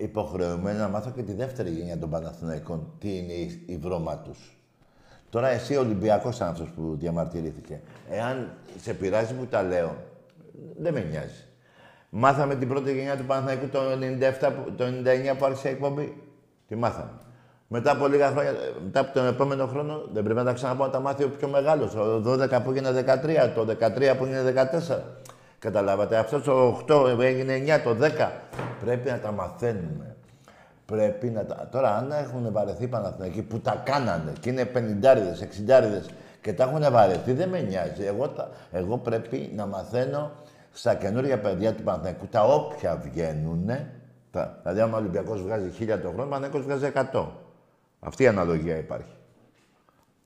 Υποχρεωμένοι 0.00 0.78
να 0.78 0.88
μάθω 0.88 1.10
και 1.10 1.22
τη 1.22 1.32
δεύτερη 1.32 1.70
γενιά 1.70 1.98
των 1.98 2.10
Παναθηναϊκών 2.10 2.92
τι 2.98 3.16
είναι 3.16 3.32
η, 3.32 3.62
η 3.66 3.76
βρώμα 3.76 4.16
τους. 4.18 4.56
Τώρα 5.30 5.48
εσύ 5.48 5.76
ο 5.76 5.80
Ολυμπιακός 5.80 6.36
ήταν 6.36 6.48
αυτός 6.48 6.68
που 6.70 6.96
διαμαρτυρήθηκε. 6.98 7.80
Εάν 8.10 8.50
σε 8.80 8.92
πειράζει 8.94 9.34
που 9.34 9.46
τα 9.46 9.62
λέω, 9.62 9.96
δεν 10.78 10.92
με 10.92 11.00
νοιάζει. 11.10 11.44
Μάθαμε 12.10 12.54
την 12.54 12.68
πρώτη 12.68 12.92
γενιά 12.92 13.16
του 13.16 13.24
Παναθηναϊκού 13.24 13.68
το 13.68 13.80
97, 13.90 14.52
που- 14.52 14.72
το 14.76 14.84
99 14.84 15.34
που 15.38 15.44
άρχισε 15.44 15.68
η 15.68 15.70
εκπομπή; 15.72 16.22
Τι 16.68 16.76
μάθαμε. 16.76 17.10
Μετά 17.68 17.90
από 17.90 18.06
λίγα 18.06 18.30
χρόνια, 18.30 18.52
μετά 18.84 19.00
από 19.00 19.12
τον 19.12 19.26
επόμενο 19.26 19.66
χρόνο, 19.66 20.08
δεν 20.12 20.22
πρέπει 20.22 20.38
να 20.38 20.44
τα 20.44 20.52
ξαναπώ 20.52 20.84
να 20.84 20.90
τα 20.90 21.00
μάθει 21.00 21.24
ο 21.24 21.28
πιο 21.38 21.48
μεγάλος. 21.48 21.92
Το 21.92 22.20
12 22.20 22.60
που 22.62 22.70
έγινε 22.70 22.90
13, 22.90 23.52
το 23.54 23.64
13 23.64 24.16
που 24.16 24.24
έγινε 24.24 24.42
14. 24.42 25.02
Καταλάβατε, 25.58 26.16
αυτός 26.16 26.42
το 26.42 26.84
8 26.88 27.20
έγινε 27.20 27.76
9, 27.76 27.80
το 27.84 27.96
10. 28.00 28.30
Πρέπει 28.84 29.10
να 29.10 29.18
τα 29.18 29.32
μαθαίνουμε. 29.32 30.16
Πρέπει 30.86 31.26
να 31.26 31.44
τα... 31.44 31.68
Τώρα, 31.70 31.96
αν 31.96 32.10
έχουν 32.10 32.52
βαρεθεί 32.52 32.84
οι 32.84 32.88
Παναθηναϊκοί 32.88 33.42
που 33.42 33.60
τα 33.60 33.82
κάνανε 33.84 34.32
και 34.40 34.50
είναι 34.50 34.70
50 34.74 34.78
60 34.78 36.10
και 36.42 36.52
τα 36.52 36.64
έχουν 36.64 36.92
βαρεθεί, 36.92 37.32
δεν 37.32 37.48
με 37.48 37.60
νοιάζει. 37.60 38.04
Εγώ, 38.04 38.28
τα... 38.28 38.50
Εγώ 38.72 38.98
πρέπει 38.98 39.52
να 39.56 39.66
μαθαίνω 39.66 40.30
στα 40.72 40.94
καινούργια 40.94 41.38
παιδιά 41.38 41.74
του 41.74 41.82
Παναθηναϊκού, 41.82 42.26
τα 42.26 42.44
όποια 42.44 42.96
βγαίνουν. 42.96 43.70
Τα... 44.30 44.58
Δηλαδή, 44.62 44.80
άμα 44.80 44.96
ο 44.96 45.00
Ολυμπιακός 45.00 45.42
βγάζει 45.42 45.70
1000 45.80 45.86
το 45.86 46.08
χρόνο, 46.08 46.22
ο 46.22 46.26
Παναθηναϊκός 46.26 46.62
βγάζει 46.62 46.92
100. 47.12 47.26
Αυτή 48.00 48.22
η 48.22 48.26
αναλογία 48.26 48.76
υπάρχει. 48.76 49.12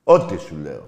Ό,τι 0.04 0.36
σου 0.36 0.56
λέω. 0.62 0.86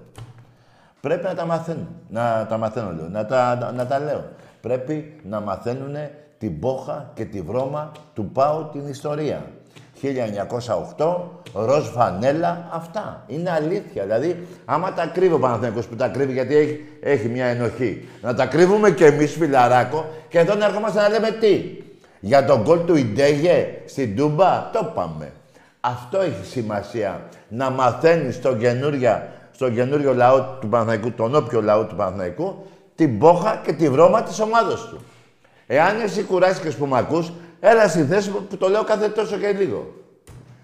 Πρέπει 1.05 1.23
να 1.23 1.35
τα 1.35 1.45
μαθαίνουν. 1.45 1.87
Να 2.09 2.45
τα 2.49 2.57
μαθαίνω, 2.57 2.93
λέω. 2.95 3.07
Να 3.09 3.25
τα, 3.25 3.55
να, 3.55 3.71
να 3.71 3.85
τα 3.85 3.99
λέω. 3.99 4.23
Πρέπει 4.61 5.21
να 5.23 5.39
μαθαίνουν 5.39 5.95
την 6.37 6.59
πόχα 6.59 7.11
και 7.13 7.25
τη 7.25 7.41
βρώμα 7.41 7.91
του 8.13 8.29
πάω 8.31 8.63
την 8.63 8.87
ιστορία. 8.87 9.45
1908, 10.97 11.15
ροζ 11.53 11.87
φανέλα, 11.87 12.67
αυτά. 12.71 13.23
Είναι 13.27 13.51
αλήθεια. 13.51 14.03
Δηλαδή, 14.03 14.47
άμα 14.65 14.93
τα 14.93 15.05
κρύβει 15.05 15.33
ο 15.33 15.39
Παναθηναϊκός 15.39 15.85
που 15.87 15.95
τα 15.95 16.07
κρύβει 16.07 16.33
γιατί 16.33 16.55
έχει, 16.55 16.79
έχει 17.01 17.27
μια 17.27 17.45
ενοχή, 17.45 18.07
να 18.21 18.33
τα 18.33 18.45
κρύβουμε 18.45 18.91
κι 18.91 19.03
εμείς, 19.03 19.31
φιλαράκο, 19.31 20.05
και 20.29 20.39
εδώ 20.39 20.55
να 20.55 20.65
ερχόμαστε 20.65 21.01
να 21.01 21.09
λέμε 21.09 21.31
τι. 21.31 21.61
Για 22.19 22.45
τον 22.45 22.61
γκολ 22.61 22.85
του 22.85 22.95
Ιντέγε 22.95 23.67
στην 23.85 24.15
Τούμπα, 24.15 24.69
το 24.73 24.91
πάμε. 24.95 25.31
Αυτό 25.79 26.21
έχει 26.21 26.45
σημασία. 26.45 27.21
Να 27.47 27.69
μαθαίνεις 27.69 28.35
στον 28.35 28.59
καινούρια, 28.59 29.27
στον 29.55 29.75
καινούριο 29.75 30.13
λαό 30.13 30.41
του 30.59 30.69
Παναθηναϊκού, 30.69 31.11
τον 31.11 31.35
όποιο 31.35 31.61
λαό 31.61 31.83
του 31.83 31.95
Παναθηναϊκού, 31.95 32.65
την 32.95 33.19
πόχα 33.19 33.61
και 33.65 33.73
τη 33.73 33.89
βρώμα 33.89 34.23
της 34.23 34.39
ομάδος 34.39 34.87
του. 34.89 34.99
Εάν 35.67 36.01
εσύ 36.01 36.23
κουράστηκες 36.23 36.75
που 36.75 36.85
με 36.85 36.97
ακούς, 36.97 37.31
έλα 37.59 37.87
στη 37.87 38.03
θέση 38.03 38.29
μου 38.29 38.45
που 38.49 38.57
το 38.57 38.69
λέω 38.69 38.83
κάθε 38.83 39.09
τόσο 39.09 39.37
και 39.37 39.51
λίγο. 39.51 39.93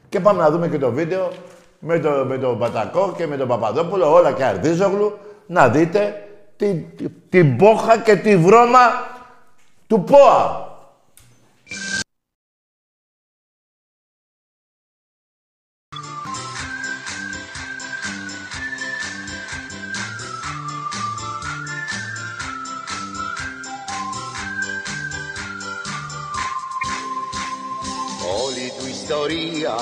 Και 0.09 0.19
πάμε 0.19 0.41
να 0.41 0.51
δούμε 0.51 0.67
και 0.67 0.77
το 0.77 0.91
βίντεο 0.91 1.31
με, 1.79 1.99
το, 1.99 2.09
με 2.27 2.37
τον 2.37 2.59
Πατακό 2.59 3.13
και 3.17 3.27
με 3.27 3.37
τον 3.37 3.47
Παπαδόπουλο, 3.47 4.13
όλα 4.13 4.31
και 4.31 4.43
Αρδίζογλου, 4.43 5.17
να 5.45 5.69
δείτε 5.69 6.27
την, 6.55 6.85
την 7.29 7.57
πόχα 7.57 7.97
και 7.97 8.15
τη 8.15 8.37
βρώμα 8.37 8.79
του 9.87 10.03
ΠΟΑ. 10.03 10.69
Ιστορία, 29.11 29.75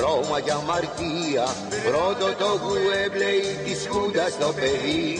Ρώμα 0.00 0.38
για 0.38 0.54
αμαρτία 0.54 1.44
Πρώτο 1.84 2.26
το 2.38 2.46
Γουέμπλεϊ 2.62 3.40
της 3.64 3.86
Χούντας 3.88 4.38
το 4.38 4.52
παιδί. 4.52 5.18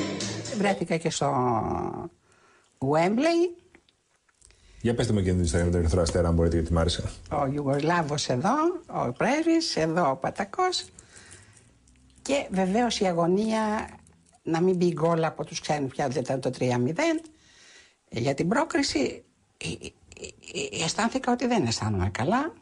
Βρέθηκα 0.58 0.96
και 0.96 1.10
στο 1.10 1.30
Wembley, 2.78 3.62
Για 4.80 4.94
πετε 4.94 5.12
μου 5.12 5.22
και 5.22 5.32
την 5.32 5.44
Instagram 5.44 5.70
του 5.70 5.76
Ερυθρό 5.76 6.02
Αστέρα, 6.02 6.28
αν 6.28 6.34
μπορείτε, 6.34 6.56
γιατί 6.56 6.72
μ' 6.72 6.78
άρεσε. 6.78 7.10
ο 7.30 7.46
Ιουγκοσλάβος 7.46 8.28
εδώ, 8.28 8.54
ο 8.86 9.12
πρέσβης, 9.12 9.76
εδώ 9.76 10.10
ο 10.10 10.16
Πατακός. 10.16 10.84
Και 12.22 12.46
βεβαίως 12.50 13.00
η 13.00 13.06
αγωνία 13.06 13.88
να 14.42 14.60
μην 14.60 14.76
μπει 14.76 14.92
γκολ 14.92 15.24
από 15.24 15.44
τους 15.44 15.60
ξένους 15.60 15.90
πια 15.90 16.08
δεν 16.08 16.22
ήταν 16.22 16.40
το 16.40 16.50
3-0 16.58 16.64
για 18.08 18.34
την 18.34 18.48
πρόκριση 18.48 19.24
ε, 19.56 19.66
ε, 19.66 20.78
ε, 20.80 20.84
αισθάνθηκα 20.84 21.32
ότι 21.32 21.46
δεν 21.46 21.66
αισθάνομαι 21.66 22.10
καλά. 22.10 22.52
Ε, 22.56 22.61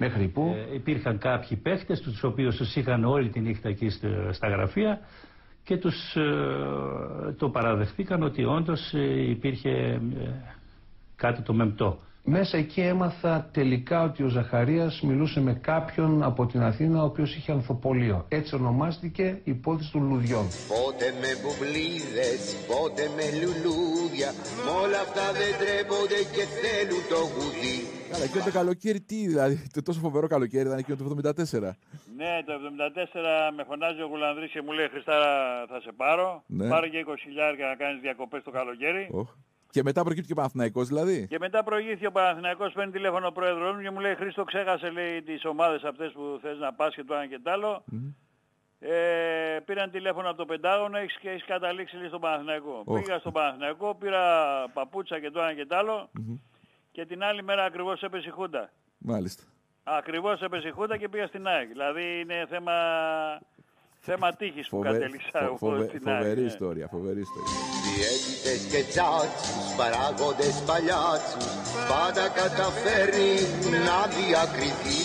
μέχρι 0.00 0.28
που. 0.28 0.54
Ε, 0.70 0.74
υπήρχαν 0.74 1.18
κάποιοι 1.18 1.56
παίχτες, 1.56 2.00
τους 2.00 2.22
οποίους 2.22 2.56
τους 2.56 2.76
είχαν 2.76 3.04
όλη 3.04 3.28
τη 3.28 3.40
νύχτα 3.40 3.68
εκεί 3.68 3.88
στο- 3.88 4.32
στα 4.32 4.48
γραφεία 4.48 5.00
και 5.64 5.76
τους 5.76 6.16
ε, 6.16 7.32
το 7.38 7.48
παραδεχτήκαν 7.50 8.22
ότι 8.22 8.44
όντως 8.44 8.92
ε, 8.94 9.30
υπήρχε 9.30 9.70
ε, 9.70 10.00
κάτι 11.16 11.42
το 11.42 11.52
μεμπτό. 11.52 11.98
Μέσα 12.24 12.56
εκεί 12.56 12.80
έμαθα 12.80 13.48
τελικά 13.52 14.02
ότι 14.02 14.22
ο 14.22 14.28
Ζαχαρίας 14.28 15.00
μιλούσε 15.00 15.40
με 15.40 15.52
κάποιον 15.54 16.22
από 16.22 16.46
την 16.46 16.60
Αθήνα 16.62 17.02
ο 17.02 17.04
οποίος 17.04 17.36
είχε 17.36 17.52
ανθοπολείο. 17.52 18.24
Έτσι 18.28 18.54
ονομάστηκε 18.54 19.22
η 19.44 19.50
υπόθεση 19.50 19.92
των 19.92 20.08
λουδιών. 20.08 20.46
Πότε 20.68 21.04
με 21.20 21.30
μπουμπλίδες, 21.40 22.40
πότε 22.70 23.02
με 23.16 23.24
λουλούδια 23.40 24.30
Μ' 24.66 24.70
όλα 24.82 25.00
αυτά 25.06 25.26
δεν 25.40 25.52
τρέπονται 25.60 26.20
και 26.34 26.44
θέλουν 26.60 27.02
το 27.12 27.20
γουδί 27.32 27.78
Καλά, 28.10 28.24
εκείνο 28.24 28.44
το 28.44 28.50
καλοκαίρι 28.50 29.00
τι, 29.00 29.26
δηλαδή, 29.26 29.68
το 29.72 29.82
τόσο 29.82 30.00
φοβερό 30.00 30.26
καλοκαίρι 30.26 30.66
ήταν 30.66 30.78
εκείνο 30.78 30.96
το 30.96 31.04
74. 31.04 31.32
Ναι, 32.16 32.42
το 32.46 32.52
74 32.52 33.52
με 33.56 33.64
φωνάζει 33.64 34.00
ο 34.02 34.06
Γουλανδρής 34.06 34.50
και 34.50 34.62
μου 34.62 34.72
λέει 34.72 34.88
Χριστάρα 34.88 35.64
θα 35.68 35.80
σε 35.80 35.92
πάρω. 35.96 36.42
Ναι. 36.46 36.68
Πάρε 36.68 36.88
και 36.88 37.04
20 37.08 37.14
χιλιάρια 37.20 37.66
να 37.66 37.74
κάνεις 37.74 38.00
διακοπές 38.00 38.42
το 38.42 38.50
καλοκαίρι. 38.50 39.08
Οχ. 39.12 39.28
Και 39.70 39.82
μετά 39.82 40.02
προκύπτει 40.02 40.26
και 40.26 40.32
ο 40.32 40.36
Παναθηναϊκός 40.36 40.88
δηλαδή. 40.88 41.26
Και 41.28 41.38
μετά 41.38 41.64
προηγήθηκε 41.64 42.06
ο 42.06 42.12
Παναθηναϊκός, 42.12 42.72
παίρνει 42.72 42.92
τηλέφωνο 42.92 43.26
ο 43.26 43.32
πρόεδρος 43.32 43.74
μου 43.74 43.82
και 43.82 43.90
μου 43.90 44.00
λέει 44.00 44.14
Χρήστο 44.14 44.44
ξέχασε 44.44 44.90
λέει 44.90 45.22
τις 45.22 45.44
ομάδες 45.44 45.82
αυτές 45.82 46.12
που 46.12 46.38
θες 46.42 46.58
να 46.58 46.72
πας 46.72 46.94
και 46.94 47.04
το 47.04 47.14
ένα 47.14 47.26
και 47.26 47.38
το 47.42 47.50
άλλο. 47.50 47.84
Ε, 48.78 49.58
πήραν 49.64 49.90
τηλέφωνο 49.90 50.28
από 50.28 50.36
το 50.36 50.44
Πεντάγωνο 50.44 50.98
έχεις, 50.98 51.16
και 51.18 51.30
έχεις 51.30 51.44
καταλήξει 51.44 51.96
λέει, 51.96 52.08
στον 52.08 52.20
Παναθηναϊκό. 52.20 52.82
Οχ. 52.84 53.00
Πήγα 53.00 53.18
στον 53.18 53.32
Παναθηναϊκό, 53.32 53.94
πήρα 53.94 54.24
παπούτσα 54.72 55.20
και 55.20 55.30
το 55.30 55.40
ένα 55.40 55.54
και 55.54 55.66
το 55.66 55.76
άλλο 55.76 56.10
και 56.92 57.06
την 57.06 57.22
άλλη 57.22 57.42
μέρα 57.42 57.64
ακριβώς 57.64 58.02
έπεσε 58.02 58.28
η 58.28 58.30
Χούντα. 58.30 58.70
Μάλιστα. 58.98 59.42
Ακριβώς 59.84 60.40
έπεσε 60.42 60.68
η 60.68 60.70
Χούντα 60.70 60.96
και 60.96 61.08
πήγα 61.08 61.26
στην 61.26 61.46
ΑΕΚ. 61.46 61.68
Δηλαδή 61.68 62.20
είναι 62.20 62.46
θέμα, 62.50 62.72
θέμα 64.00 64.32
τύχης 64.32 64.68
που 64.68 64.76
Φοβε- 64.76 64.92
κατέληξα 64.92 65.30
φο- 65.38 65.44
εγώ 65.44 65.56
φοβε- 65.56 65.88
στην 65.88 66.08
ΑΕΚ. 66.08 66.16
Φοβερή 66.18 66.40
ναι. 66.40 66.46
ιστορία, 66.46 66.86
φοβερή 66.88 67.20
ιστορία. 67.20 67.58
Διαίτητες 67.96 68.60
και 68.72 68.82
τσάτσους, 68.90 69.64
παράγοντες 69.78 70.56
παλιάτσους 70.68 71.46
Πάντα 71.92 72.24
καταφέρνει 72.40 73.32
να 73.86 73.98
διακριθεί 74.16 75.00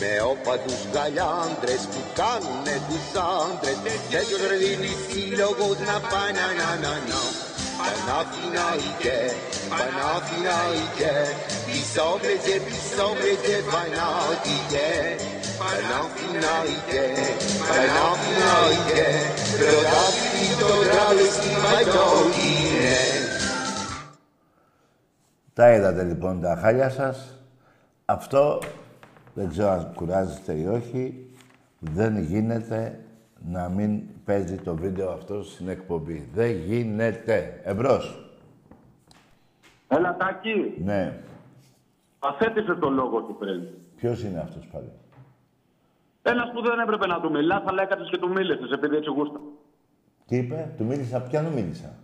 Με 0.00 0.12
όπατους 0.32 0.80
γαλιάντρες 0.94 1.82
που 1.92 2.00
κάνουνε 2.20 2.76
τους 2.88 3.06
άντρες 3.40 3.78
Τέτοιος 4.12 4.40
ρε 4.50 4.56
δίνει 4.62 4.92
σύλλογος 5.08 5.78
να 5.90 5.96
πάει 6.10 6.32
να 6.38 6.46
να 6.60 6.68
να 6.84 6.92
να 7.10 7.20
Παναθηναϊκέ, 7.86 9.18
Παναθηναϊκέ 9.72 11.14
Πισόβρεζε, 11.66 12.56
πισόβρεζε, 12.66 13.56
Παναθηναϊκέ 13.72 14.90
Παναθηναϊκέ, 15.60 17.04
Παναθηναϊκέ 17.68 19.08
Πρωτάθλη 19.58 20.46
το 20.60 20.70
τράβεστη 20.90 21.50
μαγιό 21.64 22.10
είναι 22.40 22.96
Τα 25.56 25.72
είδατε 25.72 26.02
λοιπόν 26.02 26.40
τα 26.40 26.58
χάλια 26.60 26.90
σας. 26.90 27.38
Αυτό 28.04 28.60
δεν 29.34 29.48
ξέρω 29.48 29.70
αν 29.70 29.92
κουράζεστε 29.94 30.52
ή 30.52 30.66
όχι. 30.66 31.26
Δεν 31.78 32.18
γίνεται 32.18 32.98
να 33.48 33.68
μην 33.68 34.02
παίζει 34.24 34.56
το 34.56 34.74
βίντεο 34.74 35.10
αυτό 35.10 35.42
στην 35.42 35.68
εκπομπή. 35.68 36.28
Δεν 36.34 36.50
γίνεται. 36.50 37.60
Εμπρός. 37.64 38.30
Έλα, 39.88 40.16
Τάκη. 40.16 40.74
Ναι. 40.84 41.20
Αθέτησε 42.18 42.74
το 42.74 42.90
λόγο 42.90 43.22
του 43.22 43.36
πριν. 43.38 43.62
Ποιος 43.96 44.22
είναι 44.22 44.38
αυτός 44.38 44.66
πάλι; 44.72 44.90
Ένας 46.22 46.50
που 46.52 46.62
δεν 46.62 46.78
έπρεπε 46.78 47.06
να 47.06 47.20
του 47.20 47.30
μιλά, 47.30 47.62
αλλά 47.66 47.82
έκατσε 47.82 48.04
και 48.10 48.18
του 48.18 48.28
μίλησες 48.28 48.70
επειδή 48.70 48.96
έτσι 48.96 49.10
γούστα. 49.10 49.40
Τι 50.26 50.36
είπε, 50.36 50.72
του 50.76 50.84
μίλησα, 50.84 51.20
ποιον 51.20 51.44
μίλησα; 51.44 51.94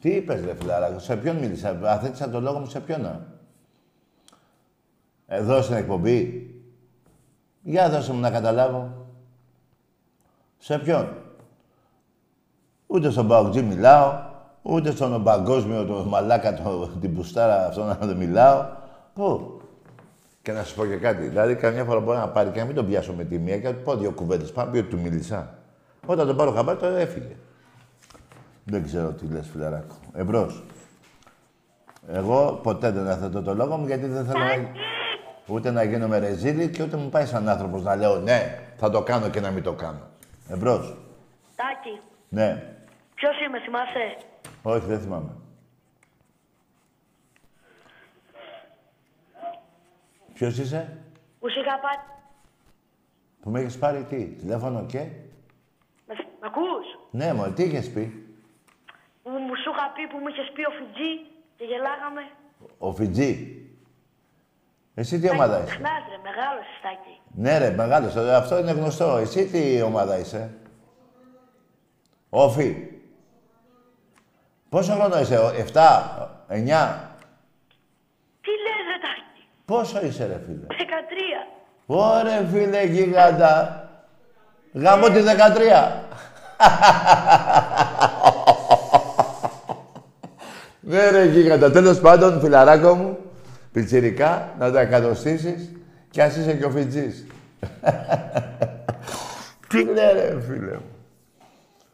Τι 0.00 0.10
είπες 0.10 0.44
ρε 0.44 0.54
φιλάρα, 0.54 0.98
σε 0.98 1.16
ποιον 1.16 1.36
μίλησα, 1.36 1.80
αθέτησα 1.82 2.30
το 2.30 2.40
λόγο 2.40 2.58
μου 2.58 2.66
σε 2.66 2.80
ποιον; 2.80 3.06
α; 3.06 3.20
Εδώ 5.26 5.62
στην 5.62 5.76
εκπομπή. 5.76 6.42
Για 7.62 7.90
δώσε 7.90 8.12
μου 8.12 8.20
να 8.20 8.30
καταλάβω. 8.30 9.07
Σε 10.58 10.78
ποιον; 10.78 11.08
Ούτε 12.90 13.10
στον 13.10 13.28
Παουτζή 13.28 13.62
μιλάω, 13.62 14.12
ούτε 14.62 14.90
στον 14.90 15.22
παγκόσμιο, 15.22 15.84
το 15.84 16.04
μαλάκα, 16.04 16.54
το, 16.54 16.90
την 17.00 17.14
πουστάρα 17.14 17.66
αυτό 17.66 17.84
να 17.84 17.94
δεν 17.94 18.16
μιλάω. 18.16 18.64
Πού; 19.14 19.60
Και 20.42 20.52
να 20.52 20.64
σου 20.64 20.74
πω 20.74 20.86
και 20.86 20.96
κάτι. 20.96 21.26
Δηλαδή, 21.26 21.54
καμιά 21.54 21.84
φορά 21.84 22.00
μπορεί 22.00 22.18
να 22.18 22.28
πάρει 22.28 22.50
και 22.50 22.58
να 22.58 22.64
μην 22.64 22.74
τον 22.74 22.86
πιάσω 22.86 23.12
με 23.12 23.24
τη 23.24 23.38
μία 23.38 23.58
και 23.58 23.66
να 23.68 23.74
του 23.74 23.82
πω 23.82 23.96
δύο 23.96 24.10
κουβέντες. 24.10 24.52
Πάνω 24.52 24.70
πει 24.70 24.78
ότι 24.78 24.88
του 24.88 25.00
μίλησα. 25.00 25.54
Όταν 26.06 26.26
τον 26.26 26.36
πάρω 26.36 26.50
χαμπάρι, 26.50 26.78
τώρα 26.78 26.96
έφυγε. 26.96 27.36
Δεν 28.64 28.84
ξέρω 28.84 29.08
τι 29.12 29.26
λες, 29.26 29.48
φιλαράκο. 29.52 29.94
Εμπρός. 30.14 30.62
Εγώ 32.12 32.60
ποτέ 32.62 32.90
δεν 32.90 33.06
έθετω 33.06 33.42
το 33.42 33.54
λόγο 33.54 33.76
μου 33.76 33.86
γιατί 33.86 34.06
δεν 34.06 34.24
θέλω 34.24 34.38
να... 34.38 34.68
ούτε 35.46 35.70
να 35.70 35.82
γίνω 35.82 36.08
με 36.08 36.18
ρεζίλη 36.18 36.68
και 36.68 36.82
ούτε 36.82 36.96
μου 36.96 37.08
πάει 37.08 37.26
σαν 37.26 37.48
άνθρωπος 37.48 37.82
να 37.82 37.96
λέω 37.96 38.18
ναι, 38.18 38.58
θα 38.76 38.90
το 38.90 39.02
κάνω 39.02 39.28
και 39.28 39.40
να 39.40 39.50
μην 39.50 39.62
το 39.62 39.72
κάνω. 39.72 40.00
Εμπρός. 40.48 40.96
Τάκη, 41.56 42.00
Ναι. 42.28 42.74
ποιος 43.14 43.40
είμαι, 43.46 43.60
θυμάσαι; 43.60 44.16
Όχι, 44.62 44.86
δεν 44.86 45.00
θυμάμαι. 45.00 45.32
Ποιος 50.34 50.58
είσαι, 50.58 50.98
Που 51.40 51.50
σου 51.50 51.60
είχα 51.60 51.78
πάρει. 51.78 52.00
που 53.40 53.50
με 53.50 53.60
έχεις 53.60 53.78
πάρει 53.78 54.04
τι, 54.04 54.26
τηλέφωνο 54.26 54.86
και... 54.86 54.98
Με, 56.06 56.14
μ' 56.40 56.44
ακούς; 56.44 56.86
Ναι, 57.10 57.32
μου, 57.32 57.52
τι 57.52 57.62
είχες 57.62 57.92
πει; 57.92 58.26
Που 59.22 59.30
μου 59.30 59.54
σου 59.56 59.70
είχα 59.70 59.90
πει 59.94 60.06
που 60.06 60.18
μου 60.18 60.28
είχες 60.28 60.50
πει 60.54 60.64
ο 60.66 60.70
Φιτζή 60.70 61.12
και 61.56 61.64
γελάγαμε. 61.64 62.22
Ο 62.78 62.92
Φιτζή. 62.92 63.62
Εσύ 64.94 65.20
τι 65.20 65.30
ομάδα 65.30 65.56
είσαι; 65.58 65.66
Ξεχνάς 65.66 66.02
ρε, 66.10 66.16
μεγάλος 66.22 66.64
Τάκη. 66.82 67.17
Ναι 67.34 67.58
ρε, 67.58 67.70
μεγάλος. 67.70 68.16
ε, 68.16 68.34
Αυτό 68.34 68.58
είναι 68.58 68.70
γνωστό. 68.70 69.16
Εσύ 69.16 69.44
τι 69.46 69.82
ομάδα 69.82 70.18
είσαι; 70.18 70.50
Όφι. 72.28 72.76
Πόσο 74.68 74.92
χρόνο 74.92 75.20
είσαι, 75.20 75.36
ο- 75.38 75.52
7, 75.52 75.58
9. 76.48 77.10
Τι 78.40 78.50
λες 78.50 78.80
ρε 78.86 78.98
Τάκη. 79.02 79.46
Πόσο 79.64 80.04
είσαι 80.06 80.26
ρε 80.26 80.40
φίλε; 80.46 80.66
13. 80.68 81.46
Ωρε 81.86 82.46
φίλε 82.52 82.84
γίγαντα. 82.84 83.82
Γαμώ 84.72 85.08
τη 85.08 85.20
13. 85.20 86.02
ναι 90.80 91.10
ρε 91.10 91.24
γίγαντα. 91.24 91.70
Τέλος 91.70 92.00
πάντων, 92.00 92.40
φιλαράκο 92.40 92.94
μου, 92.94 93.18
πιτσιρικά, 93.72 94.54
να 94.58 94.72
τα 94.72 94.80
εκατοστήσεις 94.80 95.70
κι 96.10 96.20
ας 96.20 96.36
είσαι 96.36 96.56
και 96.56 96.64
ο 96.64 96.70
Φιτζής. 96.70 97.26
Τι 99.68 99.84
λέει 99.84 100.12
ρε 100.12 100.40
φίλε 100.40 100.72
μου. 100.72 100.96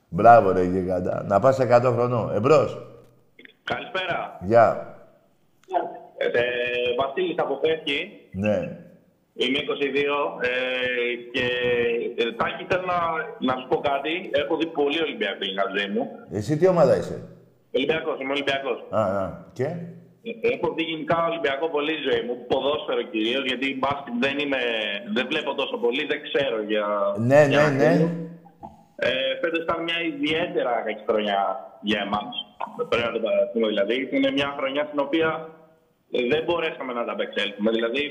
Μπράβο 0.09 0.53
ρε 0.53 0.63
γίγαντα. 0.63 1.25
Να 1.29 1.41
πας 1.41 1.59
100 1.61 1.93
χρονών. 1.95 2.35
Εμπρός. 2.35 2.87
Καλησπέρα. 3.65 4.39
Γεια. 4.43 4.97
Ε, 6.17 6.27
ε, 6.27 6.43
Βασίλης 6.99 7.39
από 7.39 7.55
Πέφκη. 7.55 8.11
Ναι. 8.33 8.79
Είμαι 9.37 9.59
22 9.59 9.65
ε, 10.41 10.51
και 11.33 11.47
ε, 12.23 12.33
Τάκη 12.33 12.67
θέλω 12.69 12.87
να, 12.87 12.99
να 13.53 13.61
σου 13.61 13.69
πω 13.69 13.77
κάτι. 13.77 14.31
Έχω 14.33 14.57
δει 14.57 14.67
πολύ 14.67 15.03
Ολυμπιακό 15.03 15.45
για 15.45 15.63
τη 15.63 15.79
ζωή 15.79 15.91
μου. 15.91 16.09
Εσύ 16.31 16.57
τι 16.57 16.69
ομάδα 16.69 16.97
είσαι; 16.97 17.29
Ολυμπιακός, 17.73 18.21
είμαι 18.21 18.33
Ολυμπιακός. 18.33 18.85
Α, 18.91 19.01
α. 19.01 19.45
Και; 19.53 19.77
Ε, 20.29 20.31
Έχω 20.55 20.67
δει 20.77 20.83
γενικά 20.93 21.17
Ολυμπιακό 21.31 21.67
πολύ 21.77 21.93
η 22.01 22.03
ζωή 22.09 22.23
μου. 22.27 22.35
Ποδόσφαιρο 22.51 23.03
κυρίως, 23.13 23.43
γιατί 23.51 23.67
μπάσκετ 23.81 24.15
δεν, 24.25 24.35
είμαι, 24.43 24.63
δεν 25.17 25.25
βλέπω 25.31 25.51
τόσο 25.61 25.77
πολύ, 25.85 26.03
δεν 26.13 26.21
ξέρω 26.27 26.59
για. 26.73 26.87
Ναι, 27.31 27.41
για 27.53 27.61
ναι, 27.61 27.65
να 27.67 27.71
ναι. 27.71 27.85
κρίνω. 27.85 28.09
Ε, 29.07 29.11
Φέτος 29.41 29.61
ήταν 29.67 29.79
μια 29.89 29.99
ιδιαίτερα 30.13 30.73
κακή 30.87 31.05
χρονιά 31.11 31.41
για 31.91 32.01
εμάς. 32.07 32.33
Πρέπει 32.91 33.07
να 33.09 33.15
το 33.17 33.21
παραδεχτούμε 33.27 33.67
δηλαδή. 33.73 33.97
Είναι 34.17 34.31
μια 34.39 34.49
χρονιά 34.59 34.83
στην 34.89 35.01
οποία 35.07 35.29
ε, 36.17 36.19
δεν 36.33 36.41
μπορέσαμε 36.47 36.93
να 36.99 37.03
τα 37.07 37.13
απεξέλθουμε. 37.17 37.71
Δηλαδή, 37.79 38.03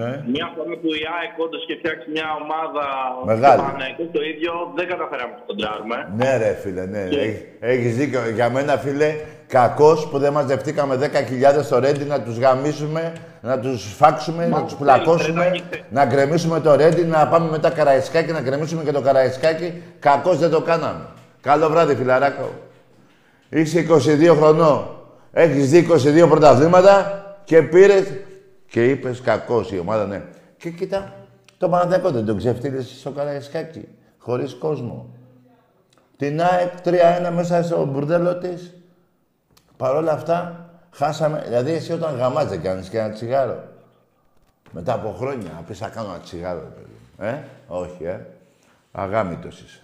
Ναι. 0.00 0.10
μια 0.34 0.46
φορά 0.54 0.72
που 0.82 0.88
η 1.02 1.02
ΑΕΚ 1.16 1.32
όντως 1.44 1.60
είχε 1.64 1.76
φτιάξει 1.82 2.06
μια 2.16 2.28
ομάδα 2.42 2.86
Μεγάλη. 3.32 3.44
στο 3.54 3.62
Παναθηναϊκό, 3.62 4.02
το 4.16 4.20
ίδιο 4.32 4.52
δεν 4.78 4.86
καταφέραμε 4.92 5.32
να 5.32 5.38
το 5.40 5.44
κοντράρουμε. 5.50 5.96
Ναι, 6.20 6.30
ρε 6.42 6.52
φίλε, 6.62 6.84
ναι. 6.94 7.02
Έχ- 7.26 7.44
Έχεις 7.72 7.92
δίκιο. 8.00 8.20
Για 8.38 8.48
μένα, 8.54 8.72
φίλε, 8.84 9.10
κακός 9.50 10.08
που 10.08 10.18
δεν 10.18 10.32
μαζευτήκαμε 10.32 10.98
10.000 11.00 11.62
στο 11.62 11.78
Ρέντι 11.78 12.04
να 12.04 12.20
τους 12.20 12.38
γαμίσουμε, 12.38 13.12
να 13.40 13.58
τους 13.58 13.94
φάξουμε, 13.96 14.46
να 14.46 14.62
τους 14.62 14.74
πλακώσουμε, 14.74 15.62
να 15.90 16.04
γκρεμίσουμε 16.04 16.60
το 16.60 16.74
Ρέντι, 16.74 17.04
να 17.04 17.28
πάμε 17.28 17.50
μετά 17.50 17.70
Καραϊσκάκι, 17.70 18.32
να 18.32 18.40
γκρεμίσουμε 18.40 18.82
και 18.82 18.92
το 18.92 19.00
Καραϊσκάκι. 19.00 19.82
Κακός 19.98 20.38
δεν 20.38 20.50
το 20.50 20.60
κάναμε. 20.60 21.06
Καλό 21.40 21.68
βράδυ, 21.68 21.94
φιλαράκο. 21.94 22.50
Είσαι 23.48 23.78
22 23.78 24.34
χρονών. 24.36 24.86
Έχεις 25.32 25.70
δει 25.70 25.78
22 25.78 26.28
πρωταθλήματα 26.28 27.24
και 27.44 27.62
πήρες 27.62 28.12
και 28.68 28.84
είπες 28.84 29.20
κακός 29.20 29.72
η 29.72 29.78
ομάδα, 29.78 30.06
ναι. 30.06 30.22
Και 30.56 30.70
κοίτα, 30.70 31.12
το 31.58 31.68
Παναθηναϊκό 31.68 32.10
δεν 32.10 32.24
τον 32.24 32.36
ξεφτύλισε 32.36 32.98
στο 32.98 33.10
Καραϊσκάκι, 33.10 33.88
χωρίς 34.18 34.54
κόσμο. 34.54 35.14
Την 36.16 36.40
ΑΕΚ 36.40 36.72
3-1 36.84 37.30
μέσα 37.34 37.62
στο 37.62 37.84
μπουρδέλο 37.84 38.36
της. 38.36 38.74
Παρ' 39.80 39.94
όλα 39.94 40.12
αυτά, 40.12 40.68
χάσαμε. 40.90 41.42
Δηλαδή, 41.46 41.70
εσύ 41.70 41.92
όταν 41.92 42.16
γαμάς 42.16 42.48
δεν 42.48 42.62
κάνεις 42.62 42.88
και 42.88 42.98
ένα 42.98 43.10
τσιγάρο. 43.10 43.62
Μετά 44.72 44.92
από 44.92 45.12
χρόνια, 45.12 45.52
να 45.52 45.60
πεις 45.60 45.78
θα 45.78 45.88
κάνω 45.88 46.08
ένα 46.08 46.18
τσιγάρο, 46.18 46.60
ρε 46.60 46.66
παιδί. 46.66 46.96
Ε, 47.18 47.42
όχι, 47.68 48.04
ε. 48.04 48.26
Αγάμητος 48.92 49.60
είσαι. 49.60 49.82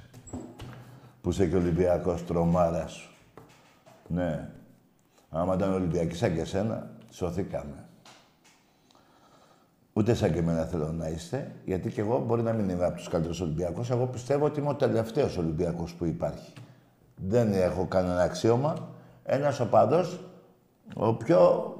Που 1.22 1.30
είσαι 1.30 1.46
και 1.46 1.56
Ολυμπιακός 1.56 2.26
τρομάρας 2.26 2.92
σου. 2.92 3.10
Ναι. 4.06 4.48
Άμα 5.30 5.54
ήταν 5.54 5.72
Ολυμπιακή 5.72 6.14
σαν 6.16 6.34
και 6.34 6.40
εσένα, 6.40 6.90
σωθήκαμε. 7.10 7.84
Ούτε 9.92 10.14
σαν 10.14 10.32
και 10.32 10.38
εμένα 10.38 10.64
θέλω 10.64 10.92
να 10.92 11.08
είστε, 11.08 11.52
γιατί 11.64 11.90
και 11.90 12.00
εγώ 12.00 12.24
μπορεί 12.26 12.42
να 12.42 12.52
μην 12.52 12.68
είμαι 12.68 12.84
από 12.84 12.96
τους 12.96 13.08
καλύτερους 13.08 13.40
Ολυμπιακούς. 13.40 13.90
Εγώ 13.90 14.06
πιστεύω 14.06 14.44
ότι 14.44 14.60
είμαι 14.60 14.68
ο 14.68 14.74
τελευταίος 14.74 15.36
Ολυμπιακός 15.36 15.94
που 15.94 16.04
υπάρχει. 16.04 16.52
Δεν 17.16 17.52
έχω 17.52 17.86
κανένα 17.86 18.22
αξίωμα. 18.22 18.94
Ένας 19.28 19.60
οπαδό, 19.60 20.04
ο 20.94 21.14
πιο 21.14 21.70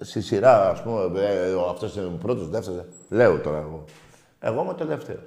στη 0.00 0.20
σειρά, 0.20 0.70
ας 0.70 0.82
πούμε, 0.82 1.20
ε, 1.20 1.52
αυτός 1.70 1.96
είναι 1.96 2.06
ο 2.06 2.18
πρώτος, 2.22 2.48
δεύτερος. 2.48 2.84
Λέω 3.08 3.38
τώρα 3.40 3.58
εγώ. 3.58 3.84
Εγώ 4.40 4.60
είμαι 4.60 4.70
ο 4.70 4.74
τελευταίο. 4.74 5.22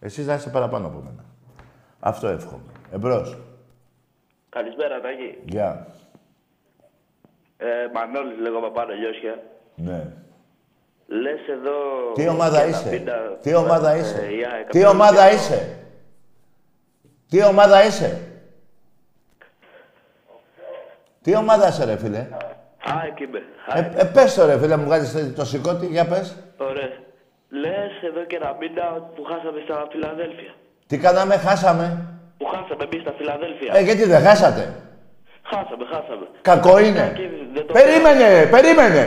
Εσείς 0.00 0.26
θα 0.26 0.34
είστε 0.34 0.50
παραπάνω 0.50 0.86
από 0.86 0.98
μένα. 0.98 1.24
Αυτό 2.00 2.26
εύχομαι. 2.26 2.62
Εμπρός. 2.92 3.38
Καλησπέρα, 4.48 5.00
Τάκη. 5.00 5.38
Γεια. 5.44 5.86
Ε, 7.56 7.66
Μανώλης 7.94 8.38
λέγω 8.38 8.60
Παπάρο 8.60 8.94
Λιώσια. 8.94 9.42
Ναι. 9.74 10.12
Λες 11.06 11.48
εδώ... 11.48 11.72
Τι 12.14 12.28
ομάδα 12.28 12.66
για 12.66 12.66
είσαι; 12.66 12.84
τα 12.84 12.90
πίντα 12.90 13.38
Τι 13.42 13.50
που 13.52 13.58
ομάδα 13.58 13.90
έβαλε 13.90 14.02
είσαι; 14.02 14.32
η 14.34 14.44
ΑΕΚ 14.44 14.68
Τι 14.70 14.82
από 14.82 14.90
το 14.90 14.96
ομάδα 14.96 15.20
Ολυμπιακό. 15.26 15.36
είσαι; 15.42 15.78
Τι 17.28 17.44
ομάδα 17.44 17.84
είσαι; 17.84 18.33
Τι 21.24 21.36
ομάδα 21.36 21.68
είσαι 21.68 21.84
ρε 21.84 21.96
φίλε; 21.96 22.26
ΑΕΚ 22.84 23.20
είμαι. 23.20 23.42
Ε, 23.74 24.02
ε, 24.02 24.04
πες 24.04 24.34
το 24.34 24.46
ρε 24.46 24.58
φίλε, 24.58 24.76
μου 24.76 24.84
βγάζεις 24.84 25.34
το 25.34 25.44
σηκώτη, 25.44 25.86
για 25.86 26.06
πες. 26.06 26.36
Ωραία. 26.56 26.90
Λες 27.48 27.92
εδώ 28.08 28.22
και 28.28 28.36
ένα 28.36 28.56
μήνα 28.60 28.86
που 29.14 29.22
χάσαμε 29.24 29.60
στα 29.64 29.86
Φιλαδέλφια. 29.90 30.52
Τι 30.86 30.98
κάναμε, 30.98 31.36
χάσαμε. 31.36 31.86
Που 32.38 32.46
χάσαμε 32.46 32.84
εμείς 32.84 33.00
στα 33.02 33.12
Φιλαδέλφια. 33.18 33.72
Ε, 33.76 33.80
γιατί 33.82 34.04
δεν 34.04 34.22
χάσατε; 34.22 34.74
Χάσαμε, 35.42 35.84
χάσαμε. 35.92 36.26
Κακό 36.42 36.78
είναι. 36.78 37.12
Και 37.16 37.28
δεν 37.54 37.66
το 37.66 37.72
Περίμενε, 37.72 38.46
περίμενε. 38.50 39.04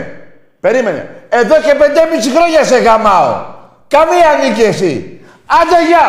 Περίμενε. 0.59 1.25
Εδώ 1.29 1.55
και 1.55 1.75
πεντέμιση 1.81 2.29
χρόνια 2.29 2.63
σε 2.63 2.77
γαμάω. 2.77 3.45
Καμία 3.87 4.29
νίκη 4.41 4.61
εσύ. 4.61 5.21
Άντε 5.45 5.79
γεια. 5.87 6.07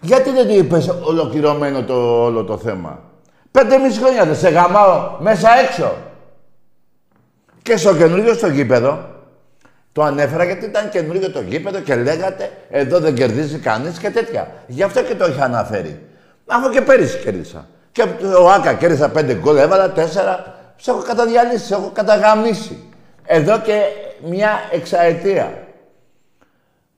Γιατί 0.00 0.30
δεν 0.30 0.46
του 0.46 0.54
είπες 0.54 0.88
ολοκληρωμένο 0.88 1.82
το 1.82 2.24
όλο 2.24 2.44
το 2.44 2.58
θέμα; 2.58 3.02
Πεντέμιση 3.58 3.98
χρόνια 3.98 4.24
δεν 4.24 4.36
σε 4.36 4.48
γαμάω 4.48 5.16
μέσα 5.18 5.48
έξω. 5.58 5.94
Και 7.62 7.76
στο 7.76 7.96
καινούριο 7.96 8.34
στο 8.34 8.46
γήπεδο. 8.46 9.08
Το 9.92 10.02
ανέφερα 10.02 10.44
γιατί 10.44 10.64
ήταν 10.64 10.88
καινούριο 10.88 11.30
το 11.30 11.40
γήπεδο 11.40 11.80
και 11.80 11.94
λέγατε 11.94 12.50
εδώ 12.70 12.98
δεν 12.98 13.14
κερδίζει 13.14 13.58
κανείς 13.58 13.98
και 13.98 14.10
τέτοια. 14.10 14.52
Γι' 14.66 14.82
αυτό 14.82 15.02
και 15.02 15.14
το 15.14 15.26
είχα 15.26 15.44
αναφέρει. 15.44 16.00
Αφού 16.46 16.70
και 16.70 16.80
πέρυσι 16.80 17.18
κέρδισα. 17.18 17.66
Και 17.92 18.02
ο 18.40 18.50
Άκα 18.50 18.74
κέρδισα 18.74 19.08
πέντε 19.08 19.34
γκολ, 19.34 19.56
έβαλα 19.56 19.90
τέσσερα. 19.90 20.54
Σε 20.76 20.90
έχω 20.90 21.02
καταδιαλύσει, 21.02 21.64
σε 21.64 21.74
έχω 21.74 21.90
καταγαμίσει. 21.94 22.92
Εδώ 23.26 23.60
και 23.60 23.80
μια 24.24 24.50
εξαετία. 24.70 25.52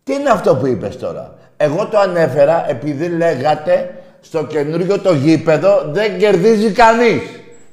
Τι 0.04 0.14
είναι 0.14 0.30
αυτό 0.30 0.56
που 0.56 0.66
είπες 0.66 0.98
τώρα; 0.98 1.34
Εγώ 1.56 1.86
το 1.86 1.98
ανέφερα 1.98 2.68
επειδή 2.68 3.08
λέγατε 3.08 3.94
στο 4.26 4.46
καινούριο 4.46 5.00
το 5.00 5.14
γήπεδο 5.14 5.82
δεν 5.86 6.18
κερδίζει 6.18 6.72
κανείς. 6.72 7.22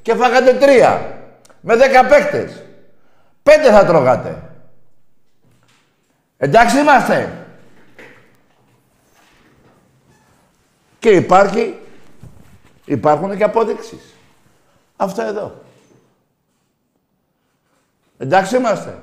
Και 0.02 0.14
φάγατε 0.14 0.52
τρία. 0.52 1.18
Με 1.60 1.76
δέκα 1.76 2.06
παίκτες. 2.06 2.62
Πέντε 3.42 3.70
θα 3.70 3.84
τρώγατε. 3.84 4.42
Εντάξει 6.36 6.78
είμαστε. 6.78 7.46
Και 10.98 11.10
υπάρχει, 11.10 11.78
υπάρχουν 12.84 13.36
και 13.36 13.44
απόδειξεις. 13.44 14.14
Αυτό 14.96 15.22
εδώ. 15.22 15.54
Εντάξει 18.18 18.56
είμαστε. 18.56 18.98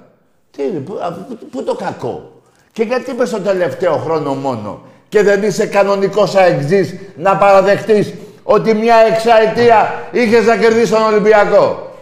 Τι 0.51 0.63
είναι, 0.63 0.79
πού, 0.79 0.99
α, 1.01 1.11
πού- 1.11 1.49
πού 1.51 1.63
το 1.63 1.75
κακό. 1.75 2.41
Και 2.71 2.83
γιατί 2.83 3.11
είπες 3.11 3.29
το 3.29 3.39
τελευταίο 3.39 3.97
χρόνο 3.97 4.33
μόνο; 4.35 4.81
Και 5.11 5.23
δεν 5.23 5.43
είσαι 5.43 5.65
κανονικός 5.65 6.35
αεξής 6.35 6.95
να 7.15 7.37
παραδεχτείς 7.37 8.13
ότι 8.43 8.73
μια 8.73 8.95
εξαετία 8.95 10.07
είχες 10.11 10.45
να 10.45 10.57
κερδίσεις 10.57 10.89
τον 10.89 11.03
Ολυμπιακό. 11.03 11.95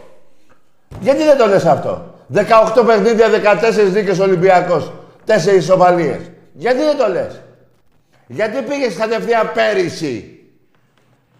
Γιατί 1.00 1.24
δεν 1.24 1.38
το 1.38 1.48
λες 1.48 1.66
αυτό; 1.66 2.14
18 2.34 2.86
παιχνίδια, 2.86 3.28
14 3.30 3.90
δίκες 3.92 4.20
Ολυμπιακός. 4.20 4.92
4 5.26 5.56
ισοβαλίες. 5.56 6.18
Γιατί 6.54 6.78
δεν 6.78 6.98
το 6.98 7.08
λες; 7.08 7.42
Γιατί 8.28 8.62
πήγες 8.62 8.96
κατευθείαν 8.96 9.52
πέρυσι; 9.54 10.40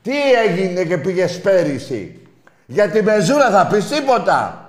Τι 0.02 0.14
έγινε 0.48 0.84
και 0.84 0.98
πήγες 0.98 1.40
πέρυσι; 1.40 2.20
Για 2.66 2.90
τη 2.90 3.04
μεζούρα 3.04 3.50
θα 3.50 3.68
πεις 3.72 3.88
τίποτα. 3.88 4.66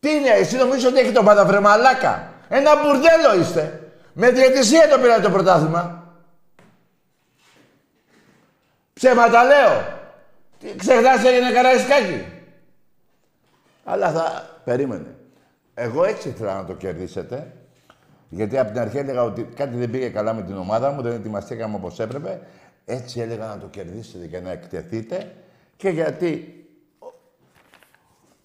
Τι 0.00 0.10
είναι, 0.10 0.30
εσύ 0.30 0.56
νομίζω 0.56 0.88
ότι 0.88 0.98
έχει 0.98 1.12
το 1.12 1.22
πάντα 1.22 1.60
μαλάκα. 1.60 2.30
Ένα 2.48 2.70
μπουρδέλο 2.76 3.40
είστε. 3.40 3.80
Με 4.18 4.30
διαιτησία 4.30 4.88
το 4.88 4.98
πήρατε 4.98 5.22
το 5.22 5.30
πρωτάθλημα. 5.30 6.12
Ψέματα 8.92 9.44
λέω. 9.44 9.98
Τι, 10.58 10.76
Ξεχνάς 10.76 11.24
έγινε 11.24 11.52
καραϊσκάκι. 11.52 12.24
Αλλά 13.84 14.10
θα... 14.10 14.48
Περίμενε. 14.64 15.16
Εγώ 15.74 16.04
έτσι 16.04 16.28
ήθελα 16.28 16.54
να 16.54 16.64
το 16.64 16.74
κερδίσετε. 16.74 17.52
Γιατί 18.28 18.58
από 18.58 18.70
την 18.70 18.80
αρχή 18.80 18.98
έλεγα 18.98 19.22
ότι 19.22 19.44
κάτι 19.44 19.76
δεν 19.76 19.90
πήγε 19.90 20.08
καλά 20.08 20.34
με 20.34 20.42
την 20.42 20.56
ομάδα 20.56 20.90
μου, 20.90 21.02
δεν 21.02 21.12
ετοιμαστήκαμε 21.12 21.74
όπως 21.74 21.98
έπρεπε. 22.00 22.40
Έτσι 22.84 23.20
έλεγα 23.20 23.46
να 23.46 23.58
το 23.58 23.66
κερδίσετε 23.66 24.26
και 24.26 24.40
να 24.40 24.50
εκτεθείτε. 24.50 25.34
Και 25.76 25.88
γιατί 25.88 26.64
ο, 26.98 27.06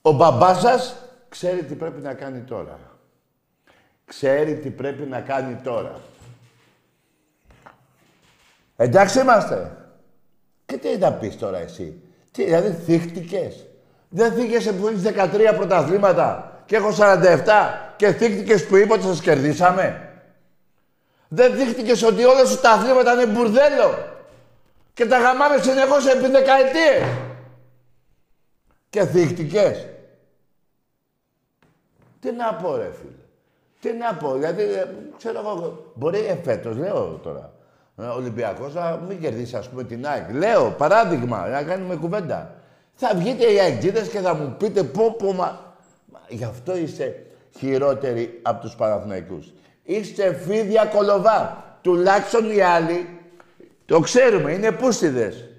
ο 0.02 0.12
μπαμπάς 0.12 0.60
σας 0.60 0.96
ξέρει 1.30 1.64
τι 1.64 1.76
πρέπει 1.76 2.02
να 2.02 2.14
κάνει 2.14 2.40
τώρα. 2.40 2.91
Ξέρει 4.12 4.56
τι 4.56 4.70
πρέπει 4.70 5.04
να 5.04 5.22
κάνει 5.22 5.56
τώρα. 5.64 6.00
Εντάξει 8.76 9.20
είμαστε. 9.20 9.78
Και 10.66 10.78
τι 10.78 10.98
θα 10.98 11.14
πεις 11.14 11.38
τώρα 11.38 11.58
εσύ. 11.58 12.02
Τι, 12.32 12.44
δηλαδή 12.44 12.72
θύχτηκες. 12.72 13.68
Δεν 14.10 14.34
θύχεσαι 14.34 14.74
που 14.74 14.88
έχεις 14.88 15.02
13 15.04 15.54
πρωταθλήματα 15.56 16.58
και 16.66 16.76
έχω 16.76 16.96
47 16.98 17.46
και 17.96 18.12
θύχτηκες 18.12 18.68
που 18.68 18.76
είπα 18.76 18.94
ότι 18.96 19.04
σας 19.04 19.22
κερδίσαμε. 19.22 20.10
Δεν 21.28 21.56
δείχτηκες 21.56 22.04
ότι 22.04 22.24
όλα 22.24 22.46
σου 22.46 22.60
τα 22.60 22.72
αθλήματα 22.72 23.14
είναι 23.14 23.26
μπουρδέλο 23.26 24.20
και 24.94 25.06
τα 25.06 25.20
γαμάμε 25.20 25.58
συνεχώς 25.58 26.08
επί 26.08 26.28
δεκαετίες. 26.28 27.08
Και 28.90 29.06
θύχτηκες. 29.06 29.88
Τι 32.20 32.32
να 32.32 32.54
πω 32.54 32.76
ρε 32.76 32.92
φίλε. 32.92 33.21
Τι 33.82 33.92
να 33.94 34.14
πω, 34.14 34.38
γιατί 34.38 34.62
ε, 34.62 34.88
ξέρω 35.18 35.40
εγώ, 35.40 35.86
μπορεί 35.94 36.26
εφέτος, 36.26 36.78
λέω 36.78 37.20
τώρα, 37.24 37.54
ο 37.96 38.16
Ολυμπιακός 38.16 38.74
να 38.74 39.00
μην 39.08 39.20
κερδίσει 39.20 39.56
ας 39.56 39.70
πούμε 39.70 39.84
την 39.84 40.08
ΑΕΚ. 40.08 40.34
Λέω, 40.34 40.72
παράδειγμα, 40.78 41.48
να 41.48 41.64
κάνουμε 41.64 41.96
κουβέντα. 41.96 42.56
Θα 42.94 43.12
βγείτε 43.16 43.52
οι 43.52 43.60
αεκτζίδες 43.60 44.08
και 44.08 44.20
θα 44.20 44.34
μου 44.34 44.56
πείτε 44.58 44.84
πω 44.84 45.16
πω 45.18 45.34
μα... 45.34 45.76
μα... 46.12 46.20
Γι' 46.28 46.44
αυτό 46.44 46.78
είστε 46.78 47.26
χειρότεροι 47.58 48.40
από 48.42 48.62
τους 48.62 48.76
Παναθηναϊκούς. 48.76 49.54
Είστε 49.84 50.34
φίδια 50.34 50.86
κολοβά. 50.86 51.64
Τουλάχιστον 51.82 52.52
οι 52.52 52.62
άλλοι, 52.62 53.20
το 53.86 54.00
ξέρουμε, 54.00 54.52
είναι 54.52 54.72
πούστιδες. 54.72 55.50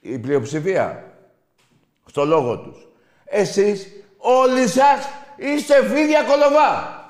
Η 0.00 0.18
πλειοψηφία. 0.18 1.04
Στο 2.06 2.24
λόγο 2.24 2.58
τους. 2.58 2.88
Εσείς, 3.24 3.86
όλοι 4.16 4.68
σας, 4.68 5.08
είστε 5.36 5.84
φίδια 5.84 6.22
κολοβά. 6.22 7.04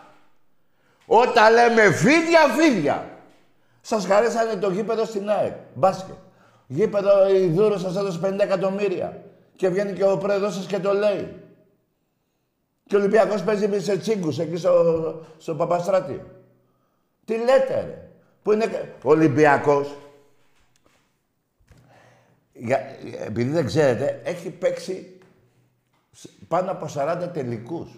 Όταν 1.07 1.53
λέμε 1.53 1.93
φίδια, 1.93 2.41
φίδια. 2.59 3.11
Σας 3.81 4.07
χαρέσανε 4.07 4.57
το 4.57 4.71
γήπεδο 4.71 5.05
στην 5.05 5.31
ΑΕΚ. 5.31 5.55
Μπάσκετ. 5.75 6.15
Γήπεδο 6.67 7.29
η 7.29 7.47
Δούρο 7.47 7.79
σας 7.79 7.97
έδωσε 7.97 8.21
50 8.23 8.39
εκατομμύρια. 8.39 9.23
Και 9.57 9.69
βγαίνει 9.69 9.93
και 9.93 10.05
ο 10.05 10.19
πρόεδρος 10.19 10.55
σας 10.55 10.67
και 10.67 10.79
το 10.79 10.93
λέει. 10.93 11.41
Και 12.87 12.97
ο 12.97 12.99
Ολυμπιακός 12.99 13.43
παίζει 13.43 13.81
σε 13.81 13.99
τσίγκους 13.99 14.39
εκεί 14.39 14.57
στο, 14.57 15.25
στο 15.39 15.55
Παπαστράτη. 15.55 16.23
Τι 17.25 17.37
λέτε 17.37 17.85
ρε. 17.87 18.09
Που 18.43 18.53
είναι 18.53 18.95
ο 19.03 19.11
Ολυμπιακός. 19.11 19.95
Για, 22.53 22.81
επειδή 23.27 23.51
δεν 23.51 23.67
ξέρετε, 23.67 24.21
έχει 24.25 24.51
παίξει 24.51 25.19
πάνω 26.49 26.71
από 26.71 26.87
40 26.95 27.29
τελικούς. 27.33 27.91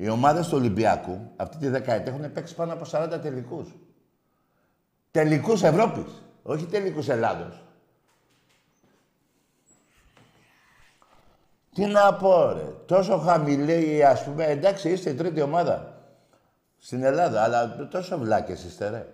Οι 0.00 0.08
ομάδες 0.08 0.48
του 0.48 0.56
Ολυμπιακού 0.56 1.32
αυτή 1.36 1.56
τη 1.56 1.68
δεκαετία 1.68 2.12
έχουν 2.12 2.32
παίξει 2.32 2.54
πάνω 2.54 2.72
από 2.72 2.84
40 2.90 3.18
τελικούς. 3.22 3.68
Τελικούς 5.10 5.62
Ευρώπης, 5.62 6.22
όχι 6.42 6.66
τελικούς 6.66 7.08
Ελλάδος. 7.08 7.62
Τι 11.74 11.86
να 11.86 12.14
πω, 12.14 12.52
ρε. 12.52 12.64
Τόσο 12.86 13.18
χαμηλή, 13.18 14.04
ας 14.04 14.24
πούμε, 14.24 14.44
εντάξει, 14.44 14.90
είστε 14.90 15.10
η 15.10 15.14
τρίτη 15.14 15.40
ομάδα 15.40 16.02
στην 16.78 17.02
Ελλάδα, 17.02 17.42
αλλά 17.42 17.88
τόσο 17.90 18.18
βλάκες 18.18 18.64
είστε, 18.64 18.88
ρε. 18.88 19.06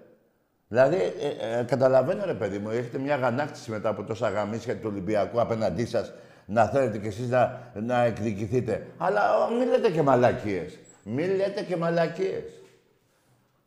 Δηλαδή, 0.68 0.97
ε, 0.97 1.59
ε, 1.59 1.62
καταλαβαίνω, 1.62 2.24
ρε 2.24 2.34
παιδί 2.34 2.59
μου, 2.59 2.70
έχετε 2.70 2.99
μια 2.99 3.14
αγανάκτηση 3.14 3.70
μετά 3.70 3.89
από 3.89 4.05
τόσα 4.05 4.28
γαμίσια 4.28 4.76
του 4.76 4.89
Ολυμπιακού 4.91 5.41
απέναντί 5.41 5.87
σας, 5.87 6.12
να 6.47 6.64
θέλετε 6.66 6.99
κι 6.99 7.07
εσείς 7.07 7.28
να, 7.28 7.72
να 7.74 8.03
εκδικηθείτε. 8.03 8.86
Αλλά 8.99 9.44
ο, 9.47 9.51
μην 9.51 9.68
λέτε 9.68 9.90
και 9.90 10.03
μαλακίες. 10.03 10.78
Μην 11.05 11.34
λέτε 11.36 11.62
και 11.62 11.76
μαλακίες. 11.76 12.62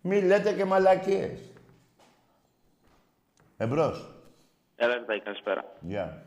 Μην 0.02 0.26
λέτε 0.26 0.54
και 0.54 0.66
μαλακίες. 0.66 1.40
Εμπρός. 3.58 4.14
Έλα, 4.76 4.94
Ερτάκη, 4.94 5.22
καλησπέρα. 5.22 5.64
Γεια. 5.80 6.26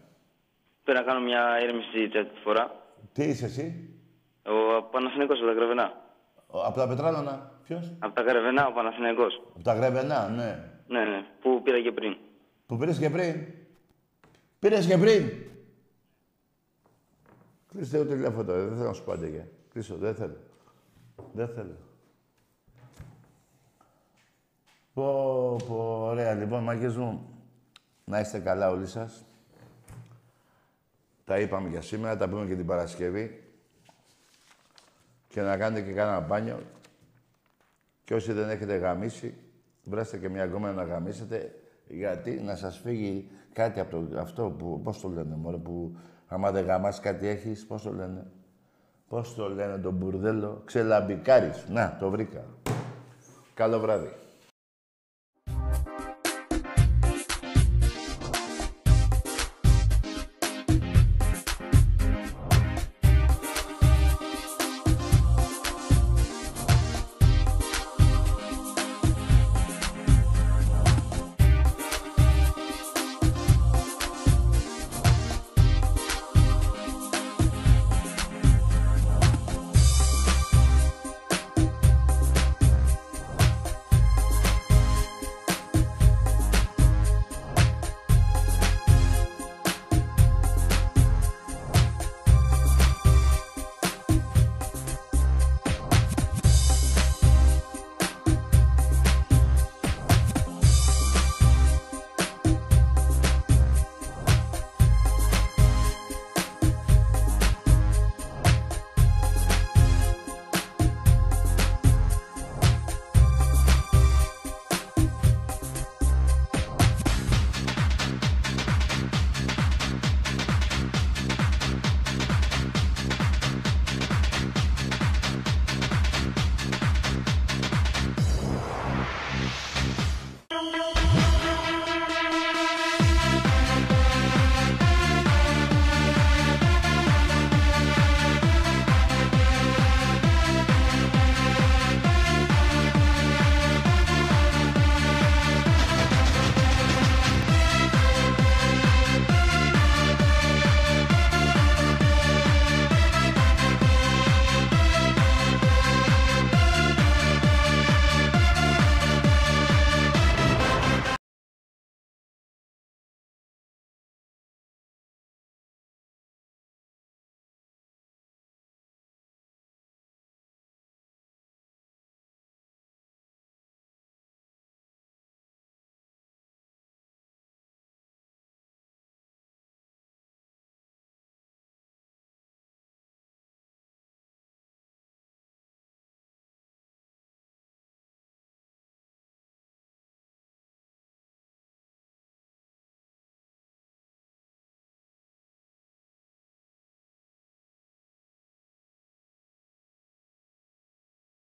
Πήρα 0.84 1.00
να 1.00 1.06
κάνω 1.06 1.20
μια 1.20 1.60
ήρεμηση 1.62 2.08
τρίτη 2.08 2.38
φορά. 2.44 2.74
Τι 3.12 3.24
είσαι 3.24 3.44
εσύ, 3.44 3.88
Ο 4.44 4.82
Παναθηναϊκός 4.82 5.38
από 5.38 5.46
τα 5.46 5.52
Γρεβενά. 5.52 5.92
ο- 6.46 6.60
από 6.62 6.78
τα 6.78 6.88
Πετράλωνα, 6.88 7.50
ποιος; 7.64 7.92
Από 7.98 8.14
τα 8.14 8.22
Γρεβενά, 8.22 8.66
ο 8.66 8.72
Παναθηναϊκός. 8.72 9.42
Από 9.54 9.64
τα 9.64 9.74
Γρεβενά, 9.74 10.28
ναι. 10.28 10.58
Ναι, 10.88 11.04
ναι, 11.04 11.24
που 11.42 11.62
πήρα 11.62 11.80
και 11.82 11.92
πριν. 11.92 12.16
Που 12.66 12.76
πήρες 12.76 12.98
και 12.98 13.10
πριν. 13.10 13.46
Πήρες 14.58 14.86
και 14.86 14.98
πριν. 14.98 15.30
Κλείστε 17.72 17.98
το 17.98 18.04
τηλέφωνο 18.04 18.44
τώρα, 18.44 18.64
δεν 18.64 18.76
θέλω 18.76 18.88
να 18.88 18.92
σου 18.92 19.04
πω 19.04 19.12
αντίγεια. 19.12 19.48
Κλείσω, 19.72 19.96
δεν 19.96 20.14
θέλω. 20.14 20.36
Δεν 21.32 21.48
θέλω. 21.48 21.76
Πω, 24.94 25.56
πω, 25.66 26.06
ωραία. 26.10 26.34
Λοιπόν, 26.34 26.62
μάγκες 26.62 26.96
μου, 26.96 27.28
να 28.04 28.20
είστε 28.20 28.38
καλά 28.38 28.70
όλοι 28.70 28.86
σας. 28.86 29.24
Τα 31.24 31.38
είπαμε 31.38 31.68
για 31.68 31.82
σήμερα, 31.82 32.16
τα 32.16 32.28
πούμε 32.28 32.46
και 32.46 32.56
την 32.56 32.66
Παρασκευή. 32.66 33.44
Και 35.28 35.40
να 35.40 35.56
κάνετε 35.56 35.86
και 35.86 35.92
κάνα 35.92 36.20
μπάνιο. 36.20 36.62
Και 38.04 38.14
όσοι 38.14 38.32
δεν 38.32 38.50
έχετε 38.50 38.76
γαμίσει, 38.76 39.34
βράστε 39.84 40.18
και 40.18 40.28
μια 40.28 40.44
γκόμενα 40.44 40.72
να 40.72 40.84
γαμίσετε, 40.84 41.54
γιατί 41.88 42.30
να 42.30 42.56
σας 42.56 42.78
φύγει 42.78 43.30
κάτι 43.52 43.80
από 43.80 43.90
το, 43.90 44.18
αυτό 44.18 44.50
που, 44.50 44.80
πώς 44.82 45.00
το 45.00 45.08
λένε, 45.08 45.36
μωρέ, 45.36 45.56
που 45.56 45.96
άμα 46.32 46.50
δεν 46.50 46.64
γαμάς 46.64 47.00
κάτι 47.00 47.28
έχεις, 47.28 47.66
πώς 47.66 47.82
το 47.82 47.92
λένε; 47.92 48.26
Πώς 49.08 49.34
το 49.34 49.48
λένε, 49.48 49.78
το 49.78 49.90
μπουρδέλο, 49.90 50.62
ξελαμπικάρεις. 50.64 51.66
Να, 51.68 51.96
το 52.00 52.10
βρήκα. 52.10 52.44
Καλό 53.54 53.78
βράδυ. 53.80 54.21